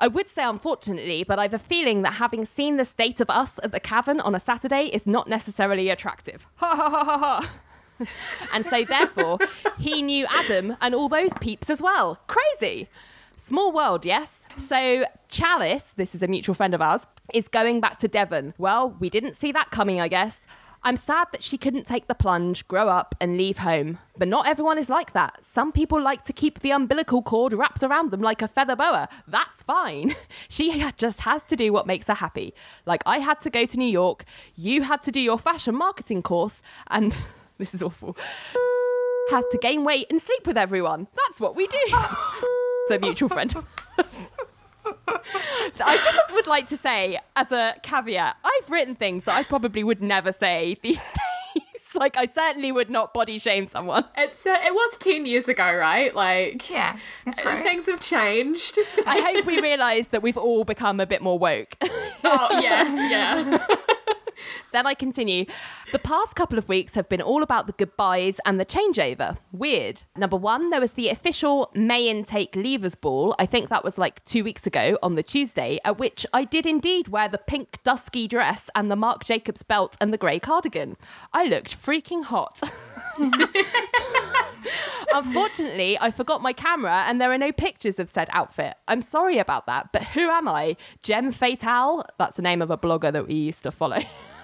I 0.00 0.08
would 0.08 0.28
say 0.30 0.42
unfortunately, 0.42 1.24
but 1.24 1.38
I've 1.38 1.52
a 1.52 1.58
feeling 1.58 2.00
that 2.02 2.14
having 2.14 2.46
seen 2.46 2.76
the 2.76 2.86
state 2.86 3.20
of 3.20 3.28
us 3.28 3.60
at 3.62 3.70
the 3.70 3.80
cavern 3.80 4.18
on 4.20 4.34
a 4.34 4.40
Saturday 4.40 4.86
is 4.86 5.06
not 5.06 5.28
necessarily 5.28 5.90
attractive. 5.90 6.46
Ha 6.56 6.74
ha 6.74 6.88
ha 6.88 7.04
ha 7.04 7.18
ha. 7.18 8.06
and 8.54 8.64
so 8.64 8.84
therefore, 8.84 9.38
he 9.78 10.00
knew 10.00 10.26
Adam 10.30 10.76
and 10.80 10.94
all 10.94 11.10
those 11.10 11.32
peeps 11.40 11.68
as 11.68 11.82
well. 11.82 12.18
Crazy. 12.26 12.88
Small 13.36 13.72
world, 13.72 14.06
yes? 14.06 14.44
So 14.56 15.04
Chalice, 15.28 15.92
this 15.96 16.14
is 16.14 16.22
a 16.22 16.28
mutual 16.28 16.54
friend 16.54 16.74
of 16.74 16.80
ours, 16.80 17.06
is 17.34 17.48
going 17.48 17.80
back 17.80 17.98
to 17.98 18.08
Devon. 18.08 18.54
Well, 18.56 18.96
we 19.00 19.10
didn't 19.10 19.34
see 19.34 19.52
that 19.52 19.70
coming, 19.70 20.00
I 20.00 20.08
guess. 20.08 20.40
I'm 20.82 20.96
sad 20.96 21.28
that 21.32 21.42
she 21.42 21.58
couldn't 21.58 21.86
take 21.86 22.06
the 22.06 22.14
plunge, 22.14 22.66
grow 22.66 22.88
up, 22.88 23.14
and 23.20 23.36
leave 23.36 23.58
home. 23.58 23.98
But 24.16 24.28
not 24.28 24.48
everyone 24.48 24.78
is 24.78 24.88
like 24.88 25.12
that. 25.12 25.40
Some 25.44 25.72
people 25.72 26.00
like 26.00 26.24
to 26.24 26.32
keep 26.32 26.60
the 26.60 26.70
umbilical 26.70 27.22
cord 27.22 27.52
wrapped 27.52 27.82
around 27.82 28.10
them 28.10 28.22
like 28.22 28.40
a 28.40 28.48
feather 28.48 28.76
boa. 28.76 29.08
That's 29.28 29.62
fine. 29.62 30.14
She 30.48 30.84
just 30.96 31.20
has 31.20 31.44
to 31.44 31.56
do 31.56 31.72
what 31.72 31.86
makes 31.86 32.06
her 32.06 32.14
happy. 32.14 32.54
Like 32.86 33.02
I 33.06 33.18
had 33.18 33.40
to 33.42 33.50
go 33.50 33.66
to 33.66 33.76
New 33.76 33.88
York, 33.88 34.24
you 34.56 34.82
had 34.82 35.02
to 35.04 35.12
do 35.12 35.20
your 35.20 35.38
fashion 35.38 35.74
marketing 35.74 36.22
course, 36.22 36.60
and 36.88 37.16
this 37.58 37.74
is 37.74 37.82
awful. 37.82 38.16
Has 39.30 39.44
to 39.52 39.58
gain 39.58 39.84
weight 39.84 40.06
and 40.10 40.20
sleep 40.20 40.46
with 40.46 40.56
everyone. 40.56 41.08
That's 41.14 41.40
what 41.40 41.54
we 41.56 41.66
do. 41.66 41.78
so 42.88 42.98
mutual 43.00 43.28
friend. 43.28 43.54
I 45.08 45.96
just 45.96 46.32
would 46.32 46.46
like 46.46 46.68
to 46.68 46.76
say, 46.76 47.18
as 47.36 47.50
a 47.52 47.74
caveat, 47.82 48.36
I've 48.44 48.70
written 48.70 48.94
things 48.94 49.24
that 49.24 49.34
I 49.34 49.42
probably 49.42 49.84
would 49.84 50.02
never 50.02 50.32
say 50.32 50.76
these 50.82 50.98
days. 51.54 51.82
like, 51.94 52.16
I 52.16 52.26
certainly 52.26 52.70
would 52.72 52.90
not 52.90 53.12
body 53.12 53.38
shame 53.38 53.66
someone. 53.66 54.04
It's 54.16 54.46
uh, 54.46 54.56
it 54.64 54.72
was 54.72 54.96
ten 54.98 55.26
years 55.26 55.48
ago, 55.48 55.72
right? 55.72 56.14
Like, 56.14 56.68
Yeah, 56.70 56.98
that's 57.24 57.38
uh, 57.44 57.56
things 57.62 57.86
have 57.86 58.00
changed. 58.00 58.78
I 59.06 59.20
hope 59.34 59.46
we 59.46 59.60
realise 59.62 60.08
that 60.08 60.22
we've 60.22 60.36
all 60.36 60.64
become 60.64 61.00
a 61.00 61.06
bit 61.06 61.22
more 61.22 61.38
woke. 61.38 61.76
oh 62.24 62.60
yeah, 62.62 63.08
yeah. 63.10 63.66
Then 64.72 64.86
I 64.86 64.94
continue. 64.94 65.46
The 65.92 65.98
past 65.98 66.36
couple 66.36 66.56
of 66.56 66.68
weeks 66.68 66.94
have 66.94 67.08
been 67.08 67.20
all 67.20 67.42
about 67.42 67.66
the 67.66 67.72
goodbyes 67.72 68.38
and 68.46 68.60
the 68.60 68.64
changeover. 68.64 69.36
Weird. 69.52 70.04
Number 70.16 70.36
one, 70.36 70.70
there 70.70 70.80
was 70.80 70.92
the 70.92 71.08
official 71.08 71.70
May 71.74 72.08
intake 72.08 72.52
leavers 72.52 72.98
ball. 72.98 73.34
I 73.38 73.46
think 73.46 73.68
that 73.68 73.82
was 73.82 73.98
like 73.98 74.24
two 74.24 74.44
weeks 74.44 74.66
ago 74.66 74.96
on 75.02 75.16
the 75.16 75.24
Tuesday, 75.24 75.80
at 75.84 75.98
which 75.98 76.24
I 76.32 76.44
did 76.44 76.66
indeed 76.66 77.08
wear 77.08 77.28
the 77.28 77.38
pink 77.38 77.78
dusky 77.82 78.28
dress 78.28 78.70
and 78.74 78.90
the 78.90 78.96
Marc 78.96 79.24
Jacobs 79.24 79.64
belt 79.64 79.96
and 80.00 80.12
the 80.12 80.18
grey 80.18 80.38
cardigan. 80.38 80.96
I 81.32 81.44
looked 81.44 81.76
freaking 81.76 82.24
hot. 82.24 82.62
Unfortunately, 85.12 85.98
I 86.00 86.10
forgot 86.10 86.42
my 86.42 86.52
camera 86.52 87.04
and 87.06 87.20
there 87.20 87.32
are 87.32 87.38
no 87.38 87.50
pictures 87.52 87.98
of 87.98 88.08
said 88.08 88.28
outfit. 88.32 88.74
I'm 88.86 89.02
sorry 89.02 89.38
about 89.38 89.66
that, 89.66 89.92
but 89.92 90.04
who 90.04 90.30
am 90.30 90.46
I? 90.46 90.76
Gem 91.02 91.32
Fatale? 91.32 92.04
That's 92.18 92.36
the 92.36 92.42
name 92.42 92.62
of 92.62 92.70
a 92.70 92.78
blogger 92.78 93.12
that 93.12 93.26
we 93.26 93.34
used 93.34 93.64
to 93.64 93.72
follow. 93.72 94.00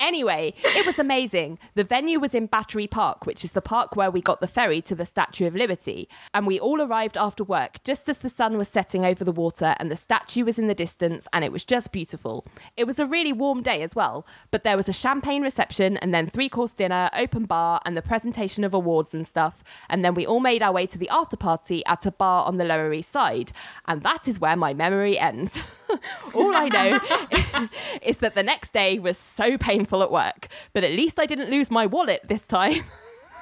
Anyway, 0.00 0.54
it 0.64 0.86
was 0.86 0.98
amazing. 0.98 1.58
The 1.74 1.84
venue 1.84 2.18
was 2.18 2.34
in 2.34 2.46
Battery 2.46 2.86
Park, 2.86 3.26
which 3.26 3.44
is 3.44 3.52
the 3.52 3.60
park 3.60 3.96
where 3.96 4.10
we 4.10 4.22
got 4.22 4.40
the 4.40 4.46
ferry 4.46 4.80
to 4.82 4.94
the 4.94 5.04
Statue 5.04 5.46
of 5.46 5.54
Liberty. 5.54 6.08
And 6.32 6.46
we 6.46 6.58
all 6.58 6.80
arrived 6.80 7.18
after 7.18 7.44
work 7.44 7.84
just 7.84 8.08
as 8.08 8.16
the 8.18 8.30
sun 8.30 8.56
was 8.56 8.68
setting 8.68 9.04
over 9.04 9.24
the 9.24 9.30
water 9.30 9.74
and 9.78 9.90
the 9.90 9.96
statue 9.96 10.46
was 10.46 10.58
in 10.58 10.68
the 10.68 10.74
distance, 10.74 11.28
and 11.34 11.44
it 11.44 11.52
was 11.52 11.64
just 11.64 11.92
beautiful. 11.92 12.46
It 12.78 12.84
was 12.84 12.98
a 12.98 13.06
really 13.06 13.34
warm 13.34 13.62
day 13.62 13.82
as 13.82 13.94
well, 13.94 14.26
but 14.50 14.64
there 14.64 14.76
was 14.76 14.88
a 14.88 14.92
champagne 14.92 15.42
reception 15.42 15.98
and 15.98 16.14
then 16.14 16.26
three 16.26 16.48
course 16.48 16.72
dinner, 16.72 17.10
open 17.14 17.44
bar, 17.44 17.82
and 17.84 17.94
the 17.94 18.02
presentation 18.02 18.64
of 18.64 18.72
awards 18.72 19.12
and 19.12 19.26
stuff. 19.26 19.62
And 19.90 20.02
then 20.02 20.14
we 20.14 20.26
all 20.26 20.40
made 20.40 20.62
our 20.62 20.72
way 20.72 20.86
to 20.86 20.98
the 20.98 21.10
after 21.10 21.36
party 21.36 21.84
at 21.84 22.06
a 22.06 22.10
bar 22.10 22.46
on 22.46 22.56
the 22.56 22.64
Lower 22.64 22.92
East 22.94 23.12
Side. 23.12 23.52
And 23.86 24.02
that 24.02 24.26
is 24.26 24.40
where 24.40 24.56
my 24.56 24.72
memory 24.72 25.18
ends. 25.18 25.58
all 26.34 26.54
I 26.54 26.68
know 26.68 27.68
is 28.02 28.18
that 28.18 28.34
the 28.34 28.42
next 28.42 28.72
day 28.72 28.98
was 28.98 29.18
so 29.18 29.58
painful 29.90 30.02
at 30.02 30.12
work, 30.12 30.48
but 30.72 30.84
at 30.84 30.92
least 30.92 31.18
I 31.18 31.26
didn't 31.26 31.50
lose 31.50 31.70
my 31.70 31.86
wallet 31.86 32.22
this 32.28 32.46
time. 32.46 32.84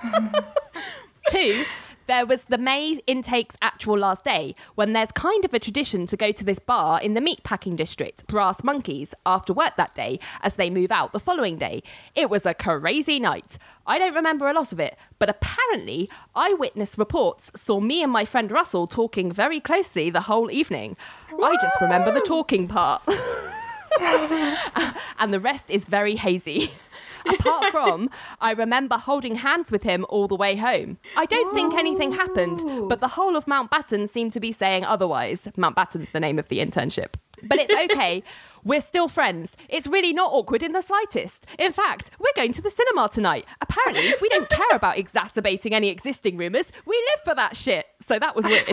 Two, 1.28 1.64
there 2.06 2.24
was 2.24 2.44
the 2.44 2.56
May 2.56 3.00
intake's 3.06 3.56
actual 3.60 3.98
last 3.98 4.24
day 4.24 4.54
when 4.76 4.94
there's 4.94 5.12
kind 5.12 5.44
of 5.44 5.52
a 5.52 5.58
tradition 5.58 6.06
to 6.06 6.16
go 6.16 6.32
to 6.32 6.44
this 6.44 6.58
bar 6.58 7.02
in 7.02 7.12
the 7.12 7.20
meatpacking 7.20 7.76
district, 7.76 8.26
Brass 8.26 8.64
Monkeys, 8.64 9.12
after 9.26 9.52
work 9.52 9.76
that 9.76 9.94
day 9.94 10.18
as 10.40 10.54
they 10.54 10.70
move 10.70 10.90
out 10.90 11.12
the 11.12 11.20
following 11.20 11.58
day. 11.58 11.82
It 12.14 12.30
was 12.30 12.46
a 12.46 12.54
crazy 12.54 13.20
night. 13.20 13.58
I 13.86 13.98
don't 13.98 14.14
remember 14.14 14.48
a 14.48 14.54
lot 14.54 14.72
of 14.72 14.80
it, 14.80 14.96
but 15.18 15.28
apparently 15.28 16.08
eyewitness 16.34 16.96
reports 16.96 17.50
saw 17.54 17.78
me 17.78 18.02
and 18.02 18.10
my 18.10 18.24
friend 18.24 18.50
Russell 18.50 18.86
talking 18.86 19.30
very 19.30 19.60
closely 19.60 20.08
the 20.08 20.22
whole 20.22 20.50
evening. 20.50 20.96
I 21.30 21.56
just 21.60 21.80
remember 21.82 22.10
the 22.10 22.20
talking 22.20 22.68
part. 22.68 23.02
and 25.18 25.32
the 25.32 25.40
rest 25.40 25.70
is 25.70 25.84
very 25.84 26.16
hazy. 26.16 26.72
Apart 27.26 27.72
from, 27.72 28.10
I 28.40 28.52
remember 28.52 28.96
holding 28.96 29.36
hands 29.36 29.70
with 29.70 29.82
him 29.82 30.06
all 30.08 30.28
the 30.28 30.36
way 30.36 30.56
home. 30.56 30.98
I 31.16 31.26
don't 31.26 31.52
think 31.52 31.74
anything 31.74 32.12
happened, 32.12 32.62
oh. 32.64 32.88
but 32.88 33.00
the 33.00 33.08
whole 33.08 33.36
of 33.36 33.44
Mountbatten 33.46 34.08
seemed 34.08 34.32
to 34.34 34.40
be 34.40 34.52
saying 34.52 34.84
otherwise. 34.84 35.42
Mountbatten's 35.56 36.10
the 36.10 36.20
name 36.20 36.38
of 36.38 36.48
the 36.48 36.58
internship. 36.58 37.14
But 37.42 37.58
it's 37.58 37.92
okay. 37.92 38.22
We're 38.64 38.80
still 38.80 39.08
friends. 39.08 39.56
It's 39.68 39.86
really 39.86 40.12
not 40.12 40.32
awkward 40.32 40.62
in 40.62 40.72
the 40.72 40.82
slightest. 40.82 41.46
In 41.58 41.72
fact, 41.72 42.10
we're 42.18 42.32
going 42.34 42.52
to 42.54 42.60
the 42.60 42.70
cinema 42.70 43.08
tonight. 43.08 43.46
Apparently, 43.60 44.12
we 44.20 44.28
don't 44.28 44.50
care 44.50 44.66
about 44.72 44.98
exacerbating 44.98 45.74
any 45.74 45.88
existing 45.88 46.36
rumours. 46.36 46.72
We 46.84 46.96
live 46.96 47.20
for 47.24 47.36
that 47.36 47.56
shit. 47.56 47.86
So 48.00 48.18
that 48.18 48.34
was 48.34 48.44
weird. 48.46 48.66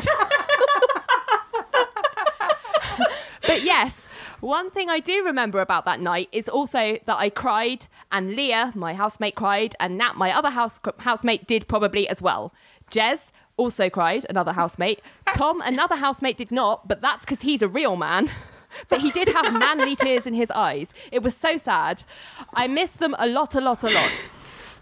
but 3.48 3.64
yes, 3.64 4.05
one 4.46 4.70
thing 4.70 4.92
I 4.92 5.00
do 5.00 5.24
remember 5.24 5.60
about 5.60 5.86
that 5.86 6.00
night 6.00 6.30
is 6.32 6.48
also 6.48 7.00
that 7.06 7.18
I 7.18 7.32
cried, 7.32 7.88
and 8.12 8.36
Leah, 8.36 8.74
my 8.76 8.94
housemate, 8.94 9.34
cried, 9.34 9.76
and 9.80 9.98
Nat, 9.98 10.14
my 10.16 10.32
other 10.32 10.52
house 10.52 10.80
housemate, 11.00 11.48
did 11.48 11.68
probably 11.68 12.08
as 12.08 12.22
well. 12.22 12.54
Jez 12.92 13.32
also 13.58 13.90
cried, 13.90 14.24
another 14.30 14.54
housemate. 14.54 15.02
Tom, 15.34 15.62
another 15.62 15.96
housemate, 15.96 16.38
did 16.38 16.52
not, 16.52 16.88
but 16.88 17.02
that's 17.02 17.22
because 17.22 17.42
he's 17.42 17.64
a 17.64 17.68
real 17.68 17.96
man. 17.96 18.30
But 18.90 19.00
he 19.00 19.10
did 19.10 19.30
have 19.30 19.54
manly 19.54 19.96
tears 19.96 20.28
in 20.28 20.34
his 20.34 20.52
eyes. 20.52 20.92
It 21.10 21.24
was 21.24 21.34
so 21.34 21.56
sad. 21.56 22.04
I 22.54 22.68
miss 22.68 22.92
them 22.92 23.16
a 23.18 23.26
lot, 23.26 23.56
a 23.56 23.62
lot, 23.62 23.84
a 23.84 23.90
lot. 23.90 24.12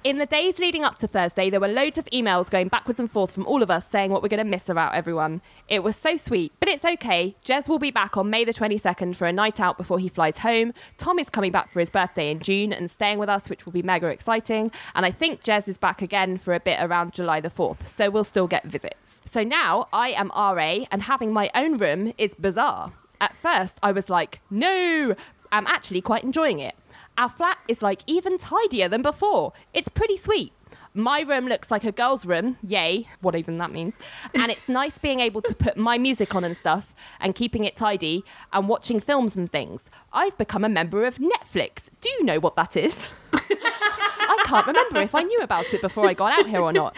In 0.03 0.17
the 0.17 0.25
days 0.25 0.59
leading 0.59 0.83
up 0.83 0.97
to 0.97 1.07
Thursday, 1.07 1.49
there 1.49 1.61
were 1.61 1.67
loads 1.69 1.97
of 1.97 2.03
emails 2.07 2.49
going 2.49 2.67
backwards 2.67 2.99
and 2.99 3.09
forth 3.09 3.31
from 3.31 3.45
all 3.47 3.63
of 3.63 3.71
us 3.71 3.87
saying 3.87 4.11
what 4.11 4.21
we're 4.21 4.27
going 4.27 4.37
to 4.37 4.43
miss 4.43 4.67
about 4.67 4.95
everyone. 4.95 5.41
It 5.69 5.81
was 5.81 5.95
so 5.95 6.17
sweet, 6.17 6.51
but 6.59 6.67
it's 6.67 6.83
okay. 6.83 7.37
Jez 7.45 7.69
will 7.69 7.79
be 7.79 7.89
back 7.89 8.17
on 8.17 8.29
May 8.29 8.43
the 8.43 8.53
22nd 8.53 9.15
for 9.15 9.27
a 9.27 9.31
night 9.31 9.61
out 9.61 9.77
before 9.77 9.99
he 9.99 10.09
flies 10.09 10.39
home. 10.39 10.73
Tom 10.97 11.19
is 11.19 11.29
coming 11.29 11.53
back 11.53 11.71
for 11.71 11.79
his 11.79 11.89
birthday 11.89 12.31
in 12.31 12.39
June 12.39 12.73
and 12.73 12.91
staying 12.91 13.17
with 13.17 13.29
us, 13.29 13.49
which 13.49 13.65
will 13.65 13.71
be 13.71 13.81
mega 13.81 14.07
exciting. 14.07 14.73
And 14.93 15.05
I 15.05 15.11
think 15.11 15.41
Jez 15.41 15.69
is 15.69 15.77
back 15.77 16.01
again 16.01 16.37
for 16.37 16.53
a 16.53 16.59
bit 16.59 16.79
around 16.81 17.13
July 17.13 17.39
the 17.39 17.49
4th, 17.49 17.87
so 17.87 18.09
we'll 18.09 18.25
still 18.25 18.47
get 18.47 18.65
visits. 18.65 19.21
So 19.25 19.41
now 19.41 19.87
I 19.93 20.09
am 20.09 20.33
RA, 20.35 20.83
and 20.91 21.03
having 21.03 21.31
my 21.31 21.49
own 21.55 21.77
room 21.77 22.11
is 22.17 22.35
bizarre. 22.35 22.91
At 23.21 23.37
first, 23.37 23.77
I 23.81 23.93
was 23.93 24.09
like, 24.09 24.41
no, 24.49 25.15
I'm 25.49 25.67
actually 25.67 26.01
quite 26.01 26.25
enjoying 26.25 26.59
it. 26.59 26.75
Our 27.17 27.29
flat 27.29 27.59
is 27.67 27.81
like 27.81 28.01
even 28.07 28.37
tidier 28.37 28.89
than 28.89 29.01
before. 29.01 29.53
It's 29.73 29.89
pretty 29.89 30.17
sweet. 30.17 30.51
My 30.95 31.21
room 31.21 31.47
looks 31.47 31.71
like 31.71 31.83
a 31.83 31.91
girl's 31.91 32.23
room, 32.23 32.57
yay, 32.61 33.07
what 33.21 33.35
even 33.35 33.57
that 33.57 33.71
means. 33.71 33.95
And 34.35 34.51
it's 34.51 34.69
nice 34.69 34.99
being 34.99 35.19
able 35.19 35.41
to 35.41 35.55
put 35.55 35.75
my 35.75 35.97
music 35.97 36.35
on 36.35 36.43
and 36.43 36.55
stuff 36.55 36.93
and 37.19 37.33
keeping 37.33 37.65
it 37.65 37.75
tidy 37.75 38.23
and 38.51 38.69
watching 38.69 38.99
films 38.99 39.35
and 39.35 39.51
things. 39.51 39.89
I've 40.11 40.37
become 40.37 40.63
a 40.63 40.69
member 40.69 41.03
of 41.05 41.17
Netflix. 41.17 41.89
Do 42.01 42.09
you 42.09 42.23
know 42.23 42.39
what 42.39 42.55
that 42.57 42.77
is? 42.77 43.07
I 43.33 44.43
can't 44.45 44.67
remember 44.67 45.01
if 45.01 45.15
I 45.15 45.23
knew 45.23 45.39
about 45.41 45.73
it 45.73 45.81
before 45.81 46.07
I 46.07 46.13
got 46.13 46.37
out 46.37 46.47
here 46.47 46.61
or 46.61 46.71
not. 46.71 46.95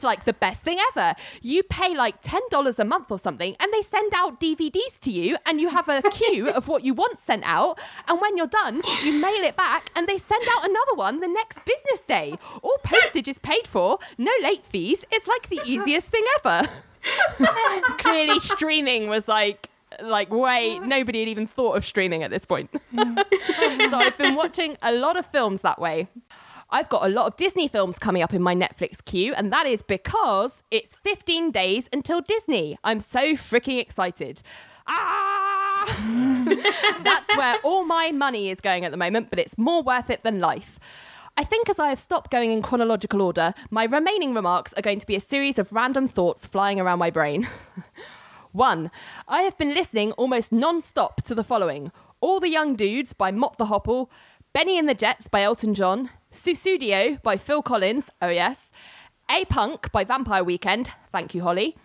It's 0.00 0.04
like 0.04 0.24
the 0.24 0.32
best 0.32 0.62
thing 0.62 0.78
ever. 0.92 1.14
You 1.42 1.62
pay 1.62 1.94
like 1.94 2.22
$10 2.22 2.78
a 2.78 2.84
month 2.86 3.10
or 3.10 3.18
something, 3.18 3.54
and 3.60 3.70
they 3.70 3.82
send 3.82 4.14
out 4.16 4.40
DVDs 4.40 4.98
to 5.00 5.10
you, 5.10 5.36
and 5.44 5.60
you 5.60 5.68
have 5.68 5.90
a 5.90 6.00
queue 6.10 6.48
of 6.48 6.68
what 6.68 6.82
you 6.84 6.94
want 6.94 7.20
sent 7.20 7.44
out. 7.44 7.78
And 8.08 8.18
when 8.18 8.38
you're 8.38 8.46
done, 8.46 8.76
you 9.04 9.20
mail 9.20 9.44
it 9.44 9.56
back, 9.58 9.90
and 9.94 10.06
they 10.06 10.16
send 10.16 10.42
out 10.56 10.64
another 10.66 10.94
one 10.94 11.20
the 11.20 11.28
next 11.28 11.66
business 11.66 12.00
day. 12.08 12.38
All 12.62 12.78
postage 12.82 13.28
is 13.28 13.38
paid 13.38 13.68
for, 13.68 13.98
no 14.16 14.32
late 14.42 14.64
fees. 14.64 15.04
It's 15.12 15.28
like 15.28 15.50
the 15.50 15.60
easiest 15.66 16.08
thing 16.08 16.24
ever. 16.38 16.66
Clearly, 17.98 18.40
streaming 18.40 19.10
was 19.10 19.28
like 19.28 19.68
like 20.00 20.32
wait 20.32 20.78
nobody 20.82 21.18
had 21.18 21.28
even 21.28 21.46
thought 21.48 21.76
of 21.76 21.84
streaming 21.84 22.22
at 22.22 22.30
this 22.30 22.44
point 22.44 22.70
so 22.94 23.96
i've 23.98 24.16
been 24.16 24.36
watching 24.36 24.76
a 24.82 24.92
lot 24.92 25.16
of 25.18 25.26
films 25.26 25.62
that 25.62 25.80
way 25.80 26.06
I've 26.72 26.88
got 26.88 27.04
a 27.04 27.08
lot 27.08 27.26
of 27.26 27.36
Disney 27.36 27.66
films 27.66 27.98
coming 27.98 28.22
up 28.22 28.32
in 28.32 28.42
my 28.42 28.54
Netflix 28.54 29.04
queue, 29.04 29.34
and 29.34 29.52
that 29.52 29.66
is 29.66 29.82
because 29.82 30.62
it's 30.70 30.94
15 31.02 31.50
days 31.50 31.88
until 31.92 32.20
Disney. 32.20 32.78
I'm 32.84 33.00
so 33.00 33.32
freaking 33.32 33.80
excited. 33.80 34.42
Ah! 34.86 35.84
That's 37.04 37.36
where 37.36 37.56
all 37.64 37.84
my 37.84 38.12
money 38.12 38.50
is 38.50 38.60
going 38.60 38.84
at 38.84 38.92
the 38.92 38.96
moment, 38.96 39.30
but 39.30 39.38
it's 39.38 39.58
more 39.58 39.82
worth 39.82 40.10
it 40.10 40.22
than 40.22 40.38
life. 40.38 40.78
I 41.36 41.44
think 41.44 41.68
as 41.68 41.78
I 41.78 41.88
have 41.88 41.98
stopped 41.98 42.30
going 42.30 42.52
in 42.52 42.62
chronological 42.62 43.22
order, 43.22 43.54
my 43.70 43.84
remaining 43.84 44.34
remarks 44.34 44.72
are 44.74 44.82
going 44.82 45.00
to 45.00 45.06
be 45.06 45.16
a 45.16 45.20
series 45.20 45.58
of 45.58 45.72
random 45.72 46.06
thoughts 46.06 46.46
flying 46.46 46.78
around 46.78 46.98
my 46.98 47.10
brain. 47.10 47.48
One, 48.52 48.90
I 49.26 49.42
have 49.42 49.56
been 49.56 49.74
listening 49.74 50.12
almost 50.12 50.52
non 50.52 50.82
stop 50.82 51.22
to 51.22 51.34
the 51.34 51.44
following 51.44 51.92
All 52.20 52.40
the 52.40 52.48
Young 52.48 52.74
Dudes 52.74 53.12
by 53.12 53.30
Mott 53.30 53.58
the 53.58 53.66
Hoople, 53.66 54.08
Bennie 54.52 54.78
and 54.78 54.88
the 54.88 54.94
Jets 54.94 55.28
by 55.28 55.42
Elton 55.42 55.74
John, 55.74 56.10
Sussudio 56.32 57.20
by 57.22 57.36
Phil 57.36 57.60
Collins, 57.60 58.08
oh 58.22 58.28
yes, 58.28 58.70
A 59.30 59.44
Punk 59.46 59.90
by 59.90 60.04
Vampire 60.04 60.44
Weekend, 60.44 60.92
thank 61.10 61.34
you, 61.34 61.42
Holly, 61.42 61.76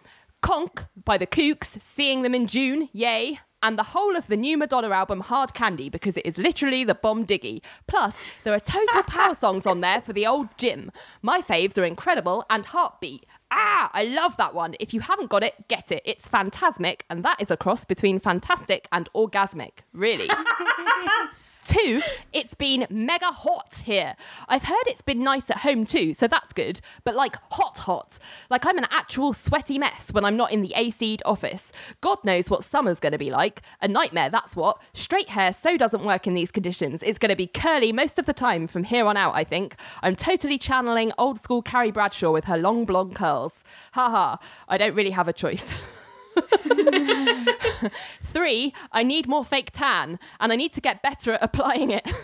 Konk 0.43 0.87
by 1.03 1.17
The 1.17 1.25
Kooks, 1.25 1.81
Seeing 1.81 2.21
Them 2.21 2.35
in 2.35 2.45
June, 2.45 2.87
yay, 2.93 3.39
and 3.63 3.79
the 3.79 3.83
whole 3.83 4.15
of 4.15 4.27
the 4.27 4.37
new 4.37 4.55
Madonna 4.55 4.91
album 4.91 5.21
Hard 5.21 5.55
Candy 5.55 5.89
because 5.89 6.15
it 6.15 6.25
is 6.27 6.37
literally 6.37 6.83
the 6.83 6.93
bomb 6.93 7.25
diggy. 7.25 7.61
Plus, 7.87 8.15
there 8.43 8.53
are 8.53 8.59
total 8.59 9.01
power 9.07 9.33
songs 9.33 9.65
on 9.65 9.81
there 9.81 10.01
for 10.01 10.13
the 10.13 10.27
old 10.27 10.55
gym. 10.59 10.91
My 11.23 11.41
faves 11.41 11.75
are 11.79 11.83
incredible 11.83 12.45
and 12.47 12.67
Heartbeat. 12.67 13.25
Ah, 13.49 13.89
I 13.93 14.03
love 14.03 14.37
that 14.37 14.53
one. 14.53 14.75
If 14.79 14.93
you 14.93 14.99
haven't 14.99 15.31
got 15.31 15.41
it, 15.41 15.67
get 15.67 15.91
it. 15.91 16.03
It's 16.05 16.27
phantasmic, 16.27 17.05
and 17.09 17.25
that 17.25 17.41
is 17.41 17.49
a 17.49 17.57
cross 17.57 17.83
between 17.83 18.19
fantastic 18.19 18.87
and 18.91 19.09
orgasmic. 19.15 19.79
Really. 19.93 20.29
Two, 21.65 22.03
it's 22.31 22.53
been 22.53 22.85
mega 22.91 23.25
hot 23.25 23.81
here. 23.85 24.15
I've 24.47 24.65
heard 24.65 24.83
it's 24.85 25.01
been 25.01 25.23
nice 25.23 25.49
at 25.49 25.57
home 25.57 25.87
too, 25.87 26.13
so 26.13 26.27
that's 26.27 26.53
good, 26.53 26.79
but 27.03 27.15
like 27.15 27.37
hot, 27.51 27.79
hot. 27.79 28.19
Like 28.51 28.67
I'm 28.67 28.77
an 28.77 28.85
actual 28.91 29.33
sweaty 29.33 29.79
mess 29.79 30.13
when 30.13 30.23
I'm 30.23 30.37
not 30.37 30.51
in 30.51 30.61
the 30.61 30.73
AC'd 30.75 31.23
office. 31.25 31.71
God 32.01 32.19
knows 32.23 32.51
what 32.51 32.63
summer's 32.63 32.99
gonna 32.99 33.17
be 33.17 33.31
like. 33.31 33.63
A 33.81 33.87
nightmare, 33.87 34.29
that's 34.29 34.55
what. 34.55 34.79
Straight 34.93 35.29
hair 35.29 35.53
so 35.53 35.75
doesn't 35.75 36.05
work 36.05 36.27
in 36.27 36.35
these 36.35 36.51
conditions. 36.51 37.01
It's 37.01 37.17
gonna 37.17 37.35
be 37.35 37.47
curly 37.47 37.91
most 37.91 38.19
of 38.19 38.27
the 38.27 38.33
time 38.33 38.67
from 38.67 38.83
here 38.83 39.07
on 39.07 39.17
out, 39.17 39.33
I 39.33 39.43
think. 39.43 39.75
I'm 40.03 40.15
totally 40.15 40.59
channeling 40.59 41.13
old 41.17 41.39
school 41.39 41.63
Carrie 41.63 41.91
Bradshaw 41.91 42.31
with 42.31 42.45
her 42.45 42.57
long 42.57 42.85
blonde 42.85 43.15
curls. 43.15 43.63
Haha, 43.93 44.37
I 44.69 44.77
don't 44.77 44.93
really 44.93 45.11
have 45.11 45.27
a 45.27 45.33
choice. 45.33 45.73
Three, 48.23 48.73
I 48.91 49.03
need 49.03 49.27
more 49.27 49.45
fake 49.45 49.71
tan 49.71 50.19
and 50.39 50.51
I 50.51 50.55
need 50.55 50.73
to 50.73 50.81
get 50.81 51.01
better 51.01 51.33
at 51.33 51.43
applying 51.43 51.91
it. 51.91 52.11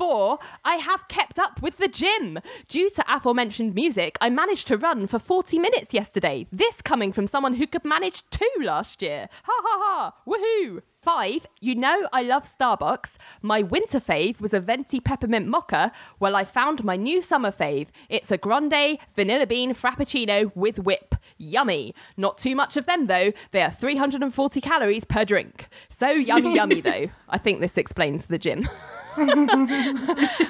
Four, 0.00 0.38
I 0.64 0.76
have 0.76 1.08
kept 1.08 1.38
up 1.38 1.60
with 1.60 1.76
the 1.76 1.86
gym. 1.86 2.38
Due 2.68 2.88
to 2.88 3.04
aforementioned 3.06 3.74
music, 3.74 4.16
I 4.18 4.30
managed 4.30 4.66
to 4.68 4.78
run 4.78 5.06
for 5.06 5.18
40 5.18 5.58
minutes 5.58 5.92
yesterday. 5.92 6.46
This 6.50 6.80
coming 6.80 7.12
from 7.12 7.26
someone 7.26 7.56
who 7.56 7.66
could 7.66 7.84
manage 7.84 8.22
two 8.30 8.48
last 8.62 9.02
year. 9.02 9.28
Ha 9.42 9.52
ha 9.62 9.78
ha! 9.78 10.14
Woohoo! 10.26 10.80
Five, 11.02 11.46
you 11.60 11.74
know 11.74 12.08
I 12.14 12.22
love 12.22 12.44
Starbucks. 12.44 13.16
My 13.42 13.60
winter 13.60 14.00
fave 14.00 14.40
was 14.40 14.54
a 14.54 14.60
venti 14.60 15.00
peppermint 15.00 15.46
mocha. 15.46 15.92
Well, 16.18 16.34
I 16.34 16.44
found 16.44 16.82
my 16.82 16.96
new 16.96 17.20
summer 17.20 17.50
fave. 17.52 17.88
It's 18.08 18.30
a 18.30 18.38
grande 18.38 18.98
vanilla 19.14 19.46
bean 19.46 19.74
frappuccino 19.74 20.50
with 20.54 20.78
whip. 20.78 21.14
Yummy. 21.36 21.94
Not 22.16 22.38
too 22.38 22.56
much 22.56 22.78
of 22.78 22.86
them 22.86 23.06
though. 23.06 23.32
They 23.52 23.60
are 23.60 23.70
340 23.70 24.60
calories 24.62 25.04
per 25.04 25.26
drink. 25.26 25.68
So 25.90 26.08
yummy, 26.08 26.54
yummy 26.54 26.80
though. 26.82 27.10
I 27.28 27.36
think 27.36 27.60
this 27.60 27.76
explains 27.76 28.26
the 28.26 28.38
gym. 28.38 28.66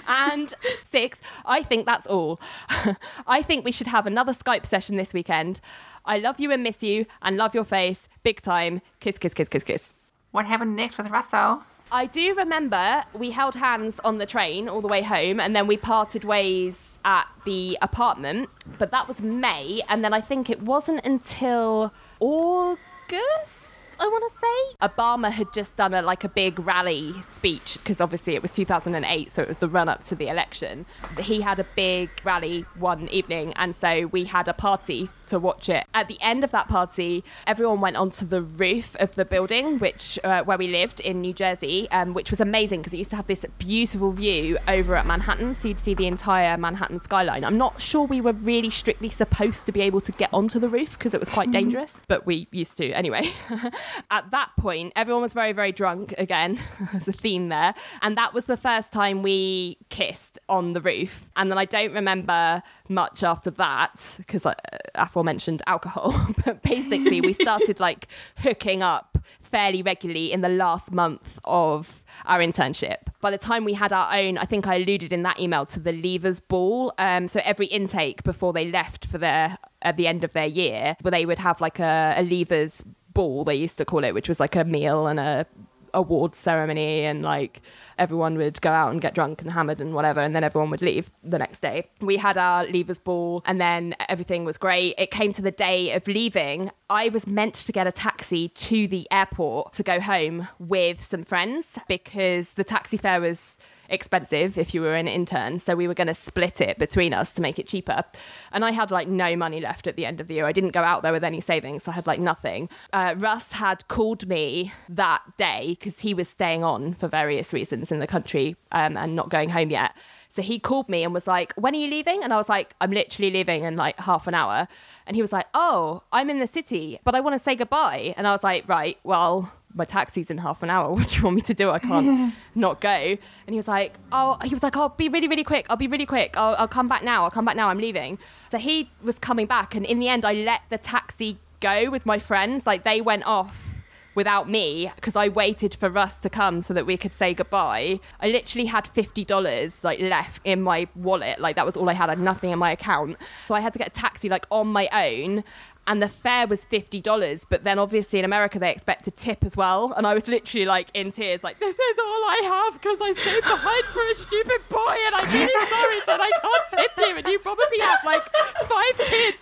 and 0.09 0.55
six, 0.91 1.21
I 1.45 1.63
think 1.63 1.87
that's 1.87 2.07
all. 2.07 2.41
I 3.27 3.43
think 3.43 3.65
we 3.65 3.73
should 3.73 3.89
have 3.89 4.07
another 4.07 4.33
Skype 4.33 4.67
session 4.67 4.97
this 4.97 5.13
weekend. 5.13 5.61
I 6.05 6.19
love 6.19 6.41
you 6.41 6.51
and 6.51 6.63
miss 6.63 6.83
you 6.83 7.07
and 7.23 7.37
love 7.37 7.55
your 7.55 7.65
face. 7.65 8.09
Big 8.23 8.43
time. 8.43 8.81
Kiss, 9.01 9.19
kiss, 9.19 9.35
kiss, 9.35 9.49
kiss, 9.49 9.65
kiss. 9.65 9.95
What 10.31 10.47
happened 10.47 10.77
next 10.77 10.97
with 10.97 11.09
Russell? 11.09 11.63
I 11.93 12.07
do 12.07 12.35
remember 12.35 13.03
we 13.15 13.33
held 13.33 13.57
hands 13.57 13.99
on 14.01 14.19
the 14.19 14.27
train 14.27 14.69
all 14.69 14.81
the 14.81 14.89
way 14.89 15.03
home 15.03 15.41
and 15.41 15.57
then 15.57 15.67
we 15.67 15.77
parted 15.77 16.23
ways 16.25 16.99
at 17.05 17.27
the 17.45 17.77
apartment, 17.83 18.49
but 18.79 18.93
that 18.93 19.09
was 19.09 19.21
May. 19.21 19.81
And 19.89 20.05
then 20.05 20.15
I 20.15 20.21
think 20.21 20.49
it 20.49 20.63
wasn't 20.63 21.05
until 21.05 21.93
August. 22.21 23.80
I 24.01 24.07
want 24.07 24.33
to 24.33 24.39
say 24.39 24.89
Obama 24.89 25.31
had 25.31 25.53
just 25.53 25.77
done 25.77 25.93
a 25.93 26.01
like 26.01 26.25
a 26.25 26.29
big 26.29 26.59
rally 26.59 27.15
speech 27.23 27.77
because 27.79 28.01
obviously 28.01 28.35
it 28.35 28.41
was 28.41 28.51
2008, 28.53 29.31
so 29.31 29.43
it 29.43 29.49
was 29.49 29.59
the 29.59 29.69
run 29.69 29.91
up 29.91 30.05
to 30.05 30.15
the 30.15 30.29
election. 30.29 30.87
He 31.19 31.43
had 31.43 31.59
a 31.59 31.65
big 31.77 32.09
rally 32.25 32.65
one 32.79 33.09
evening, 33.09 33.53
and 33.57 33.77
so 33.77 34.07
we 34.07 34.25
had 34.25 34.49
a 34.49 34.55
party 34.55 35.11
to 35.27 35.39
watch 35.39 35.69
it. 35.69 35.87
At 35.93 36.09
the 36.09 36.19
end 36.23 36.45
of 36.45 36.51
that 36.51 36.69
party, 36.69 37.23
everyone 37.47 37.81
went 37.81 37.97
onto 37.97 38.25
the 38.27 38.41
roof 38.41 38.97
of 38.97 39.15
the 39.17 39.27
building, 39.27 39.79
which 39.79 40.19
uh, 40.25 40.45
where 40.45 40.57
we 40.57 40.69
lived 40.69 41.01
in 41.01 41.21
New 41.21 41.35
Jersey, 41.35 41.87
um, 41.91 42.15
which 42.15 42.31
was 42.31 42.41
amazing 42.41 42.81
because 42.81 42.95
it 42.95 42.99
used 42.99 43.11
to 43.11 43.17
have 43.17 43.27
this 43.27 43.45
beautiful 43.59 44.13
view 44.13 44.57
over 44.67 44.97
at 44.97 45.07
Manhattan, 45.07 45.55
so 45.55 45.69
you'd 45.69 45.79
see 45.79 45.93
the 45.93 46.07
entire 46.07 46.57
Manhattan 46.57 47.01
skyline. 47.01 47.45
I'm 47.45 47.59
not 47.59 47.83
sure 47.83 48.07
we 48.07 48.23
were 48.23 48.33
really 48.33 48.71
strictly 48.71 49.11
supposed 49.11 49.67
to 49.67 49.73
be 49.73 49.83
able 49.83 50.01
to 50.01 50.13
get 50.13 50.31
onto 50.33 50.59
the 50.59 50.71
roof 50.71 50.99
because 50.99 51.13
it 51.13 51.21
was 51.21 51.29
quite 51.29 51.51
dangerous, 51.59 51.93
but 52.09 52.25
we 52.25 52.49
used 52.51 52.79
to 52.79 52.91
anyway. 52.93 53.29
At 54.11 54.31
that 54.31 54.51
point, 54.59 54.93
everyone 54.97 55.23
was 55.23 55.33
very, 55.33 55.53
very 55.53 55.73
drunk 55.73 56.15
again. 56.19 56.59
There's 56.93 57.09
a 57.09 57.13
theme 57.13 57.49
there. 57.49 57.75
And 58.03 58.17
that 58.17 58.35
was 58.35 58.47
the 58.47 58.57
first 58.57 58.93
time 58.93 59.23
we 59.23 59.79
kissed 59.89 60.39
on 60.49 60.73
the 60.73 60.81
roof. 60.81 61.31
And 61.37 61.51
then 61.51 61.59
I 61.59 61.65
don't 61.65 61.93
remember 61.93 62.63
much 62.89 63.23
after 63.23 63.51
that 63.53 64.15
because 64.19 64.47
uh, 64.47 64.55
aforementioned 64.95 65.63
alcohol. 65.67 66.15
but 66.45 66.63
basically, 66.63 67.21
we 67.21 67.33
started 67.33 67.81
like 67.89 68.07
hooking 68.39 68.83
up 68.83 69.19
fairly 69.51 69.83
regularly 69.83 70.33
in 70.33 70.41
the 70.41 70.49
last 70.49 70.93
month 70.93 71.39
of 71.45 72.05
our 72.27 72.39
internship. 72.39 72.97
By 73.21 73.31
the 73.31 73.39
time 73.39 73.65
we 73.65 73.73
had 73.73 73.93
our 73.93 74.15
own, 74.17 74.39
I 74.39 74.45
think 74.45 74.67
I 74.67 74.77
alluded 74.77 75.13
in 75.13 75.23
that 75.25 75.41
email 75.41 75.67
to 75.67 75.81
the 75.81 75.93
leavers 75.93 76.41
ball. 76.47 76.95
Um, 76.99 77.29
so 77.29 77.41
every 77.45 77.67
intake 77.67 78.23
before 78.23 78.53
they 78.53 78.71
left 78.71 79.07
for 79.07 79.19
their 79.19 79.59
at 79.83 79.97
the 79.97 80.07
end 80.07 80.25
of 80.25 80.33
their 80.33 80.47
year, 80.47 80.97
where 81.01 81.11
they 81.11 81.27
would 81.27 81.39
have 81.39 81.61
like 81.61 81.79
a, 81.79 82.15
a 82.17 82.23
leavers 82.23 82.85
ball 83.15 83.45
they 83.45 83.55
used 83.55 83.79
to 83.79 83.85
call 83.85 84.05
it, 84.05 84.15
which 84.15 84.29
was 84.29 84.41
like 84.41 84.57
a 84.57 84.65
meal 84.65 85.07
and 85.07 85.21
a 85.21 85.47
award 85.95 86.35
ceremony 86.35 87.05
and 87.05 87.23
like 87.23 87.61
everyone 87.99 88.37
would 88.37 88.61
go 88.61 88.71
out 88.71 88.93
and 88.93 89.01
get 89.01 89.15
drunk 89.15 89.43
and 89.43 89.53
hammered 89.53 89.81
and 89.81 89.95
whatever 89.95 90.21
and 90.21 90.35
then 90.35 90.45
everyone 90.45 90.71
would 90.71 90.83
leave 90.83 91.11
the 91.23 91.39
next 91.39 91.61
day. 91.61 91.89
We 92.01 92.17
had 92.17 92.37
our 92.37 92.67
leavers 92.67 93.03
ball 93.03 93.43
and 93.47 93.61
then 93.61 93.95
everything 94.09 94.45
was 94.45 94.59
great. 94.59 94.95
It 94.99 95.11
came 95.11 95.33
to 95.35 95.43
the 95.43 95.51
day 95.51 95.93
of 95.93 96.07
leaving. 96.07 96.71
I 96.89 97.09
was 97.09 97.27
meant 97.27 97.55
to 97.55 97.73
get 97.73 97.87
a 97.87 97.93
taxi 97.93 98.49
to 98.49 98.87
the 98.87 99.07
airport 99.11 99.73
to 99.75 99.83
go 99.83 100.01
home 100.01 100.49
with 100.59 101.03
some 101.03 101.25
friends 101.25 101.79
because 101.89 102.55
the 102.55 102.65
taxi 102.65 102.97
fare 102.97 103.21
was 103.21 103.57
expensive 103.91 104.57
if 104.57 104.75
you 104.75 104.81
were 104.81 104.95
an 104.95 105.09
intern. 105.09 105.59
So 105.59 105.75
we 105.75 105.89
were 105.89 105.95
going 105.95 106.07
to 106.07 106.15
split 106.15 106.61
it 106.61 106.79
between 106.79 107.13
us 107.13 107.35
to 107.35 107.43
make 107.43 107.59
it 107.59 107.67
cheaper. 107.67 108.05
And 108.53 108.65
I 108.65 108.71
had 108.71 108.91
like 108.91 109.09
no 109.09 109.37
money 109.37 109.61
left 109.61 109.87
at 109.87 109.97
the 109.97 110.07
end 110.07 110.21
of 110.21 110.27
the 110.27 110.35
year. 110.35 110.47
I 110.47 110.53
didn't 110.53 110.71
go 110.71 110.83
out 110.83 111.03
there 111.03 111.13
with 111.13 111.25
any 111.25 111.41
savings. 111.41 111.85
So 111.85 111.93
I 111.93 111.95
had 111.95 112.07
like 112.07 112.21
nothing. 112.21 112.69
Uh, 112.93 113.15
Russ 113.19 113.53
had 113.53 113.87
called 113.89 114.29
me 114.29 114.73
that 114.89 115.23
day 115.37 115.77
because 115.79 116.01
he 116.01 116.15
was 116.15 116.29
staying 116.29 116.65
on 116.65 116.95
for 116.95 117.09
various 117.09 117.53
reasons 117.53 117.93
in 117.93 117.99
the 117.99 118.07
country 118.07 118.57
um, 118.73 118.97
and 118.97 119.15
not 119.15 119.29
going 119.29 119.51
home 119.51 119.71
yet. 119.71 119.93
So 120.31 120.43
he 120.43 120.61
called 120.61 120.89
me 120.89 121.03
and 121.03 121.13
was 121.13 121.27
like, 121.27 121.53
When 121.55 121.75
are 121.75 121.79
you 121.79 121.89
leaving? 121.89 122.23
And 122.23 122.33
I 122.33 122.37
was 122.37 122.49
like, 122.49 122.75
I'm 122.81 122.93
literally 122.93 123.31
leaving 123.33 123.65
in 123.65 123.77
like 123.77 123.99
half 123.99 124.27
an 124.27 124.35
hour. 124.35 124.69
And 125.07 125.17
he 125.17 125.23
was 125.23 125.33
like, 125.33 125.47
Oh, 125.55 126.05
I'm 126.13 126.31
in 126.31 126.39
the 126.39 126.47
city, 126.47 127.01
but 127.05 127.15
I 127.15 127.21
want 127.21 127.35
to 127.35 127.39
say 127.39 127.57
goodbye. 127.57 128.15
And 128.17 128.27
I 128.27 128.33
was 128.33 128.45
like, 128.45 128.69
Right, 128.69 128.97
well, 129.03 129.53
my 129.75 129.85
taxi's 129.85 130.31
in 130.31 130.39
half 130.39 130.63
an 130.63 130.71
hour. 130.71 130.93
What 130.95 131.09
do 131.09 131.17
you 131.17 131.23
want 131.23 131.37
me 131.37 131.43
to 131.43 131.55
do? 131.55 131.71
I 131.71 131.79
can't 131.79 132.35
not 132.55 132.81
go. 132.81 132.89
And 132.89 133.19
he 133.49 133.57
was 133.57 133.69
like, 133.69 133.95
oh, 134.13 134.37
he 134.45 134.55
was 134.55 134.63
like, 134.63 134.77
I'll 134.77 134.89
be 134.91 135.09
really, 135.09 135.29
really 135.29 135.45
quick. 135.45 135.67
I'll 135.71 135.77
be 135.77 135.87
really 135.87 136.07
quick. 136.07 136.37
I'll, 136.37 136.55
I'll 136.57 136.69
come 136.69 136.89
back 136.89 137.03
now. 137.03 137.25
I'll 137.25 137.31
come 137.31 137.45
back 137.45 137.57
now. 137.57 137.69
I'm 137.69 137.79
leaving. 137.79 138.19
So 138.51 138.59
he 138.59 138.91
was 139.03 139.19
coming 139.19 139.47
back. 139.47 139.75
And 139.75 139.87
in 139.87 139.99
the 139.99 140.09
end, 140.09 140.25
I 140.25 140.33
let 140.33 140.63
the 140.69 140.79
taxi 140.79 141.39
go 141.61 141.91
with 141.91 142.05
my 142.05 142.19
friends. 142.19 142.67
Like 142.67 142.85
they 142.85 143.01
went 143.01 143.25
off 143.27 143.71
without 144.15 144.49
me 144.49 144.91
because 144.97 145.15
I 145.17 145.29
waited 145.29 145.75
for 145.75 145.89
Russ 145.89 146.19
to 146.21 146.31
come 146.31 146.63
so 146.63 146.75
that 146.75 146.85
we 146.87 146.97
could 146.97 147.13
say 147.13 147.33
goodbye. 147.33 148.01
I 148.21 148.29
literally 148.29 148.67
had 148.67 148.85
$50 148.85 149.85
like 149.85 150.01
left 150.01 150.41
in 150.45 150.63
my 150.63 150.89
wallet. 150.95 151.41
Like 151.41 151.57
that 151.57 151.67
was 151.67 151.77
all 151.77 151.89
I 151.89 151.93
had. 151.93 152.11
I 152.11 152.13
had 152.13 152.19
nothing 152.19 152.51
in 152.51 152.59
my 152.59 152.73
account. 152.73 153.17
So 153.47 153.55
I 153.55 153.61
had 153.61 153.73
to 153.73 153.79
get 153.79 153.89
a 153.89 153.91
taxi 153.91 154.29
like 154.29 154.47
on 154.51 154.69
my 154.69 154.89
own 154.93 155.45
and 155.87 156.03
the 156.03 156.09
fare 156.09 156.47
was 156.47 156.65
$50 156.67 157.47
but 157.49 157.65
then 157.65 157.79
obviously 157.79 158.19
in 158.19 158.25
america 158.25 158.59
they 158.59 158.71
expect 158.71 159.07
a 159.07 159.11
tip 159.11 159.45
as 159.45 159.57
well. 159.57 159.93
And 159.97 160.07
i 160.07 160.15
was 160.15 160.29
literally 160.29 160.67
like 160.67 160.89
in 160.95 161.11
tears 161.13 161.43
like 161.43 161.59
this 161.59 161.77
is 161.77 161.99
all 161.99 162.05
i 162.05 162.41
have 162.45 162.81
because 162.81 162.99
i 163.01 163.13
stayed 163.15 163.43
behind 163.43 163.85
for 163.87 164.03
a 164.11 164.15
stupid 164.15 164.61
boy 164.69 164.95
and 165.07 165.15
i'm 165.15 165.33
really 165.33 165.67
sorry 165.69 166.01
that 166.07 166.21
i 166.21 166.31
can't 166.43 166.81
tip 166.97 167.07
you 167.07 167.17
and 167.17 167.27
you 167.27 167.39
probably 167.41 167.81
have 167.81 167.99
like 168.05 168.25
five 168.67 169.07
kids. 169.09 169.39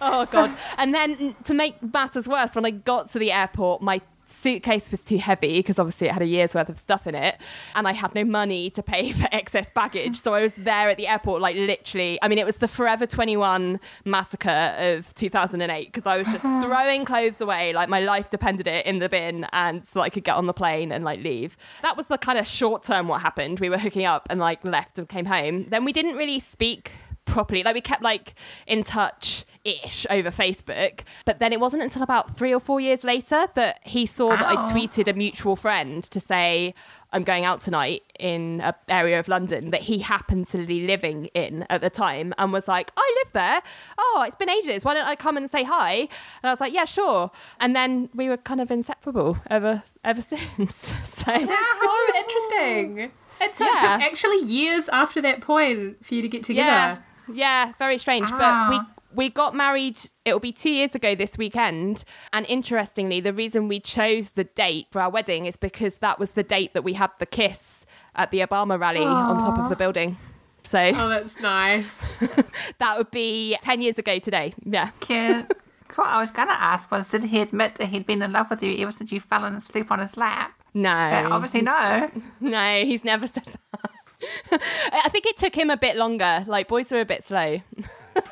Oh 0.00 0.26
god. 0.30 0.50
And 0.76 0.92
then 0.94 1.36
to 1.44 1.54
make 1.54 1.82
matters 1.92 2.26
worse 2.28 2.54
when 2.54 2.64
i 2.64 2.70
got 2.70 3.10
to 3.12 3.18
the 3.18 3.32
airport 3.32 3.82
my 3.82 4.00
suitcase 4.44 4.90
was 4.90 5.02
too 5.02 5.16
heavy 5.16 5.60
because 5.60 5.78
obviously 5.78 6.06
it 6.06 6.12
had 6.12 6.20
a 6.20 6.26
year's 6.26 6.54
worth 6.54 6.68
of 6.68 6.78
stuff 6.78 7.06
in 7.06 7.14
it 7.14 7.38
and 7.74 7.88
I 7.88 7.92
had 7.94 8.14
no 8.14 8.24
money 8.24 8.68
to 8.70 8.82
pay 8.82 9.10
for 9.18 9.26
excess 9.32 9.70
baggage. 9.70 10.20
So 10.20 10.34
I 10.34 10.42
was 10.42 10.52
there 10.58 10.90
at 10.90 10.98
the 10.98 11.06
airport, 11.06 11.40
like 11.40 11.56
literally, 11.56 12.18
I 12.20 12.28
mean, 12.28 12.38
it 12.38 12.44
was 12.44 12.56
the 12.56 12.68
Forever 12.68 13.06
21 13.06 13.80
massacre 14.04 14.74
of 14.78 15.14
2008 15.14 15.86
because 15.86 16.06
I 16.06 16.18
was 16.18 16.26
just 16.26 16.42
throwing 16.62 17.06
clothes 17.06 17.40
away, 17.40 17.72
like 17.72 17.88
my 17.88 18.00
life 18.00 18.28
depended 18.28 18.66
it 18.66 18.84
in 18.84 18.98
the 18.98 19.08
bin 19.08 19.46
and 19.54 19.86
so 19.88 20.02
I 20.02 20.10
could 20.10 20.24
get 20.24 20.36
on 20.36 20.46
the 20.46 20.52
plane 20.52 20.92
and 20.92 21.04
like 21.04 21.20
leave. 21.20 21.56
That 21.82 21.96
was 21.96 22.08
the 22.08 22.18
kind 22.18 22.38
of 22.38 22.46
short 22.46 22.84
term 22.84 23.08
what 23.08 23.22
happened. 23.22 23.60
We 23.60 23.70
were 23.70 23.78
hooking 23.78 24.04
up 24.04 24.26
and 24.28 24.38
like 24.38 24.62
left 24.62 24.98
and 24.98 25.08
came 25.08 25.24
home. 25.24 25.66
Then 25.70 25.86
we 25.86 25.92
didn't 25.94 26.16
really 26.16 26.38
speak 26.38 26.92
properly. 27.24 27.62
Like 27.62 27.74
we 27.74 27.80
kept 27.80 28.02
like 28.02 28.34
in 28.66 28.84
touch 28.84 29.46
ish 29.64 30.06
over 30.10 30.30
Facebook. 30.30 31.00
But 31.24 31.38
then 31.38 31.52
it 31.52 31.60
wasn't 31.60 31.82
until 31.82 32.02
about 32.02 32.36
three 32.36 32.52
or 32.52 32.60
four 32.60 32.80
years 32.80 33.02
later 33.04 33.46
that 33.54 33.80
he 33.82 34.06
saw 34.06 34.30
that 34.30 34.44
I 34.46 34.56
tweeted 34.72 35.08
a 35.08 35.12
mutual 35.14 35.56
friend 35.56 36.02
to 36.04 36.20
say 36.20 36.74
I'm 37.12 37.22
going 37.22 37.44
out 37.44 37.60
tonight 37.60 38.02
in 38.18 38.60
an 38.60 38.74
area 38.88 39.20
of 39.20 39.28
London 39.28 39.70
that 39.70 39.82
he 39.82 40.00
happened 40.00 40.48
to 40.48 40.66
be 40.66 40.84
living 40.86 41.26
in 41.26 41.64
at 41.70 41.80
the 41.80 41.88
time 41.90 42.34
and 42.38 42.52
was 42.52 42.66
like, 42.66 42.90
I 42.96 43.22
live 43.24 43.32
there. 43.32 43.62
Oh, 43.96 44.24
it's 44.26 44.34
been 44.34 44.50
ages. 44.50 44.84
Why 44.84 44.94
don't 44.94 45.06
I 45.06 45.14
come 45.14 45.36
and 45.36 45.48
say 45.48 45.62
hi? 45.62 45.92
And 45.94 46.08
I 46.42 46.50
was 46.50 46.60
like, 46.60 46.72
yeah, 46.72 46.84
sure. 46.84 47.30
And 47.60 47.74
then 47.76 48.08
we 48.14 48.28
were 48.28 48.36
kind 48.36 48.60
of 48.60 48.70
inseparable 48.70 49.38
ever 49.48 49.84
ever 50.04 50.20
since. 50.32 50.92
So 51.04 51.24
That's 51.26 51.80
so 51.80 51.92
interesting. 52.16 53.12
It 53.40 53.54
took, 53.54 53.68
Yeah. 53.68 53.98
actually 54.02 54.40
years 54.44 54.88
after 54.88 55.20
that 55.22 55.40
point 55.40 56.04
for 56.04 56.14
you 56.14 56.22
to 56.22 56.28
get 56.28 56.42
together. 56.44 57.00
Yeah, 57.28 57.66
yeah, 57.66 57.72
very 57.78 57.98
strange. 57.98 58.28
But 58.30 58.40
Ah. 58.42 58.68
we 58.70 58.80
we 59.14 59.28
got 59.30 59.54
married. 59.54 59.98
It'll 60.24 60.40
be 60.40 60.52
two 60.52 60.70
years 60.70 60.94
ago 60.94 61.14
this 61.14 61.38
weekend. 61.38 62.04
And 62.32 62.46
interestingly, 62.46 63.20
the 63.20 63.32
reason 63.32 63.68
we 63.68 63.80
chose 63.80 64.30
the 64.30 64.44
date 64.44 64.88
for 64.90 65.00
our 65.00 65.10
wedding 65.10 65.46
is 65.46 65.56
because 65.56 65.98
that 65.98 66.18
was 66.18 66.32
the 66.32 66.42
date 66.42 66.74
that 66.74 66.82
we 66.82 66.94
had 66.94 67.10
the 67.18 67.26
kiss 67.26 67.86
at 68.14 68.30
the 68.30 68.40
Obama 68.40 68.78
rally 68.78 69.00
on 69.00 69.38
top 69.38 69.58
of 69.58 69.68
the 69.68 69.76
building. 69.76 70.16
So 70.64 70.78
Oh, 70.78 71.08
that's 71.08 71.40
nice. 71.40 72.18
that 72.78 72.96
would 72.96 73.10
be 73.10 73.56
ten 73.60 73.82
years 73.82 73.98
ago 73.98 74.18
today. 74.18 74.54
Yeah. 74.64 74.90
Cute. 75.00 75.46
what 75.96 76.08
I 76.08 76.20
was 76.20 76.30
going 76.30 76.48
to 76.48 76.60
ask 76.60 76.90
was, 76.90 77.08
did 77.08 77.24
he 77.24 77.40
admit 77.40 77.76
that 77.76 77.86
he'd 77.86 78.06
been 78.06 78.22
in 78.22 78.32
love 78.32 78.50
with 78.50 78.62
you 78.62 78.76
ever 78.82 78.92
since 78.92 79.12
you 79.12 79.20
fell 79.20 79.44
asleep 79.44 79.92
on 79.92 79.98
his 80.00 80.16
lap? 80.16 80.52
No. 80.72 80.90
But 81.10 81.30
obviously, 81.30 81.62
no. 81.62 82.10
No, 82.40 82.84
he's 82.84 83.04
never 83.04 83.28
said 83.28 83.44
that. 83.44 83.90
I 84.52 85.08
think 85.10 85.26
it 85.26 85.36
took 85.36 85.54
him 85.54 85.70
a 85.70 85.76
bit 85.76 85.96
longer. 85.96 86.44
Like 86.46 86.68
boys 86.68 86.90
are 86.92 87.00
a 87.00 87.04
bit 87.04 87.24
slow. 87.24 87.60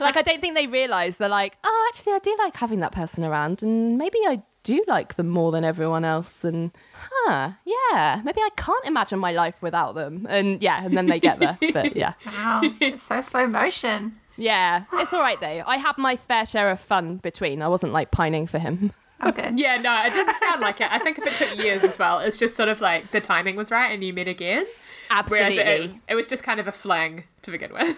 like 0.00 0.16
I 0.16 0.22
don't 0.24 0.40
think 0.40 0.54
they 0.54 0.66
realise 0.66 1.16
they're 1.16 1.28
like, 1.28 1.56
oh, 1.64 1.90
actually, 1.92 2.12
I 2.14 2.18
do 2.20 2.36
like 2.38 2.56
having 2.56 2.80
that 2.80 2.92
person 2.92 3.24
around, 3.24 3.62
and 3.62 3.98
maybe 3.98 4.18
I 4.26 4.42
do 4.64 4.84
like 4.86 5.14
them 5.16 5.28
more 5.28 5.52
than 5.52 5.64
everyone 5.64 6.04
else, 6.04 6.44
and 6.44 6.70
huh, 6.94 7.52
yeah, 7.64 8.20
maybe 8.24 8.40
I 8.40 8.50
can't 8.56 8.84
imagine 8.84 9.18
my 9.18 9.32
life 9.32 9.60
without 9.62 9.94
them, 9.94 10.26
and 10.28 10.62
yeah, 10.62 10.84
and 10.84 10.96
then 10.96 11.06
they 11.06 11.20
get 11.20 11.38
there. 11.38 11.58
But 11.72 11.96
yeah, 12.02 12.14
Wow, 12.26 12.60
it's 12.80 13.02
so 13.02 13.20
slow 13.20 13.46
motion. 13.46 14.18
yeah, 14.36 14.84
it's 14.94 15.12
all 15.12 15.20
right 15.20 15.40
though. 15.40 15.62
I 15.66 15.76
had 15.76 15.98
my 15.98 16.16
fair 16.16 16.46
share 16.46 16.70
of 16.70 16.80
fun 16.80 17.16
between. 17.18 17.62
I 17.62 17.68
wasn't 17.68 17.92
like 17.92 18.10
pining 18.10 18.46
for 18.46 18.58
him. 18.58 18.92
Good. 19.20 19.54
yeah, 19.58 19.80
no, 19.80 20.04
it 20.04 20.12
didn't 20.12 20.34
sound 20.34 20.60
like 20.60 20.80
it. 20.80 20.88
I 20.90 20.98
think 20.98 21.18
if 21.18 21.26
it 21.26 21.34
took 21.34 21.62
years 21.62 21.84
as 21.84 21.98
well, 21.98 22.18
it's 22.18 22.38
just 22.38 22.56
sort 22.56 22.68
of 22.68 22.80
like 22.80 23.10
the 23.10 23.20
timing 23.20 23.56
was 23.56 23.70
right 23.70 23.92
and 23.92 24.02
you 24.02 24.12
met 24.12 24.28
again. 24.28 24.66
Absolutely. 25.10 25.58
it, 25.58 25.90
it 26.08 26.14
was 26.14 26.26
just 26.26 26.42
kind 26.42 26.60
of 26.60 26.68
a 26.68 26.72
fling 26.72 27.24
to 27.42 27.50
begin 27.50 27.72
with. 27.72 27.96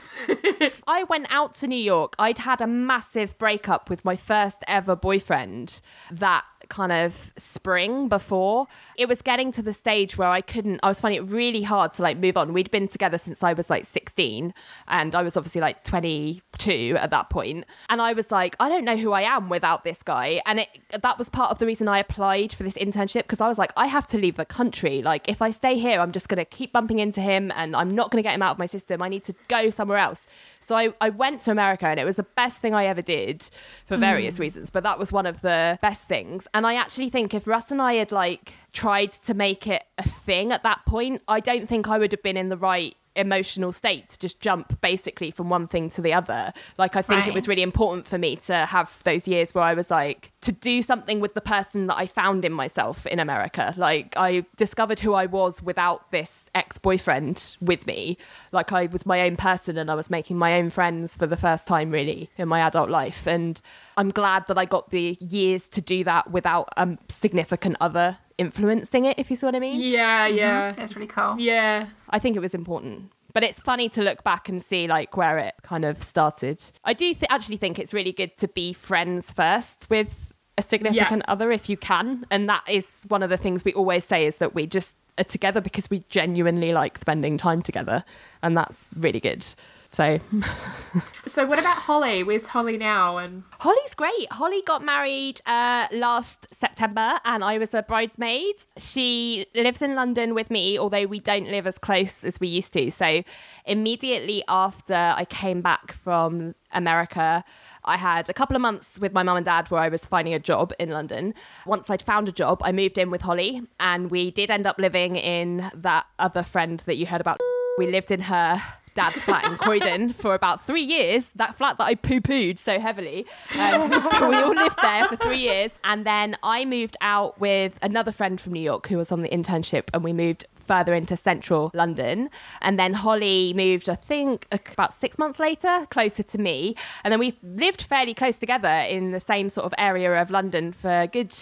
I 0.87 1.05
went 1.05 1.27
out 1.31 1.55
to 1.57 1.67
New 1.67 1.77
York. 1.77 2.15
I'd 2.19 2.39
had 2.39 2.61
a 2.61 2.67
massive 2.67 3.37
breakup 3.39 3.91
with 3.91 4.05
my 4.05 4.17
first 4.17 4.59
ever 4.69 4.95
boyfriend 4.95 5.81
that 6.11 6.45
kind 6.71 6.93
of 6.93 7.33
spring 7.37 8.09
before. 8.09 8.67
It 8.97 9.09
was 9.09 9.21
getting 9.21 9.53
to 9.53 9.63
the 9.63 9.73
stage 9.73 10.17
where 10.17 10.29
I 10.29 10.41
couldn't, 10.41 10.81
I 10.83 10.89
was 10.89 11.01
finding 11.01 11.23
it 11.23 11.31
really 11.31 11.63
hard 11.63 11.93
to 11.95 12.03
like 12.03 12.17
move 12.17 12.37
on. 12.37 12.53
We'd 12.53 12.71
been 12.71 12.89
together 12.89 13.19
since 13.19 13.43
I 13.43 13.53
was 13.53 13.69
like 13.69 13.85
16 13.85 14.55
and 14.89 15.15
I 15.15 15.23
was 15.23 15.37
obviously 15.37 15.61
like 15.61 15.85
22 15.85 16.97
at 16.99 17.11
that 17.11 17.29
point. 17.31 17.67
And 17.89 18.01
I 18.01 18.13
was 18.13 18.31
like, 18.31 18.57
I 18.59 18.69
don't 18.69 18.85
know 18.85 18.97
who 18.97 19.13
I 19.13 19.23
am 19.23 19.49
without 19.49 19.85
this 19.85 20.03
guy. 20.03 20.41
And 20.47 20.61
it, 20.61 20.69
that 21.03 21.19
was 21.19 21.29
part 21.29 21.51
of 21.51 21.59
the 21.59 21.67
reason 21.67 21.89
I 21.89 21.99
applied 21.99 22.53
for 22.55 22.63
this 22.63 22.77
internship 22.77 23.23
because 23.23 23.41
I 23.41 23.49
was 23.49 23.59
like, 23.59 23.73
I 23.77 23.87
have 23.87 24.07
to 24.09 24.19
leave 24.19 24.37
the 24.37 24.45
country. 24.45 25.03
Like, 25.03 25.29
if 25.29 25.43
I 25.43 25.51
stay 25.51 25.79
here, 25.79 26.01
I'm 26.01 26.13
just 26.13 26.29
going 26.29 26.39
to 26.39 26.45
keep 26.45 26.73
bumping 26.73 26.99
into 26.99 27.21
him 27.21 27.53
and 27.57 27.77
I'm 27.77 27.91
not 27.91 28.11
going 28.11 28.23
to 28.23 28.27
get 28.27 28.35
him 28.35 28.43
out 28.43 28.53
of 28.53 28.59
my 28.59 28.67
system. 28.67 29.03
I 29.03 29.09
need 29.09 29.25
to 29.25 29.35
go 29.49 29.71
somewhere 29.71 29.99
else. 29.99 30.27
So 30.61 30.77
I, 30.77 30.93
I 31.01 31.09
went 31.09 31.41
to 31.43 31.51
America 31.51 31.87
and 31.87 31.99
it 31.99 32.05
was 32.05 32.17
the 32.17 32.23
best 32.23 32.59
thing 32.59 32.75
I 32.75 32.87
ever 32.87 33.03
did 33.03 33.49
for 33.87 33.97
various 33.97 34.37
mm. 34.37 34.41
reasons, 34.41 34.71
but 34.71 34.83
that 34.83 34.99
was 34.99 35.13
one 35.13 35.27
of 35.27 35.41
the 35.41 35.79
best 35.83 36.05
things. 36.05 36.47
And 36.55 36.60
I 36.67 36.75
actually 36.75 37.11
think 37.11 37.35
if 37.35 37.47
Russ 37.47 37.71
and 37.71 37.81
I 37.81 37.95
had 37.95 38.13
like 38.13 38.55
tried 38.73 39.13
to 39.13 39.35
make 39.35 39.67
it 39.67 39.85
a 39.99 40.09
thing 40.09 40.53
at 40.53 40.63
that 40.63 40.85
point, 40.87 41.23
I 41.29 41.41
don't 41.41 41.69
think 41.69 41.89
I 41.89 41.99
would 41.99 42.13
have 42.13 42.23
been 42.23 42.37
in 42.37 42.49
the 42.49 42.57
right 42.57 42.97
emotional 43.17 43.73
state 43.73 44.09
to 44.11 44.19
just 44.19 44.41
jump 44.41 44.81
basically 44.81 45.31
from 45.31 45.49
one 45.49 45.67
thing 45.67 45.91
to 45.91 46.01
the 46.01 46.13
other. 46.13 46.53
Like 46.79 46.97
I 46.97 47.03
think 47.03 47.27
it 47.27 47.35
was 47.35 47.49
really 47.49 47.63
important 47.63 48.07
for 48.07 48.19
me 48.19 48.37
to 48.47 48.67
have 48.67 49.03
those 49.05 49.27
years 49.27 49.55
where 49.55 49.65
I 49.65 49.75
was 49.75 49.91
like 49.91 50.33
to 50.43 50.53
do 50.53 50.83
something 50.83 51.21
with 51.21 51.35
the 51.35 51.41
person 51.41 51.87
that 51.89 51.97
I 51.97 52.07
found 52.07 52.45
in 52.45 52.53
myself 52.53 53.07
in 53.07 53.19
America. 53.19 53.75
Like 53.77 54.15
I 54.17 54.45
discovered 54.57 55.01
who 55.01 55.15
I 55.15 55.27
was 55.27 55.63
without 55.63 56.11
this 56.11 56.51
ex-boyfriend 56.55 57.57
with 57.61 57.87
me. 57.87 58.17
Like 58.53 58.73
I 58.73 58.87
was 58.87 59.05
my 59.05 59.23
own 59.23 59.37
person 59.37 59.77
and 59.77 59.91
I 59.91 59.95
was 59.95 60.11
making 60.11 60.39
my 60.39 60.59
own 60.59 60.71
friends 60.71 61.17
for 61.17 61.27
the 61.27 61.37
first 61.37 61.67
time 61.67 61.91
really 61.91 62.31
in 62.37 62.49
my 62.49 62.61
adult 62.61 62.91
life 62.91 63.27
and 63.27 63.61
I'm 63.97 64.09
glad 64.09 64.47
that 64.47 64.57
I 64.57 64.65
got 64.65 64.91
the 64.91 65.19
years 65.21 65.69
to 65.69 65.81
do 65.81 66.05
that 66.05 66.31
without 66.31 66.69
a 66.77 66.97
significant 67.09 67.77
other 67.81 68.19
influencing 68.41 69.05
it 69.05 69.19
if 69.19 69.31
you 69.31 69.37
see 69.37 69.47
what 69.47 69.55
I 69.55 69.61
mean. 69.61 69.81
yeah, 69.81 70.27
mm-hmm. 70.27 70.39
yeah. 70.39 70.73
That's 70.73 70.97
really 70.97 71.07
cool. 71.07 71.37
Yeah. 71.39 71.87
I 72.09 72.19
think 72.19 72.37
it 72.37 72.41
was 72.41 72.55
important. 72.55 73.13
But 73.33 73.45
it's 73.45 73.61
funny 73.61 73.89
to 73.91 74.03
look 74.03 74.25
back 74.25 74.49
and 74.49 74.63
see 74.63 74.89
like 74.89 75.17
where 75.17 75.39
it 75.39 75.55
kind 75.63 75.85
of 75.85 76.03
started. 76.03 76.63
I 76.85 76.95
do 76.95 77.15
th- 77.15 77.27
actually 77.29 77.59
think 77.59 77.79
it's 77.79 77.95
really 77.95 78.13
good 78.13 78.37
to 78.39 78.49
be 78.49 78.73
friends 78.73 79.31
first 79.31 79.89
with 79.89 80.33
a 80.59 80.63
significant 80.63 81.23
other 81.29 81.53
if 81.53 81.69
you 81.69 81.77
can, 81.77 82.27
and 82.31 82.49
that 82.49 82.65
is 82.69 83.05
one 83.09 83.23
of 83.23 83.31
the 83.31 83.37
things 83.37 83.65
we 83.65 83.73
always 83.75 84.05
say 84.05 84.27
is 84.27 84.39
that 84.39 84.55
we 84.55 84.67
just 84.67 84.97
are 85.17 85.25
together 85.25 85.61
because 85.61 85.89
we 85.91 86.05
genuinely 86.09 86.73
like 86.73 86.99
spending 86.99 87.39
time 87.39 87.63
together, 87.63 88.05
and 88.43 88.57
that's 88.57 88.91
really 88.97 89.21
good. 89.21 89.47
So 89.93 90.21
So 91.27 91.47
what 91.47 91.61
about 91.61 91.77
Holly? 91.77 92.25
Where's 92.25 92.49
Holly 92.49 92.77
now? 92.77 93.19
And 93.19 93.45
Holly's 93.61 93.95
great. 93.95 94.33
Holly 94.33 94.63
got 94.67 94.85
married 94.85 95.41
uh, 95.47 95.87
last 95.93 96.49
September 96.53 97.21
and 97.25 97.45
I 97.45 97.59
was 97.59 97.73
a 97.73 97.83
bridesmaid. 97.83 98.57
She 98.79 99.47
lives 99.55 99.81
in 99.81 99.95
London 99.95 100.35
with 100.35 100.51
me, 100.51 100.77
although 100.77 101.07
we 101.07 101.21
don't 101.21 101.47
live 101.47 101.69
as 101.69 101.79
close 101.79 102.25
as 102.25 102.41
we 102.41 102.49
used 102.49 102.73
to. 102.73 102.91
So 102.91 103.23
immediately 103.65 104.43
after 104.49 104.95
I 104.95 105.25
came 105.25 105.61
back 105.61 105.93
from 105.93 106.57
America, 106.73 107.45
I 107.85 107.97
had 107.97 108.29
a 108.29 108.33
couple 108.33 108.57
of 108.57 108.63
months 108.63 108.99
with 108.99 109.13
my 109.13 109.23
mum 109.23 109.37
and 109.37 109.47
dad 109.47 109.71
where 109.71 109.81
I 109.81 109.89
was 109.89 110.05
finding 110.05 110.35
a 110.35 110.41
job 110.41 110.73
in 110.81 110.91
London. 110.91 111.33
Once 111.65 111.89
I'd 111.89 112.03
found 112.03 112.29
a 112.29 112.33
job, 112.33 112.61
I 112.65 112.73
moved 112.73 112.99
in 112.99 113.11
with 113.11 113.23
Holly 113.23 113.63
and 113.79 114.11
we 114.11 114.33
did 114.33 114.51
end 114.51 114.67
up 114.67 114.79
living 114.79 115.15
in 115.15 115.71
that 115.75 116.07
other 116.19 116.43
friend 116.43 116.81
that 116.81 116.97
you 116.97 117.07
heard 117.07 117.21
about. 117.21 117.39
We 117.79 117.87
lived 117.87 118.11
in 118.11 118.23
her 118.23 118.61
dad's 119.01 119.23
flat 119.23 119.45
in 119.47 119.57
Croydon 119.57 120.13
for 120.13 120.35
about 120.35 120.67
three 120.67 120.83
years. 120.83 121.33
That 121.35 121.55
flat 121.55 121.79
that 121.79 121.85
I 121.85 121.95
poo 121.95 122.21
pooed 122.21 122.59
so 122.59 122.79
heavily. 122.79 123.25
Um, 123.59 123.89
we 123.91 124.37
all 124.37 124.55
lived 124.55 124.77
there 124.83 125.07
for 125.07 125.17
three 125.17 125.39
years. 125.39 125.73
And 125.85 126.05
then 126.05 126.37
I 126.43 126.67
moved 126.67 126.99
out 127.01 127.41
with 127.41 127.79
another 127.81 128.13
friend 128.13 128.39
from 128.39 128.53
New 128.53 128.61
York 128.61 128.89
who 128.89 128.99
was 128.99 129.11
on 129.11 129.23
the 129.23 129.31
internship, 129.31 129.85
and 129.95 130.05
we 130.05 130.13
moved 130.13 130.45
further 130.67 130.95
into 130.95 131.17
central 131.17 131.71
London. 131.73 132.29
And 132.61 132.79
then 132.79 132.93
Holly 132.93 133.55
moved, 133.55 133.89
I 133.89 133.95
think, 133.95 134.47
about 134.53 134.93
six 134.93 135.19
months 135.19 135.39
later, 135.39 135.87
closer 135.91 136.23
to 136.23 136.39
me. 136.39 136.77
And 137.03 137.11
then 137.11 137.19
we 137.19 137.35
lived 137.43 137.81
fairly 137.81 138.13
close 138.13 138.39
together 138.39 138.69
in 138.69 139.13
the 139.13 139.21
same 139.21 139.49
sort 139.49 139.65
of 139.65 139.73
area 139.79 140.21
of 140.21 140.31
London 140.31 140.73
for 140.73 141.07
good 141.07 141.35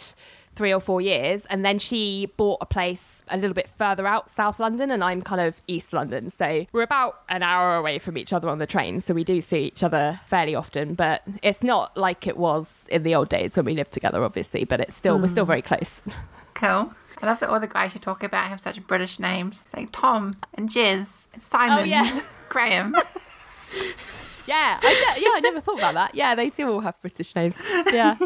three 0.59 0.75
or 0.75 0.81
four 0.81 1.01
years 1.01 1.47
and 1.47 1.65
then 1.65 1.79
she 1.79 2.27
bought 2.37 2.59
a 2.61 2.67
place 2.67 3.23
a 3.29 3.37
little 3.37 3.55
bit 3.55 3.69
further 3.69 4.09
out 4.09 4.29
south 4.29 4.59
london 4.59 4.91
and 4.91 5.05
i'm 5.05 5.23
kind 5.23 5.41
of 5.41 5.61
east 5.69 5.93
london 5.93 6.29
so 6.29 6.67
we're 6.73 6.83
about 6.83 7.21
an 7.29 7.45
hour 7.45 7.77
away 7.77 7.99
from 7.99 8.19
each 8.19 8.33
other 8.33 8.49
on 8.49 8.59
the 8.59 8.67
train 8.67 9.01
so 9.01 9.15
we 9.15 9.23
do 9.23 9.41
see 9.41 9.61
each 9.61 9.85
other 9.85 10.19
fairly 10.27 10.57
often 10.57 10.95
but 10.95 11.23
it's 11.43 11.63
not 11.63 11.97
like 11.97 12.27
it 12.27 12.37
was 12.37 12.89
in 12.91 13.05
the 13.05 13.15
old 13.15 13.29
days 13.29 13.57
when 13.57 13.65
we 13.65 13.75
lived 13.75 13.93
together 13.93 14.25
obviously 14.25 14.65
but 14.65 14.81
it's 14.81 14.97
still 14.97 15.17
we're 15.17 15.29
still 15.29 15.45
hmm. 15.45 15.53
very 15.53 15.63
close 15.63 16.03
Cool. 16.55 16.93
I 17.23 17.27
love 17.27 17.39
that 17.39 17.51
all 17.51 17.61
the 17.61 17.69
guys 17.69 17.95
you 17.95 18.01
talk 18.01 18.25
about 18.25 18.49
have 18.49 18.61
such 18.61 18.85
British 18.89 19.21
names. 19.21 19.65
Like 19.77 19.91
Tom 19.93 20.35
and 20.55 20.69
Jez 20.69 21.29
and 21.33 21.41
Simon. 21.41 21.79
Oh, 21.79 21.85
yeah. 21.85 22.21
Graham. 22.49 22.97
yeah 24.49 24.81
I, 24.83 25.19
yeah 25.21 25.31
i 25.35 25.41
never 25.41 25.61
thought 25.61 25.79
about 25.79 25.95
that 25.95 26.15
yeah 26.15 26.35
they 26.35 26.49
do 26.49 26.71
all 26.71 26.81
have 26.81 26.99
british 27.03 27.35
names 27.37 27.59
yeah 27.93 28.17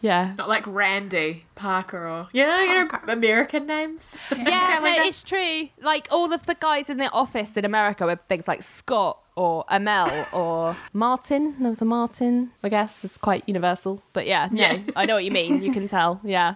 yeah 0.00 0.34
not 0.38 0.48
like 0.48 0.66
Randy 0.66 1.44
Parker 1.54 2.08
or 2.08 2.28
you 2.32 2.46
know, 2.46 2.58
you 2.60 2.84
know 2.84 2.98
American 3.08 3.66
names. 3.66 4.16
yeah, 4.30 4.36
Something 4.76 4.82
like 4.82 4.98
no, 4.98 5.04
it's 5.04 5.22
true. 5.22 5.68
Like 5.82 6.08
all 6.10 6.32
of 6.32 6.46
the 6.46 6.54
guys 6.54 6.88
in 6.88 6.96
the 6.98 7.10
office 7.10 7.56
in 7.56 7.64
America 7.64 8.06
with 8.06 8.20
things 8.22 8.48
like 8.48 8.62
Scott 8.62 9.18
or 9.36 9.64
Amel 9.68 10.26
or 10.32 10.76
Martin. 10.92 11.54
There 11.60 11.68
was 11.68 11.80
a 11.82 11.84
Martin, 11.84 12.50
I 12.62 12.68
guess. 12.70 13.04
It's 13.04 13.18
quite 13.18 13.44
universal. 13.46 14.02
But 14.12 14.26
yeah, 14.26 14.48
no, 14.50 14.60
Yeah. 14.60 14.78
I 14.96 15.06
know 15.06 15.14
what 15.14 15.24
you 15.24 15.30
mean. 15.30 15.62
You 15.62 15.72
can 15.72 15.86
tell. 15.96 16.20
Yeah. 16.24 16.54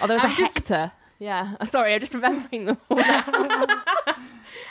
Oh, 0.00 0.06
there 0.06 0.16
was 0.16 0.24
a 0.24 0.28
I'm 0.28 0.36
just- 0.36 0.54
Hector. 0.54 0.92
Yeah. 1.18 1.56
Sorry, 1.66 1.94
I'm 1.94 2.00
just 2.00 2.14
remembering 2.14 2.64
them 2.66 2.78
all 2.90 2.96
now. 2.96 3.24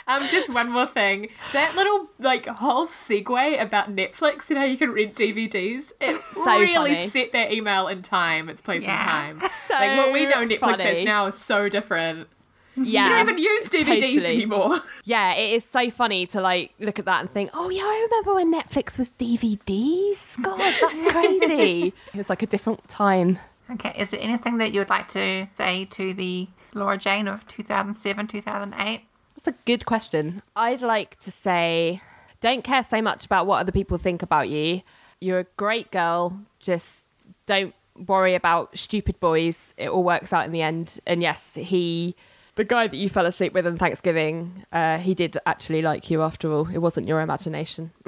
Um, 0.06 0.26
just 0.28 0.50
one 0.52 0.70
more 0.70 0.86
thing. 0.86 1.28
That 1.52 1.74
little 1.76 2.08
like 2.18 2.46
whole 2.46 2.86
segue 2.86 3.60
about 3.62 3.94
Netflix 3.94 4.50
and 4.50 4.58
how 4.58 4.64
you 4.64 4.76
can 4.76 4.90
rent 4.92 5.14
DVDs. 5.14 5.92
It 6.00 6.20
So 6.34 6.44
really 6.44 6.74
funny. 6.94 7.06
set 7.06 7.32
their 7.32 7.50
email 7.52 7.86
in 7.88 8.02
time, 8.02 8.48
its 8.48 8.60
place 8.60 8.82
Yeah. 8.84 9.30
in 9.30 9.38
time. 9.40 9.50
like 9.70 9.96
what 9.98 10.12
we 10.12 10.26
know 10.26 10.44
Netflix 10.46 10.58
funny. 10.60 10.82
has 10.84 11.04
now 11.04 11.26
is 11.26 11.36
so 11.36 11.68
different. 11.68 12.28
Yeah. 12.74 13.04
You 13.04 13.08
don't 13.10 13.20
even 13.28 13.38
use 13.38 13.68
DVDs 13.68 13.84
Totally. 14.00 14.26
anymore. 14.36 14.80
Yeah, 15.04 15.34
it 15.34 15.52
is 15.52 15.64
so 15.64 15.90
funny 15.90 16.26
to 16.28 16.40
like 16.40 16.72
look 16.80 16.98
at 16.98 17.04
that 17.04 17.20
and 17.20 17.30
think, 17.30 17.50
oh 17.54 17.68
yeah, 17.68 17.82
I 17.82 18.08
remember 18.10 18.34
when 18.34 18.52
Netflix 18.52 18.98
was 18.98 19.10
DVDs. 19.18 20.40
God, 20.42 20.58
that's 20.58 21.12
crazy. 21.12 21.92
it 22.12 22.16
was 22.16 22.30
like 22.30 22.42
a 22.42 22.46
different 22.46 22.86
time. 22.88 23.38
Okay, 23.70 23.92
is 23.98 24.10
there 24.10 24.20
anything 24.20 24.58
that 24.58 24.72
you 24.72 24.80
would 24.80 24.90
like 24.90 25.08
to 25.10 25.46
say 25.56 25.84
to 25.86 26.12
the 26.14 26.48
Laura 26.74 26.96
Jane 26.98 27.28
of 27.28 27.46
2007, 27.46 28.26
2008? 28.26 29.02
That's 29.44 29.56
a 29.56 29.60
good 29.64 29.84
question. 29.86 30.42
I'd 30.54 30.82
like 30.82 31.18
to 31.20 31.30
say, 31.32 32.00
don't 32.40 32.62
care 32.62 32.84
so 32.84 33.02
much 33.02 33.24
about 33.24 33.46
what 33.46 33.58
other 33.58 33.72
people 33.72 33.98
think 33.98 34.22
about 34.22 34.48
you. 34.48 34.82
You're 35.20 35.40
a 35.40 35.46
great 35.56 35.90
girl. 35.90 36.38
Just 36.60 37.04
don't 37.46 37.74
worry 38.06 38.34
about 38.36 38.78
stupid 38.78 39.18
boys. 39.18 39.74
It 39.76 39.88
all 39.88 40.04
works 40.04 40.32
out 40.32 40.44
in 40.46 40.52
the 40.52 40.62
end. 40.62 41.00
And 41.06 41.22
yes, 41.22 41.54
he, 41.54 42.14
the 42.54 42.62
guy 42.64 42.86
that 42.86 42.96
you 42.96 43.08
fell 43.08 43.26
asleep 43.26 43.52
with 43.52 43.66
on 43.66 43.78
Thanksgiving, 43.78 44.64
uh, 44.72 44.98
he 44.98 45.12
did 45.14 45.36
actually 45.44 45.82
like 45.82 46.08
you 46.08 46.22
after 46.22 46.52
all. 46.52 46.68
It 46.68 46.78
wasn't 46.78 47.08
your 47.08 47.20
imagination. 47.20 47.90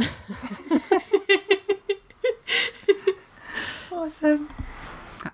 Awesome. 3.90 4.48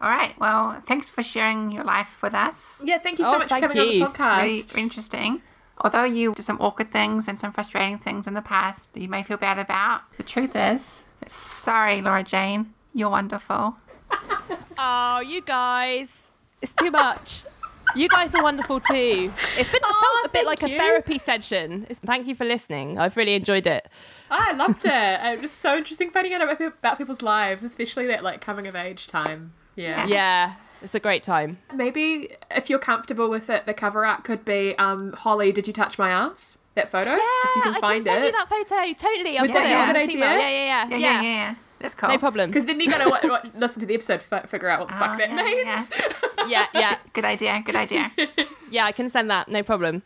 All 0.01 0.09
right, 0.09 0.39
well, 0.39 0.81
thanks 0.87 1.11
for 1.11 1.23
sharing 1.23 1.73
your 1.73 1.83
life 1.83 2.23
with 2.23 2.35
us. 2.35 2.81
Yeah, 2.85 2.99
thank 2.99 3.19
you 3.19 3.25
so 3.25 3.35
Oh, 3.35 3.39
much 3.39 3.49
for 3.49 3.59
coming 3.61 3.77
you. 3.77 4.05
on 4.05 4.13
the 4.13 4.19
podcast. 4.19 4.43
Really 4.75 4.83
interesting. 4.83 5.43
Although 5.83 6.05
you 6.05 6.35
did 6.35 6.45
some 6.45 6.61
awkward 6.61 6.91
things 6.91 7.27
and 7.27 7.39
some 7.39 7.53
frustrating 7.53 7.99
things 7.99 8.27
in 8.27 8.35
the 8.35 8.43
past 8.43 8.93
that 8.93 9.01
you 9.01 9.09
may 9.09 9.23
feel 9.23 9.37
bad 9.37 9.59
about, 9.59 10.03
the 10.17 10.23
truth 10.23 10.55
is, 10.55 11.03
sorry, 11.27 12.01
Laura 12.03 12.23
Jane, 12.23 12.75
you're 12.95 13.11
wonderful. 13.11 13.77
Oh, 14.83 15.21
you 15.21 15.43
guys. 15.43 16.09
It's 16.63 16.73
too 16.73 16.91
much. 16.91 17.45
You 17.95 18.09
guys 18.09 18.35
are 18.35 18.43
wonderful 18.43 18.81
too. 18.81 19.31
It's 19.59 19.71
been 19.71 19.83
Aw, 19.83 20.21
felt 20.23 20.25
a 20.25 20.29
bit 20.31 20.47
thank 20.47 20.63
like 20.63 20.63
a 20.63 20.75
therapy 20.75 21.19
session. 21.19 21.87
It's, 21.91 22.01
thank 22.01 22.27
you 22.27 22.35
for 22.35 22.47
listening. 22.47 22.99
I've 22.99 23.17
really 23.17 23.35
enjoyed 23.35 23.67
it. 23.67 23.89
Oh, 24.31 24.39
I 24.41 24.53
loved 24.53 24.85
it. 24.87 24.91
It 24.91 25.43
was 25.43 25.51
so 25.51 25.77
interesting 25.77 26.11
finding 26.11 26.33
out 26.33 26.41
about, 26.41 26.61
about 26.61 26.97
people's 26.97 27.21
lives, 27.21 27.63
especially 27.63 28.07
that 28.07 28.23
like 28.25 28.41
coming 28.41 28.67
of 28.67 28.75
age 28.75 29.07
time. 29.07 29.53
Yeah. 29.77 30.07
Yeah, 30.07 30.55
it's 30.83 30.95
a 30.95 31.01
great 31.01 31.23
time. 31.23 31.59
Maybe 31.75 32.31
if 32.51 32.71
you're 32.71 32.79
comfortable 32.79 33.29
with 33.29 33.51
it, 33.51 33.67
the 33.67 33.75
cover 33.75 34.05
art 34.07 34.25
could 34.25 34.45
be 34.45 34.77
um, 34.79 35.13
Holly, 35.13 35.53
did 35.53 35.67
you 35.67 35.73
touch 35.73 35.99
my 35.99 36.11
ass? 36.11 36.59
That 36.75 36.89
photo? 36.91 37.13
if 37.15 37.57
you 37.57 37.63
can 37.63 37.75
I 37.75 37.81
find 37.81 38.05
can 38.05 38.13
send 38.15 38.25
it. 38.25 38.27
you 38.29 38.33
that 38.33 38.49
photo. 38.49 38.93
Totally. 38.95 39.37
I've 39.39 39.43
Would 39.43 39.51
that 39.55 39.65
it. 39.65 39.95
be 39.95 40.01
a 40.01 40.03
good 40.03 40.09
this 40.09 40.15
email. 40.15 40.29
idea? 40.31 40.41
Yeah, 40.41 40.49
yeah, 40.51 40.65
Yeah, 40.65 40.87
yeah. 40.89 40.97
yeah, 40.97 41.23
yeah. 41.23 41.23
yeah. 41.23 41.55
That's 41.81 41.95
cool. 41.95 42.09
No 42.11 42.19
problem. 42.19 42.51
Because 42.51 42.67
then 42.67 42.79
you're 42.79 42.93
gonna 42.93 43.09
wa- 43.11 43.21
wa- 43.25 43.43
listen 43.57 43.81
to 43.81 43.87
the 43.87 43.95
episode, 43.95 44.23
f- 44.31 44.49
figure 44.51 44.69
out 44.69 44.81
what 44.81 44.89
the 44.89 44.95
fuck 44.95 45.13
Oh, 45.15 45.19
that 45.19 45.31
yeah, 45.31 45.43
means. 45.43 45.91
Yeah, 46.51 46.67
yeah, 46.75 46.99
Good 47.15 47.25
idea, 47.25 47.63
good 47.65 47.75
idea. 47.77 48.13
yeah. 48.71 48.85
I 48.85 48.93
can 48.93 49.09
send 49.11 49.31
that. 49.31 49.49
No 49.49 49.63
problem. 49.63 50.03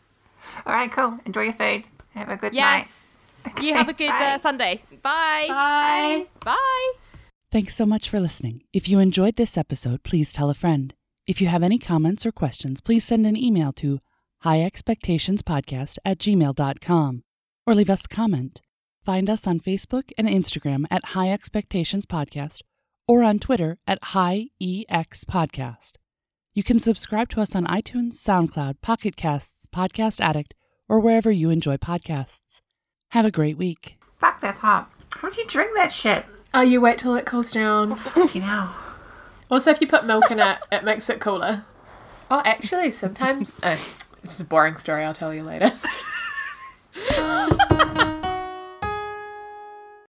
All 0.65 0.73
right, 0.73 0.91
cool. 0.91 1.19
Enjoy 1.25 1.41
your 1.41 1.53
food. 1.53 1.83
Have 2.15 2.29
a 2.29 2.37
good 2.37 2.53
night. 2.53 2.87
Yes. 3.45 3.61
You 3.61 3.73
have 3.75 3.89
a 3.89 3.93
good 3.93 4.07
Bye. 4.09 4.33
uh, 4.35 4.39
Sunday. 4.39 4.81
Bye. 5.03 5.45
Bye. 5.49 6.25
Bye. 6.43 6.93
Thanks 7.55 7.73
so 7.73 7.85
much 7.85 8.09
for 8.09 8.19
listening. 8.19 8.63
If 8.73 8.89
you 8.89 8.99
enjoyed 8.99 9.37
this 9.37 9.57
episode, 9.57 10.03
please 10.03 10.33
tell 10.33 10.49
a 10.49 10.53
friend. 10.53 10.93
If 11.25 11.39
you 11.39 11.47
have 11.47 11.63
any 11.63 11.79
comments 11.79 12.25
or 12.25 12.33
questions, 12.33 12.81
please 12.81 13.05
send 13.05 13.25
an 13.25 13.37
email 13.37 13.71
to 13.77 14.01
highexpectationspodcast 14.43 15.97
at 16.03 16.17
gmail.com 16.17 17.23
or 17.65 17.73
leave 17.73 17.89
us 17.89 18.03
a 18.03 18.07
comment. 18.09 18.61
Find 19.05 19.29
us 19.29 19.47
on 19.47 19.61
Facebook 19.61 20.11
and 20.17 20.27
Instagram 20.27 20.83
at 20.91 21.05
High 21.05 21.31
Expectations 21.31 22.05
Podcast 22.05 22.59
or 23.07 23.23
on 23.23 23.39
Twitter 23.39 23.77
at 23.87 24.03
High 24.03 24.47
EX 24.61 25.23
Podcast. 25.23 25.93
You 26.53 26.61
can 26.61 26.81
subscribe 26.81 27.29
to 27.29 27.39
us 27.39 27.55
on 27.55 27.65
iTunes, 27.67 28.15
SoundCloud, 28.15 28.81
Pocket 28.81 29.15
Casts, 29.15 29.65
Podcast 29.73 30.19
Addict, 30.19 30.55
or 30.89 30.99
wherever 30.99 31.31
you 31.31 31.51
enjoy 31.51 31.77
podcasts. 31.77 32.59
Have 33.11 33.23
a 33.23 33.31
great 33.31 33.57
week. 33.57 33.95
Fuck, 34.19 34.41
that's 34.41 34.57
hot. 34.57 34.91
How'd 35.11 35.37
you 35.37 35.47
drink 35.47 35.71
that 35.75 35.93
shit? 35.93 36.25
Oh, 36.57 36.61
you 36.61 36.79
wait 36.79 36.97
till 36.97 37.15
it 37.15 37.25
cools 37.25 37.51
down. 37.51 37.99
You 38.33 38.39
know. 38.39 38.69
Also, 39.51 39.71
if 39.71 39.81
you 39.81 39.87
put 39.87 40.05
milk 40.05 40.31
in 40.31 40.39
it, 40.39 40.57
it 40.71 40.85
makes 40.85 41.09
it 41.09 41.19
cooler. 41.19 41.65
Oh, 42.31 42.41
actually, 42.45 42.91
sometimes. 42.91 43.59
Oh, 43.61 43.77
this 44.21 44.35
is 44.35 44.39
a 44.39 44.45
boring 44.45 44.77
story. 44.77 45.03
I'll 45.03 45.13
tell 45.13 45.33
you 45.33 45.43
later. 45.43 45.71